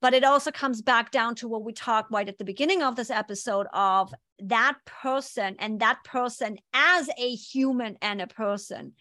But 0.00 0.14
it 0.14 0.22
also 0.24 0.52
comes 0.52 0.80
back 0.80 1.10
down 1.10 1.34
to 1.36 1.48
what 1.48 1.64
we 1.64 1.72
talked 1.72 2.12
right 2.12 2.28
at 2.28 2.38
the 2.38 2.44
beginning 2.44 2.82
of 2.82 2.94
this 2.94 3.10
episode 3.10 3.66
of 3.72 4.14
that 4.38 4.78
person 4.84 5.56
and 5.58 5.80
that 5.80 6.04
person 6.04 6.58
as 6.72 7.08
a 7.18 7.34
human 7.34 7.96
and 8.00 8.20
a 8.20 8.28
person 8.28 8.92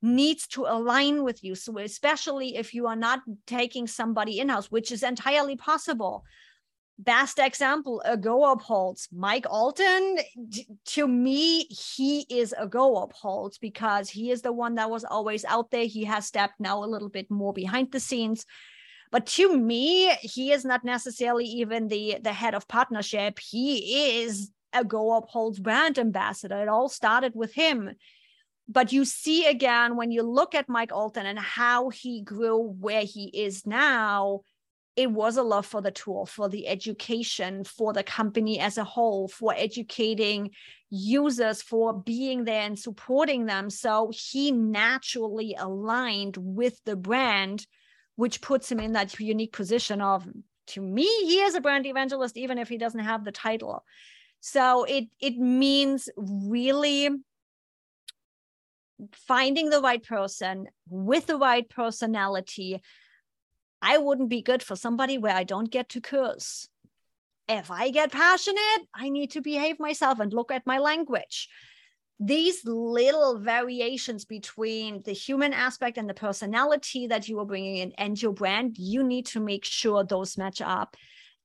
needs 0.00 0.46
to 0.46 0.62
align 0.62 1.24
with 1.24 1.42
you. 1.42 1.54
So, 1.54 1.78
especially 1.78 2.56
if 2.56 2.74
you 2.74 2.86
are 2.86 2.96
not 2.96 3.20
taking 3.46 3.86
somebody 3.86 4.38
in 4.38 4.48
house, 4.48 4.70
which 4.70 4.90
is 4.92 5.02
entirely 5.02 5.56
possible. 5.56 6.24
Best 6.98 7.38
example 7.38 8.00
a 8.06 8.16
go 8.16 8.50
upholds 8.50 9.06
Mike 9.12 9.44
Allton 9.50 10.16
to 10.86 11.06
me 11.06 11.64
he 11.64 12.24
is 12.30 12.54
Agorapulse 12.58 13.60
because 13.60 14.08
he 14.08 14.30
is 14.30 14.40
the 14.40 14.52
one 14.52 14.76
that 14.76 14.88
was 14.88 15.04
always 15.04 15.44
out 15.44 15.70
there. 15.70 15.84
He 15.84 16.04
has 16.04 16.24
stepped 16.24 16.58
now 16.58 16.82
a 16.82 16.86
little 16.86 17.10
bit 17.10 17.30
more 17.30 17.52
behind 17.52 17.92
the 17.92 18.00
scenes 18.00 18.46
but 19.10 19.26
to 19.26 19.56
me 19.56 20.08
he 20.20 20.52
is 20.52 20.64
not 20.64 20.84
necessarily 20.84 21.44
even 21.44 21.88
the 21.88 22.18
the 22.22 22.32
head 22.32 22.54
of 22.54 22.68
partnership. 22.68 23.38
He 23.38 24.20
is 24.20 24.50
Agorapulse 24.74 25.60
brand 25.60 25.98
ambassador. 25.98 26.60
It 26.60 26.68
all 26.68 26.88
started 26.88 27.32
with 27.34 27.54
him. 27.54 27.92
But 28.68 28.92
you 28.92 29.04
see 29.04 29.46
again 29.46 29.96
when 29.96 30.10
you 30.10 30.22
look 30.22 30.54
at 30.54 30.68
Mike 30.68 30.92
Allton 30.92 31.24
and 31.24 31.38
how 31.38 31.88
he 31.88 32.20
grew 32.20 32.74
where 32.80 33.04
he 33.04 33.26
is 33.32 33.64
now 33.64 34.40
it 34.96 35.10
was 35.10 35.36
a 35.36 35.42
love 35.42 35.66
for 35.66 35.82
the 35.82 35.90
tool, 35.90 36.24
for 36.24 36.48
the 36.48 36.66
education, 36.66 37.64
for 37.64 37.92
the 37.92 38.02
company 38.02 38.58
as 38.58 38.78
a 38.78 38.84
whole, 38.84 39.28
for 39.28 39.54
educating 39.54 40.50
users, 40.88 41.60
for 41.60 41.92
being 41.92 42.44
there 42.44 42.62
and 42.62 42.78
supporting 42.78 43.44
them. 43.44 43.68
So 43.68 44.10
he 44.14 44.52
naturally 44.52 45.54
aligned 45.58 46.38
with 46.38 46.82
the 46.84 46.96
brand, 46.96 47.66
which 48.16 48.40
puts 48.40 48.70
him 48.70 48.80
in 48.80 48.92
that 48.92 49.18
unique 49.20 49.52
position 49.52 50.00
of, 50.00 50.26
to 50.68 50.80
me, 50.80 51.04
he 51.04 51.40
is 51.40 51.54
a 51.54 51.60
brand 51.60 51.86
evangelist, 51.86 52.36
even 52.36 52.58
if 52.58 52.68
he 52.68 52.78
doesn't 52.78 53.00
have 53.00 53.24
the 53.24 53.32
title. 53.32 53.84
So 54.40 54.84
it 54.84 55.04
it 55.20 55.38
means 55.38 56.08
really 56.16 57.10
finding 59.12 59.70
the 59.70 59.80
right 59.80 60.02
person 60.02 60.68
with 60.88 61.26
the 61.26 61.36
right 61.36 61.68
personality. 61.68 62.80
I 63.82 63.98
wouldn't 63.98 64.30
be 64.30 64.42
good 64.42 64.62
for 64.62 64.74
somebody 64.74 65.18
where 65.18 65.34
I 65.34 65.44
don't 65.44 65.70
get 65.70 65.90
to 65.90 66.00
curse. 66.00 66.68
If 67.48 67.70
I 67.70 67.90
get 67.90 68.10
passionate, 68.10 68.88
I 68.94 69.10
need 69.10 69.32
to 69.32 69.40
behave 69.40 69.78
myself 69.78 70.18
and 70.18 70.32
look 70.32 70.50
at 70.50 70.66
my 70.66 70.78
language. 70.78 71.48
These 72.18 72.64
little 72.64 73.38
variations 73.38 74.24
between 74.24 75.02
the 75.02 75.12
human 75.12 75.52
aspect 75.52 75.98
and 75.98 76.08
the 76.08 76.14
personality 76.14 77.06
that 77.08 77.28
you 77.28 77.38
are 77.40 77.44
bringing 77.44 77.76
in 77.76 77.92
and 77.98 78.20
your 78.20 78.32
brand, 78.32 78.76
you 78.78 79.02
need 79.02 79.26
to 79.26 79.40
make 79.40 79.64
sure 79.64 80.02
those 80.02 80.38
match 80.38 80.62
up. 80.62 80.96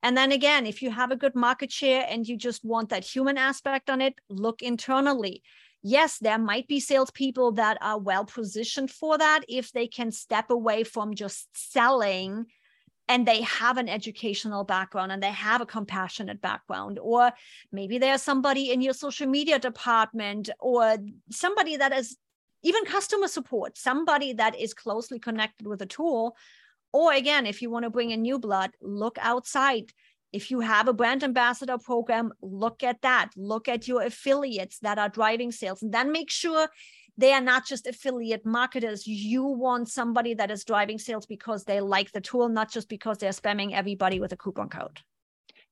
And 0.02 0.16
then 0.16 0.32
again, 0.32 0.66
if 0.66 0.82
you 0.82 0.90
have 0.90 1.10
a 1.10 1.16
good 1.16 1.34
market 1.34 1.70
share 1.70 2.06
and 2.08 2.26
you 2.26 2.36
just 2.36 2.64
want 2.64 2.88
that 2.88 3.04
human 3.04 3.38
aspect 3.38 3.90
on 3.90 4.00
it, 4.00 4.14
look 4.28 4.62
internally 4.62 5.42
yes, 5.82 6.18
there 6.18 6.38
might 6.38 6.68
be 6.68 6.80
salespeople 6.80 7.52
that 7.52 7.78
are 7.80 7.98
well 7.98 8.24
positioned 8.24 8.90
for 8.90 9.18
that 9.18 9.40
if 9.48 9.72
they 9.72 9.86
can 9.86 10.10
step 10.10 10.50
away 10.50 10.84
from 10.84 11.14
just 11.14 11.48
selling 11.52 12.46
and 13.08 13.26
they 13.26 13.42
have 13.42 13.78
an 13.78 13.88
educational 13.88 14.64
background 14.64 15.12
and 15.12 15.22
they 15.22 15.30
have 15.30 15.60
a 15.60 15.66
compassionate 15.66 16.40
background 16.40 16.98
or 17.00 17.32
maybe 17.70 17.98
there's 17.98 18.22
somebody 18.22 18.70
in 18.70 18.80
your 18.80 18.94
social 18.94 19.26
media 19.26 19.58
department 19.58 20.48
or 20.60 20.96
somebody 21.30 21.76
that 21.76 21.92
is 21.92 22.16
even 22.62 22.84
customer 22.84 23.28
support 23.28 23.76
somebody 23.76 24.32
that 24.32 24.58
is 24.58 24.74
closely 24.74 25.18
connected 25.18 25.66
with 25.66 25.82
a 25.82 25.86
tool 25.86 26.36
or 26.92 27.12
again 27.12 27.46
if 27.46 27.60
you 27.60 27.70
want 27.70 27.84
to 27.84 27.90
bring 27.90 28.10
in 28.10 28.22
new 28.22 28.38
blood 28.38 28.70
look 28.80 29.18
outside 29.20 29.92
if 30.32 30.50
you 30.50 30.60
have 30.60 30.88
a 30.88 30.94
brand 30.94 31.22
ambassador 31.22 31.76
program, 31.78 32.32
look 32.40 32.82
at 32.82 33.02
that. 33.02 33.30
Look 33.36 33.68
at 33.68 33.86
your 33.86 34.02
affiliates 34.02 34.78
that 34.78 34.98
are 34.98 35.10
driving 35.10 35.52
sales 35.52 35.82
and 35.82 35.92
then 35.92 36.10
make 36.10 36.30
sure 36.30 36.68
they 37.18 37.32
are 37.32 37.40
not 37.40 37.66
just 37.66 37.86
affiliate 37.86 38.44
marketers. 38.46 39.06
You 39.06 39.44
want 39.44 39.88
somebody 39.88 40.34
that 40.34 40.50
is 40.50 40.64
driving 40.64 40.98
sales 40.98 41.26
because 41.26 41.64
they 41.64 41.80
like 41.80 42.12
the 42.12 42.20
tool, 42.20 42.48
not 42.48 42.70
just 42.70 42.88
because 42.88 43.18
they're 43.18 43.30
spamming 43.30 43.72
everybody 43.72 44.20
with 44.20 44.32
a 44.32 44.36
coupon 44.36 44.68
code. 44.68 45.00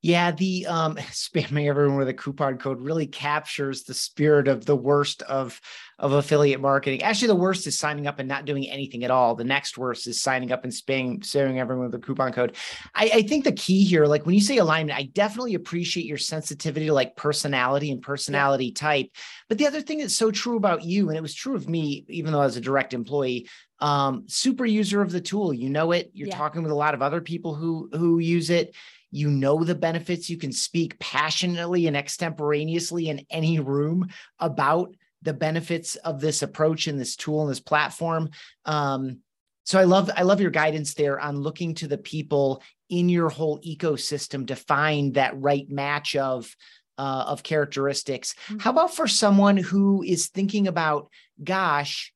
Yeah, 0.03 0.31
the 0.31 0.67
um, 0.67 0.97
spamming 1.11 1.69
everyone 1.69 1.97
with 1.97 2.09
a 2.09 2.15
coupon 2.15 2.59
code 2.59 2.81
really 2.81 3.07
captures 3.07 3.83
the 3.83 3.95
spirit 3.95 4.49
of 4.49 4.65
the 4.65 4.77
worst 4.77 5.23
of 5.23 5.61
of 5.99 6.13
affiliate 6.13 6.61
marketing. 6.61 7.03
Actually, 7.03 7.29
the 7.29 7.35
worst 7.35 7.67
is 7.67 7.79
signing 7.79 8.07
up 8.07 8.19
and 8.19 8.29
not 8.29 8.47
doing 8.47 8.69
anything 8.71 9.05
at 9.05 9.11
all. 9.11 9.35
The 9.35 9.45
next 9.45 9.77
worst 9.77 10.07
is 10.07 10.23
signing 10.23 10.51
up 10.51 10.65
and 10.65 10.73
spamming, 10.73 11.21
spamming 11.21 11.59
everyone 11.59 11.87
with 11.87 11.95
a 11.95 11.99
coupon 11.99 12.33
code. 12.33 12.57
I, 12.95 13.11
I 13.15 13.23
think 13.23 13.45
the 13.45 13.53
key 13.53 13.85
here, 13.85 14.07
like 14.07 14.25
when 14.25 14.35
you 14.35 14.41
say 14.41 14.57
alignment, 14.57 14.99
I 14.99 15.11
definitely 15.13 15.55
appreciate 15.55 16.07
your 16.07 16.17
sensitivity 16.17 16.87
to 16.87 16.95
like 16.95 17.17
personality 17.17 17.91
and 17.91 18.01
personality 18.01 18.67
yeah. 18.67 18.75
type. 18.75 19.11
But 19.49 19.59
the 19.59 19.67
other 19.67 19.83
thing 19.83 19.99
that's 19.99 20.17
so 20.17 20.31
true 20.31 20.57
about 20.57 20.85
you, 20.85 21.09
and 21.09 21.19
it 21.19 21.23
was 21.23 21.35
true 21.35 21.55
of 21.55 21.69
me, 21.69 22.07
even 22.09 22.33
though 22.33 22.41
I 22.41 22.47
was 22.47 22.57
a 22.57 22.63
direct 22.63 22.95
employee, 22.95 23.47
um, 23.81 24.25
super 24.27 24.65
user 24.65 25.03
of 25.03 25.13
the 25.13 25.21
tool. 25.21 25.53
You 25.53 25.69
know 25.69 25.93
it. 25.93 26.11
You're 26.15 26.29
yeah. 26.29 26.37
talking 26.37 26.63
with 26.63 26.73
a 26.73 26.77
lot 26.77 26.95
of 26.95 27.03
other 27.03 27.21
people 27.21 27.55
who 27.55 27.91
who 27.93 28.19
use 28.19 28.49
it 28.49 28.75
you 29.11 29.31
know 29.31 29.65
the 29.65 29.75
benefits 29.75 30.31
you 30.31 30.37
can 30.37 30.53
speak 30.53 30.99
passionately 30.99 31.87
and 31.87 31.97
extemporaneously 31.97 33.09
in 33.09 33.25
any 33.31 33.59
room 33.59 34.09
about 34.39 34.95
the 35.23 35.35
benefits 35.35 35.97
of 35.97 36.21
this 36.21 36.43
approach 36.43 36.87
and 36.87 36.99
this 36.99 37.17
tool 37.17 37.43
and 37.43 37.51
this 37.51 37.61
platform 37.61 38.31
um, 38.65 39.19
so 39.65 39.79
i 39.79 39.85
love 39.85 40.11
i 40.17 40.23
love 40.23 40.41
your 40.41 40.51
guidance 40.51 40.95
there 40.95 41.19
on 41.21 41.41
looking 41.41 41.75
to 41.75 41.89
the 41.89 41.99
people 41.99 42.63
in 42.89 43.09
your 43.09 43.29
whole 43.29 43.61
ecosystem 43.61 44.47
to 44.47 44.57
find 44.57 45.15
that 45.15 45.41
right 45.41 45.69
match 45.71 46.17
of 46.17 46.55
uh, 46.99 47.25
of 47.29 47.43
characteristics 47.43 48.35
mm-hmm. 48.47 48.59
how 48.59 48.71
about 48.71 48.95
for 48.95 49.07
someone 49.07 49.57
who 49.57 50.03
is 50.03 50.29
thinking 50.29 50.69
about 50.69 51.09
gosh 51.43 52.13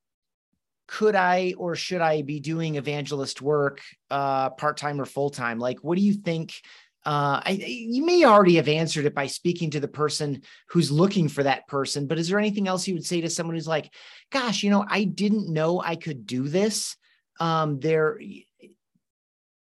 could 0.86 1.14
I 1.14 1.54
or 1.56 1.74
should 1.74 2.00
I 2.00 2.22
be 2.22 2.40
doing 2.40 2.76
evangelist 2.76 3.40
work 3.40 3.80
uh, 4.10 4.50
part 4.50 4.76
time 4.76 5.00
or 5.00 5.06
full 5.06 5.30
time? 5.30 5.58
Like, 5.58 5.78
what 5.82 5.96
do 5.96 6.04
you 6.04 6.14
think 6.14 6.60
uh, 7.06 7.40
I, 7.44 7.50
you 7.66 8.04
may 8.04 8.24
already 8.24 8.56
have 8.56 8.68
answered 8.68 9.04
it 9.04 9.14
by 9.14 9.26
speaking 9.26 9.70
to 9.72 9.80
the 9.80 9.88
person 9.88 10.42
who's 10.70 10.90
looking 10.90 11.28
for 11.28 11.42
that 11.42 11.66
person, 11.68 12.06
but 12.06 12.18
is 12.18 12.28
there 12.28 12.38
anything 12.38 12.66
else 12.66 12.88
you 12.88 12.94
would 12.94 13.04
say 13.04 13.20
to 13.20 13.28
someone 13.28 13.54
who's 13.56 13.68
like, 13.68 13.92
gosh, 14.30 14.62
you 14.62 14.70
know, 14.70 14.84
I 14.88 15.04
didn't 15.04 15.52
know 15.52 15.80
I 15.80 15.96
could 15.96 16.26
do 16.26 16.48
this. 16.48 16.96
Um, 17.40 17.78
there, 17.78 18.18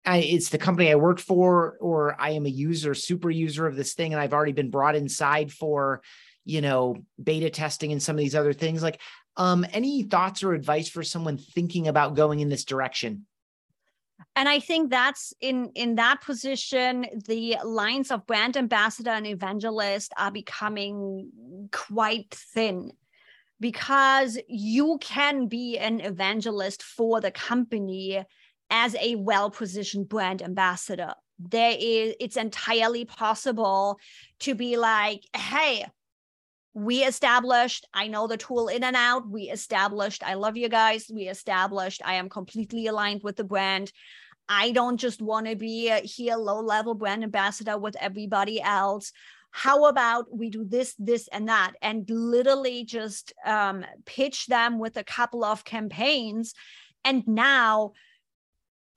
I, 0.04 0.18
it's 0.18 0.48
the 0.48 0.58
company 0.58 0.90
I 0.90 0.96
work 0.96 1.20
for, 1.20 1.76
or 1.80 2.20
I 2.20 2.30
am 2.30 2.46
a 2.46 2.50
user, 2.50 2.94
super 2.94 3.30
user 3.30 3.66
of 3.66 3.76
this 3.76 3.94
thing, 3.94 4.12
and 4.12 4.20
I've 4.20 4.32
already 4.32 4.52
been 4.52 4.70
brought 4.70 4.96
inside 4.96 5.52
for, 5.52 6.02
you 6.44 6.60
know, 6.60 6.96
beta 7.22 7.50
testing 7.50 7.92
and 7.92 8.02
some 8.02 8.16
of 8.16 8.20
these 8.20 8.34
other 8.34 8.52
things. 8.52 8.82
Like, 8.82 9.00
um, 9.36 9.64
any 9.72 10.02
thoughts 10.02 10.42
or 10.42 10.54
advice 10.54 10.88
for 10.88 11.04
someone 11.04 11.38
thinking 11.38 11.86
about 11.86 12.16
going 12.16 12.40
in 12.40 12.48
this 12.48 12.64
direction? 12.64 13.26
And 14.36 14.48
i 14.48 14.58
think 14.58 14.90
that's 14.90 15.32
in 15.40 15.70
in 15.74 15.94
that 15.94 16.20
position 16.22 17.06
the 17.26 17.56
lines 17.64 18.10
of 18.10 18.26
brand 18.26 18.56
ambassador 18.56 19.10
and 19.10 19.26
evangelist 19.26 20.12
are 20.16 20.30
becoming 20.30 21.30
quite 21.72 22.34
thin 22.54 22.92
because 23.60 24.38
you 24.48 24.98
can 25.00 25.46
be 25.46 25.78
an 25.78 26.00
evangelist 26.00 26.82
for 26.82 27.20
the 27.20 27.30
company 27.30 28.24
as 28.70 28.94
a 29.00 29.16
well 29.16 29.50
positioned 29.50 30.08
brand 30.08 30.42
ambassador. 30.42 31.14
There 31.38 31.76
is 31.78 32.14
it's 32.20 32.36
entirely 32.36 33.04
possible 33.04 33.98
to 34.40 34.54
be 34.54 34.76
like 34.76 35.22
hey 35.34 35.86
we 36.74 37.02
established 37.02 37.86
i 37.94 38.08
know 38.08 38.26
the 38.26 38.36
tool 38.36 38.68
in 38.68 38.84
and 38.84 38.96
out. 38.96 39.28
We 39.28 39.42
established 39.44 40.22
i 40.22 40.34
love 40.34 40.56
you 40.56 40.68
guys. 40.68 41.10
We 41.12 41.28
established 41.28 42.02
i 42.04 42.14
am 42.14 42.28
completely 42.28 42.86
aligned 42.86 43.22
with 43.22 43.36
the 43.36 43.44
brand. 43.44 43.92
I 44.48 44.72
don't 44.72 44.96
just 44.96 45.20
want 45.20 45.46
to 45.46 45.56
be 45.56 45.90
here 46.04 46.36
low 46.36 46.60
level 46.60 46.94
brand 46.94 47.22
ambassador 47.22 47.76
with 47.76 47.96
everybody 48.00 48.60
else. 48.62 49.12
How 49.50 49.86
about 49.86 50.26
we 50.30 50.50
do 50.50 50.64
this 50.64 50.94
this 50.98 51.28
and 51.28 51.48
that? 51.48 51.72
And 51.82 52.08
literally 52.08 52.84
just 52.84 53.32
um, 53.44 53.84
pitch 54.04 54.46
them 54.46 54.78
with 54.78 54.96
a 54.96 55.04
couple 55.04 55.44
of 55.44 55.64
campaigns. 55.64 56.54
And 57.04 57.26
now 57.26 57.92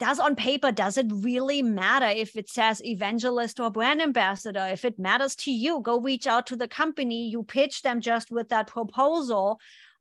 does 0.02 0.20
on 0.20 0.36
paper 0.36 0.72
does 0.72 0.98
it 0.98 1.06
really 1.14 1.62
matter 1.62 2.08
if 2.08 2.36
it 2.36 2.50
says 2.50 2.84
evangelist 2.84 3.60
or 3.60 3.70
brand 3.70 4.02
ambassador? 4.02 4.68
If 4.72 4.84
it 4.84 4.98
matters 4.98 5.36
to 5.38 5.52
you 5.52 5.80
go 5.80 6.02
reach 6.02 6.26
out 6.26 6.48
to 6.48 6.56
the 6.56 6.68
company. 6.68 7.30
You 7.30 7.44
pitch 7.44 7.84
them 7.84 8.02
just 8.02 8.32
with 8.32 8.50
that 8.50 8.66
proposal 8.66 9.60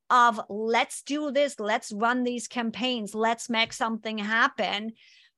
of 0.08 0.40
let's 0.48 1.02
do 1.02 1.30
this. 1.30 1.60
Let's 1.60 1.92
run 1.92 2.24
these 2.24 2.48
campaigns. 2.48 3.14
Let's 3.14 3.50
make 3.50 3.74
something 3.74 4.16
happen 4.16 4.92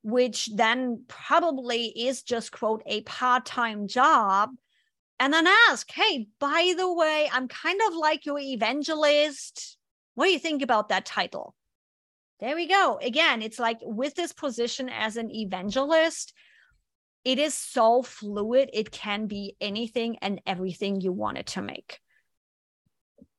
which 0.05 0.49
then 0.53 1.05
probably 1.07 1.85
is 1.85 2.23
just 2.23 2.51
quote 2.51 2.83
a 2.85 3.01
part-time 3.01 3.87
job. 3.87 4.49
And 5.19 5.33
then 5.33 5.47
ask 5.69 5.89
hey 5.91 6.27
by 6.39 6.73
the 6.75 6.91
way 6.91 7.29
i'm 7.31 7.47
kind 7.47 7.79
of 7.87 7.95
like 7.95 8.25
your 8.25 8.39
evangelist. 8.39 9.77
What 10.15 10.25
do 10.25 10.31
you 10.31 10.39
think 10.39 10.61
about 10.61 10.89
that 10.89 11.05
title 11.05 11.53
there 12.43 12.57
we 12.57 12.67
go. 12.67 12.99
Again, 13.01 13.41
it's 13.41 13.57
like 13.57 13.79
with 13.81 14.15
this 14.15 14.33
position 14.33 14.89
as 14.89 15.15
an 15.15 15.31
evangelist, 15.31 16.33
it 17.23 17.39
is 17.39 17.53
so 17.53 18.03
fluid. 18.03 18.69
It 18.73 18.91
can 18.91 19.27
be 19.27 19.55
anything 19.61 20.17
and 20.21 20.41
everything 20.45 20.99
you 20.99 21.13
want 21.13 21.37
it 21.37 21.47
to 21.47 21.61
make. 21.61 22.01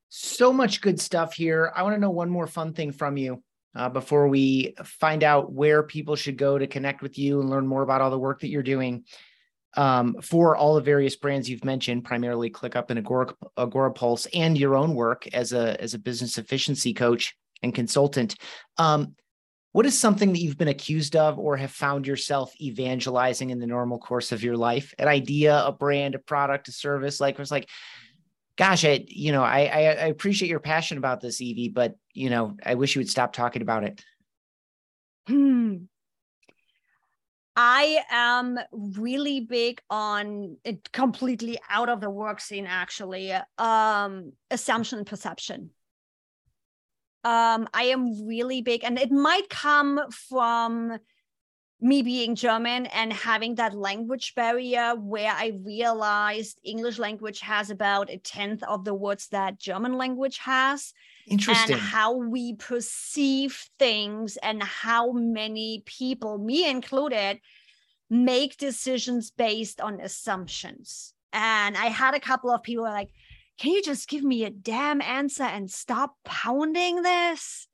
So 0.09 0.51
much 0.51 0.81
good 0.81 0.99
stuff 0.99 1.35
here. 1.35 1.71
I 1.75 1.83
want 1.83 1.93
to 1.93 2.01
know 2.01 2.09
one 2.09 2.31
more 2.31 2.47
fun 2.47 2.73
thing 2.73 2.91
from 2.91 3.15
you 3.15 3.43
uh, 3.75 3.89
before 3.89 4.27
we 4.27 4.73
find 4.83 5.23
out 5.23 5.53
where 5.53 5.83
people 5.83 6.15
should 6.15 6.37
go 6.37 6.57
to 6.57 6.65
connect 6.65 7.03
with 7.03 7.19
you 7.19 7.41
and 7.41 7.49
learn 7.49 7.67
more 7.67 7.83
about 7.83 8.01
all 8.01 8.09
the 8.09 8.17
work 8.17 8.39
that 8.39 8.49
you're 8.49 8.63
doing. 8.63 9.03
Um, 9.77 10.15
for 10.19 10.55
all 10.55 10.73
the 10.73 10.81
various 10.81 11.15
brands 11.15 11.47
you've 11.47 11.65
mentioned, 11.65 12.05
primarily 12.05 12.49
ClickUp 12.49 12.89
and 12.89 12.97
Agora, 12.97 13.35
Agorapulse, 13.55 14.25
and 14.33 14.57
your 14.57 14.75
own 14.75 14.95
work 14.95 15.27
as 15.27 15.53
a 15.53 15.79
as 15.79 15.93
a 15.93 15.99
business 15.99 16.39
efficiency 16.39 16.93
coach 16.93 17.35
and 17.63 17.73
consultant. 17.73 18.35
Um, 18.77 19.15
what 19.71 19.85
is 19.85 19.99
something 19.99 20.31
that 20.31 20.39
you've 20.39 20.57
been 20.57 20.69
accused 20.69 21.17
of 21.17 21.37
or 21.37 21.57
have 21.57 21.71
found 21.71 22.07
yourself 22.07 22.53
evangelizing 22.61 23.49
in 23.49 23.59
the 23.59 23.67
normal 23.67 23.99
course 23.99 24.31
of 24.31 24.41
your 24.41 24.55
life? 24.55 24.93
An 24.97 25.09
idea, 25.09 25.61
a 25.65 25.71
brand, 25.73 26.15
a 26.15 26.19
product, 26.19 26.69
a 26.69 26.71
service? 26.71 27.19
Like, 27.19 27.35
it 27.35 27.39
was 27.39 27.51
like, 27.51 27.67
gosh, 28.57 28.85
I, 28.85 29.03
you 29.07 29.33
know, 29.33 29.43
I, 29.43 29.65
I, 29.65 29.79
I 29.79 30.07
appreciate 30.07 30.49
your 30.49 30.61
passion 30.61 30.97
about 30.97 31.19
this, 31.19 31.41
Yvi, 31.41 31.73
but 31.73 31.95
you 32.13 32.29
know, 32.29 32.55
I 32.65 32.75
wish 32.75 32.95
you 32.95 33.01
would 33.01 33.09
stop 33.09 33.33
talking 33.33 33.61
about 33.61 33.83
it. 33.83 34.03
Hmm. 35.27 35.75
I 37.57 37.99
am 38.09 38.59
really 38.71 39.41
big 39.41 39.81
on 39.89 40.57
it 40.63 40.91
completely 40.91 41.57
out 41.69 41.89
of 41.89 42.01
the 42.01 42.09
work 42.09 42.41
scene, 42.41 42.65
actually. 42.65 43.33
Um, 43.57 44.33
assumption 44.51 45.05
perception 45.05 45.71
um, 47.25 47.67
I 47.73 47.85
am 47.85 48.27
really 48.27 48.61
big, 48.61 48.83
and 48.83 48.99
it 48.99 49.11
might 49.11 49.49
come 49.49 49.99
from 50.29 50.99
me 51.81 52.01
being 52.01 52.35
German 52.35 52.85
and 52.87 53.11
having 53.11 53.55
that 53.55 53.75
language 53.75 54.33
barrier 54.35 54.93
where 54.95 55.31
I 55.31 55.59
realized 55.63 56.59
English 56.63 56.99
language 56.99 57.41
has 57.41 57.69
about 57.69 58.09
a 58.09 58.17
tenth 58.17 58.63
of 58.63 58.85
the 58.85 58.93
words 58.93 59.27
that 59.29 59.59
German 59.59 59.97
language 59.97 60.37
has. 60.37 60.93
Interesting. 61.27 61.73
And 61.73 61.81
how 61.81 62.15
we 62.15 62.53
perceive 62.53 63.67
things 63.79 64.37
and 64.37 64.61
how 64.63 65.11
many 65.11 65.83
people, 65.85 66.37
me 66.37 66.69
included, 66.69 67.41
make 68.09 68.57
decisions 68.57 69.31
based 69.31 69.81
on 69.81 69.99
assumptions. 69.99 71.13
And 71.33 71.75
I 71.75 71.87
had 71.87 72.13
a 72.13 72.19
couple 72.19 72.51
of 72.51 72.63
people 72.63 72.85
like, 72.85 73.09
can 73.57 73.71
you 73.71 73.81
just 73.81 74.09
give 74.09 74.23
me 74.23 74.43
a 74.43 74.49
damn 74.49 75.01
answer 75.01 75.43
and 75.43 75.69
stop 75.69 76.15
pounding 76.23 77.01
this? 77.01 77.67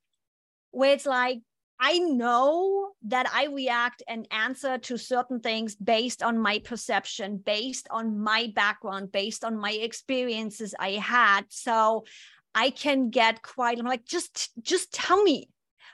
Where 0.71 0.93
it's 0.93 1.05
like, 1.05 1.39
I 1.79 1.97
know 1.97 2.91
that 3.07 3.27
I 3.33 3.47
react 3.47 4.03
and 4.07 4.27
answer 4.29 4.77
to 4.77 4.97
certain 4.97 5.39
things 5.39 5.75
based 5.75 6.21
on 6.21 6.37
my 6.37 6.59
perception, 6.59 7.37
based 7.37 7.87
on 7.89 8.19
my 8.19 8.51
background, 8.53 9.11
based 9.11 9.43
on 9.43 9.57
my 9.57 9.71
experiences 9.71 10.75
I 10.79 10.91
had. 10.91 11.45
So 11.49 12.05
I 12.53 12.69
can 12.69 13.09
get 13.09 13.41
quite, 13.41 13.79
I'm 13.79 13.85
like, 13.85 14.05
just, 14.05 14.51
just 14.61 14.93
tell 14.93 15.23
me. 15.23 15.49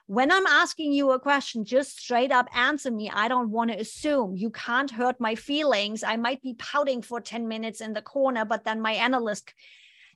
When 0.07 0.31
I'm 0.31 0.45
asking 0.45 0.93
you 0.93 1.11
a 1.11 1.19
question, 1.19 1.65
just 1.65 1.99
straight 1.99 2.31
up 2.31 2.47
answer 2.55 2.89
me. 2.89 3.09
I 3.13 3.27
don't 3.27 3.51
want 3.51 3.71
to 3.71 3.79
assume. 3.79 4.37
You 4.37 4.49
can't 4.49 4.89
hurt 4.89 5.19
my 5.19 5.35
feelings. 5.35 6.01
I 6.01 6.15
might 6.15 6.41
be 6.41 6.53
pouting 6.53 7.01
for 7.01 7.19
10 7.19 7.47
minutes 7.47 7.81
in 7.81 7.93
the 7.93 8.01
corner, 8.01 8.45
but 8.45 8.63
then 8.63 8.81
my 8.81 8.93
analyst 8.93 9.53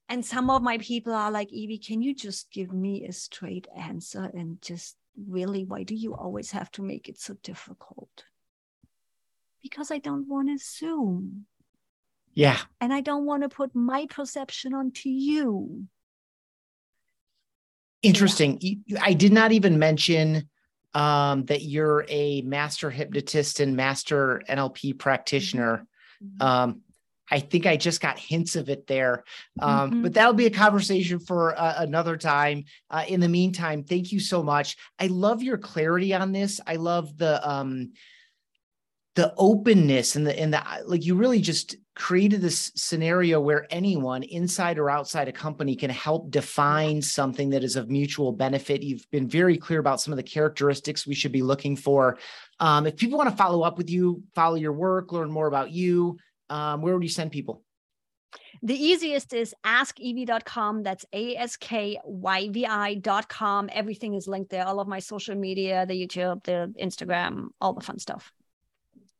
and 0.07 0.25
some 0.25 0.49
of 0.49 0.61
my 0.61 0.77
people 0.77 1.13
are 1.13 1.31
like, 1.31 1.49
Yvi, 1.51 1.85
can 1.85 2.01
you 2.01 2.13
just 2.13 2.51
give 2.51 2.73
me 2.73 3.05
a 3.05 3.13
straight 3.13 3.67
answer 3.75 4.29
and 4.33 4.61
just 4.61 4.95
really, 5.29 5.65
why 5.65 5.83
do 5.83 5.95
you 5.95 6.15
always 6.15 6.51
have 6.51 6.71
to 6.71 6.81
make 6.81 7.09
it 7.09 7.19
so 7.19 7.35
difficult? 7.43 8.25
Because 9.61 9.91
I 9.91 9.99
don't 9.99 10.27
want 10.27 10.47
to 10.49 10.55
assume. 10.55 11.45
Yeah. 12.33 12.59
And 12.79 12.93
I 12.93 13.01
don't 13.01 13.25
want 13.25 13.43
to 13.43 13.49
put 13.49 13.75
my 13.75 14.05
perception 14.09 14.73
onto 14.73 15.09
you. 15.09 15.87
Interesting. 18.01 18.57
Yeah. 18.61 18.99
I 19.01 19.13
did 19.13 19.31
not 19.31 19.51
even 19.51 19.77
mention 19.79 20.49
um, 20.93 21.45
that 21.45 21.61
you're 21.61 22.05
a 22.09 22.41
master 22.41 22.89
hypnotist 22.89 23.59
and 23.59 23.75
master 23.75 24.41
NLP 24.49 24.97
practitioner. 24.97 25.85
Mm-hmm. 26.23 26.41
Um, 26.41 26.81
I 27.31 27.39
think 27.39 27.65
I 27.65 27.77
just 27.77 28.01
got 28.01 28.19
hints 28.19 28.57
of 28.57 28.69
it 28.69 28.87
there. 28.87 29.23
Um, 29.59 29.91
mm-hmm. 29.91 30.01
But 30.03 30.13
that'll 30.13 30.33
be 30.33 30.47
a 30.47 30.51
conversation 30.51 31.19
for 31.19 31.57
uh, 31.57 31.75
another 31.77 32.17
time. 32.17 32.65
Uh, 32.89 33.05
in 33.07 33.21
the 33.21 33.29
meantime, 33.29 33.83
thank 33.83 34.11
you 34.11 34.19
so 34.19 34.43
much. 34.43 34.75
I 34.99 35.07
love 35.07 35.41
your 35.41 35.57
clarity 35.57 36.13
on 36.13 36.33
this. 36.33 36.59
I 36.67 36.75
love 36.75 37.17
the 37.17 37.49
um, 37.49 37.93
the 39.15 39.33
openness 39.37 40.17
and 40.17 40.27
the 40.27 40.37
and 40.37 40.53
the 40.53 40.63
like. 40.85 41.05
You 41.05 41.15
really 41.15 41.39
just 41.39 41.77
created 41.95 42.41
this 42.41 42.71
scenario 42.75 43.39
where 43.39 43.67
anyone 43.69 44.23
inside 44.23 44.79
or 44.79 44.89
outside 44.89 45.27
a 45.27 45.31
company 45.31 45.75
can 45.75 45.89
help 45.89 46.31
define 46.31 47.01
something 47.01 47.49
that 47.49 47.63
is 47.63 47.75
of 47.75 47.89
mutual 47.89 48.31
benefit. 48.31 48.81
You've 48.81 49.09
been 49.11 49.27
very 49.27 49.57
clear 49.57 49.79
about 49.79 49.99
some 49.99 50.13
of 50.13 50.17
the 50.17 50.23
characteristics 50.23 51.05
we 51.05 51.15
should 51.15 51.33
be 51.33 51.41
looking 51.41 51.75
for. 51.75 52.17
Um, 52.59 52.87
if 52.87 52.95
people 52.95 53.17
want 53.17 53.29
to 53.29 53.35
follow 53.35 53.63
up 53.63 53.77
with 53.77 53.89
you, 53.89 54.23
follow 54.33 54.55
your 54.55 54.73
work, 54.73 55.11
learn 55.11 55.29
more 55.29 55.47
about 55.47 55.71
you, 55.71 56.17
um, 56.49 56.81
where 56.81 56.93
would 56.93 57.03
you 57.03 57.09
send 57.09 57.31
people? 57.31 57.63
The 58.61 58.75
easiest 58.75 59.33
is 59.33 59.53
askyvi.com. 59.65 60.83
That's 60.83 61.05
A 61.11 61.35
S 61.35 61.57
K 61.57 61.99
Y 62.03 62.49
V 62.49 62.65
I.com. 62.65 63.69
Everything 63.73 64.13
is 64.13 64.27
linked 64.27 64.51
there. 64.51 64.65
All 64.65 64.79
of 64.79 64.87
my 64.87 64.99
social 64.99 65.35
media, 65.35 65.85
the 65.85 65.93
YouTube, 65.93 66.43
the 66.43 66.73
Instagram, 66.79 67.47
all 67.59 67.73
the 67.73 67.81
fun 67.81 67.99
stuff. 67.99 68.31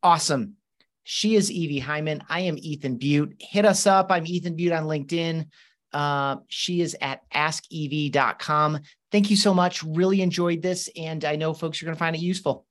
Awesome. 0.02 0.56
She 1.04 1.36
is 1.36 1.50
Yvi 1.50 1.82
Heimann. 1.82 2.22
I 2.28 2.40
am 2.40 2.56
Ethan 2.58 2.98
Beute. 2.98 3.34
Hit 3.40 3.64
us 3.64 3.86
up. 3.86 4.10
I'm 4.10 4.26
Ethan 4.26 4.56
Beute 4.56 4.76
on 4.76 4.84
LinkedIn. 4.84 5.46
Uh, 5.92 6.36
she 6.48 6.80
is 6.80 6.96
at 7.00 7.20
askyvi.com. 7.30 8.80
Thank 9.10 9.30
you 9.30 9.36
so 9.36 9.52
much. 9.52 9.82
Really 9.82 10.22
enjoyed 10.22 10.62
this. 10.62 10.88
And 10.96 11.24
I 11.24 11.36
know 11.36 11.52
folks 11.52 11.82
are 11.82 11.84
going 11.84 11.96
to 11.96 11.98
find 11.98 12.16
it 12.16 12.22
useful. 12.22 12.66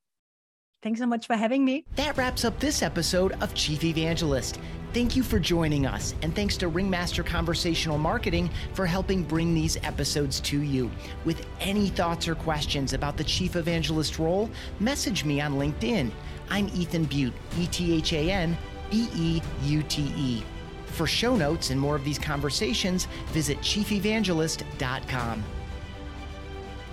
Thanks 0.82 1.00
so 1.00 1.06
much 1.06 1.28
for 1.28 1.36
having 1.36 1.64
me. 1.64 1.86
That 1.96 2.18
wraps 2.18 2.44
up 2.44 2.60
this 2.60 2.82
episode 2.82 3.34
of 3.44 3.54
Chief 3.54 3.84
Evangelist. 3.84 4.60
Thank 4.94 5.16
you 5.16 5.22
for 5.22 5.40
joining 5.40 5.86
us, 5.86 6.16
and 6.24 6.36
thanks 6.36 6.58
to 6.58 6.68
Ringmaster 6.68 7.24
Conversational 7.24 8.00
Marketing 8.00 8.50
for 8.74 8.88
helping 8.88 9.24
bring 9.24 9.54
these 9.54 9.78
episodes 9.84 10.40
to 10.42 10.62
you. 10.62 10.90
With 11.24 11.46
any 11.60 11.90
thoughts 11.90 12.28
or 12.28 12.34
questions 12.34 12.94
about 12.94 13.16
the 13.16 13.24
Chief 13.24 13.56
Evangelist 13.56 14.18
role, 14.18 14.50
message 14.80 15.24
me 15.24 15.40
on 15.40 15.54
LinkedIn. 15.54 16.12
I'm 16.52 16.68
Ethan 16.76 17.06
Beute, 17.06 17.34
E 17.58 17.66
T 17.68 17.93
H 17.93 18.12
A 18.12 18.30
N 18.30 18.58
B 18.91 19.08
E 19.16 19.41
U 19.64 19.82
T 19.84 20.02
E. 20.18 20.43
For 20.86 21.08
show 21.08 21.38
notes 21.38 21.70
and 21.70 21.80
more 21.80 21.95
of 21.95 22.04
these 22.04 22.20
conversations, 22.20 23.06
visit 23.32 23.58
chiefevangelist.com. 23.60 25.43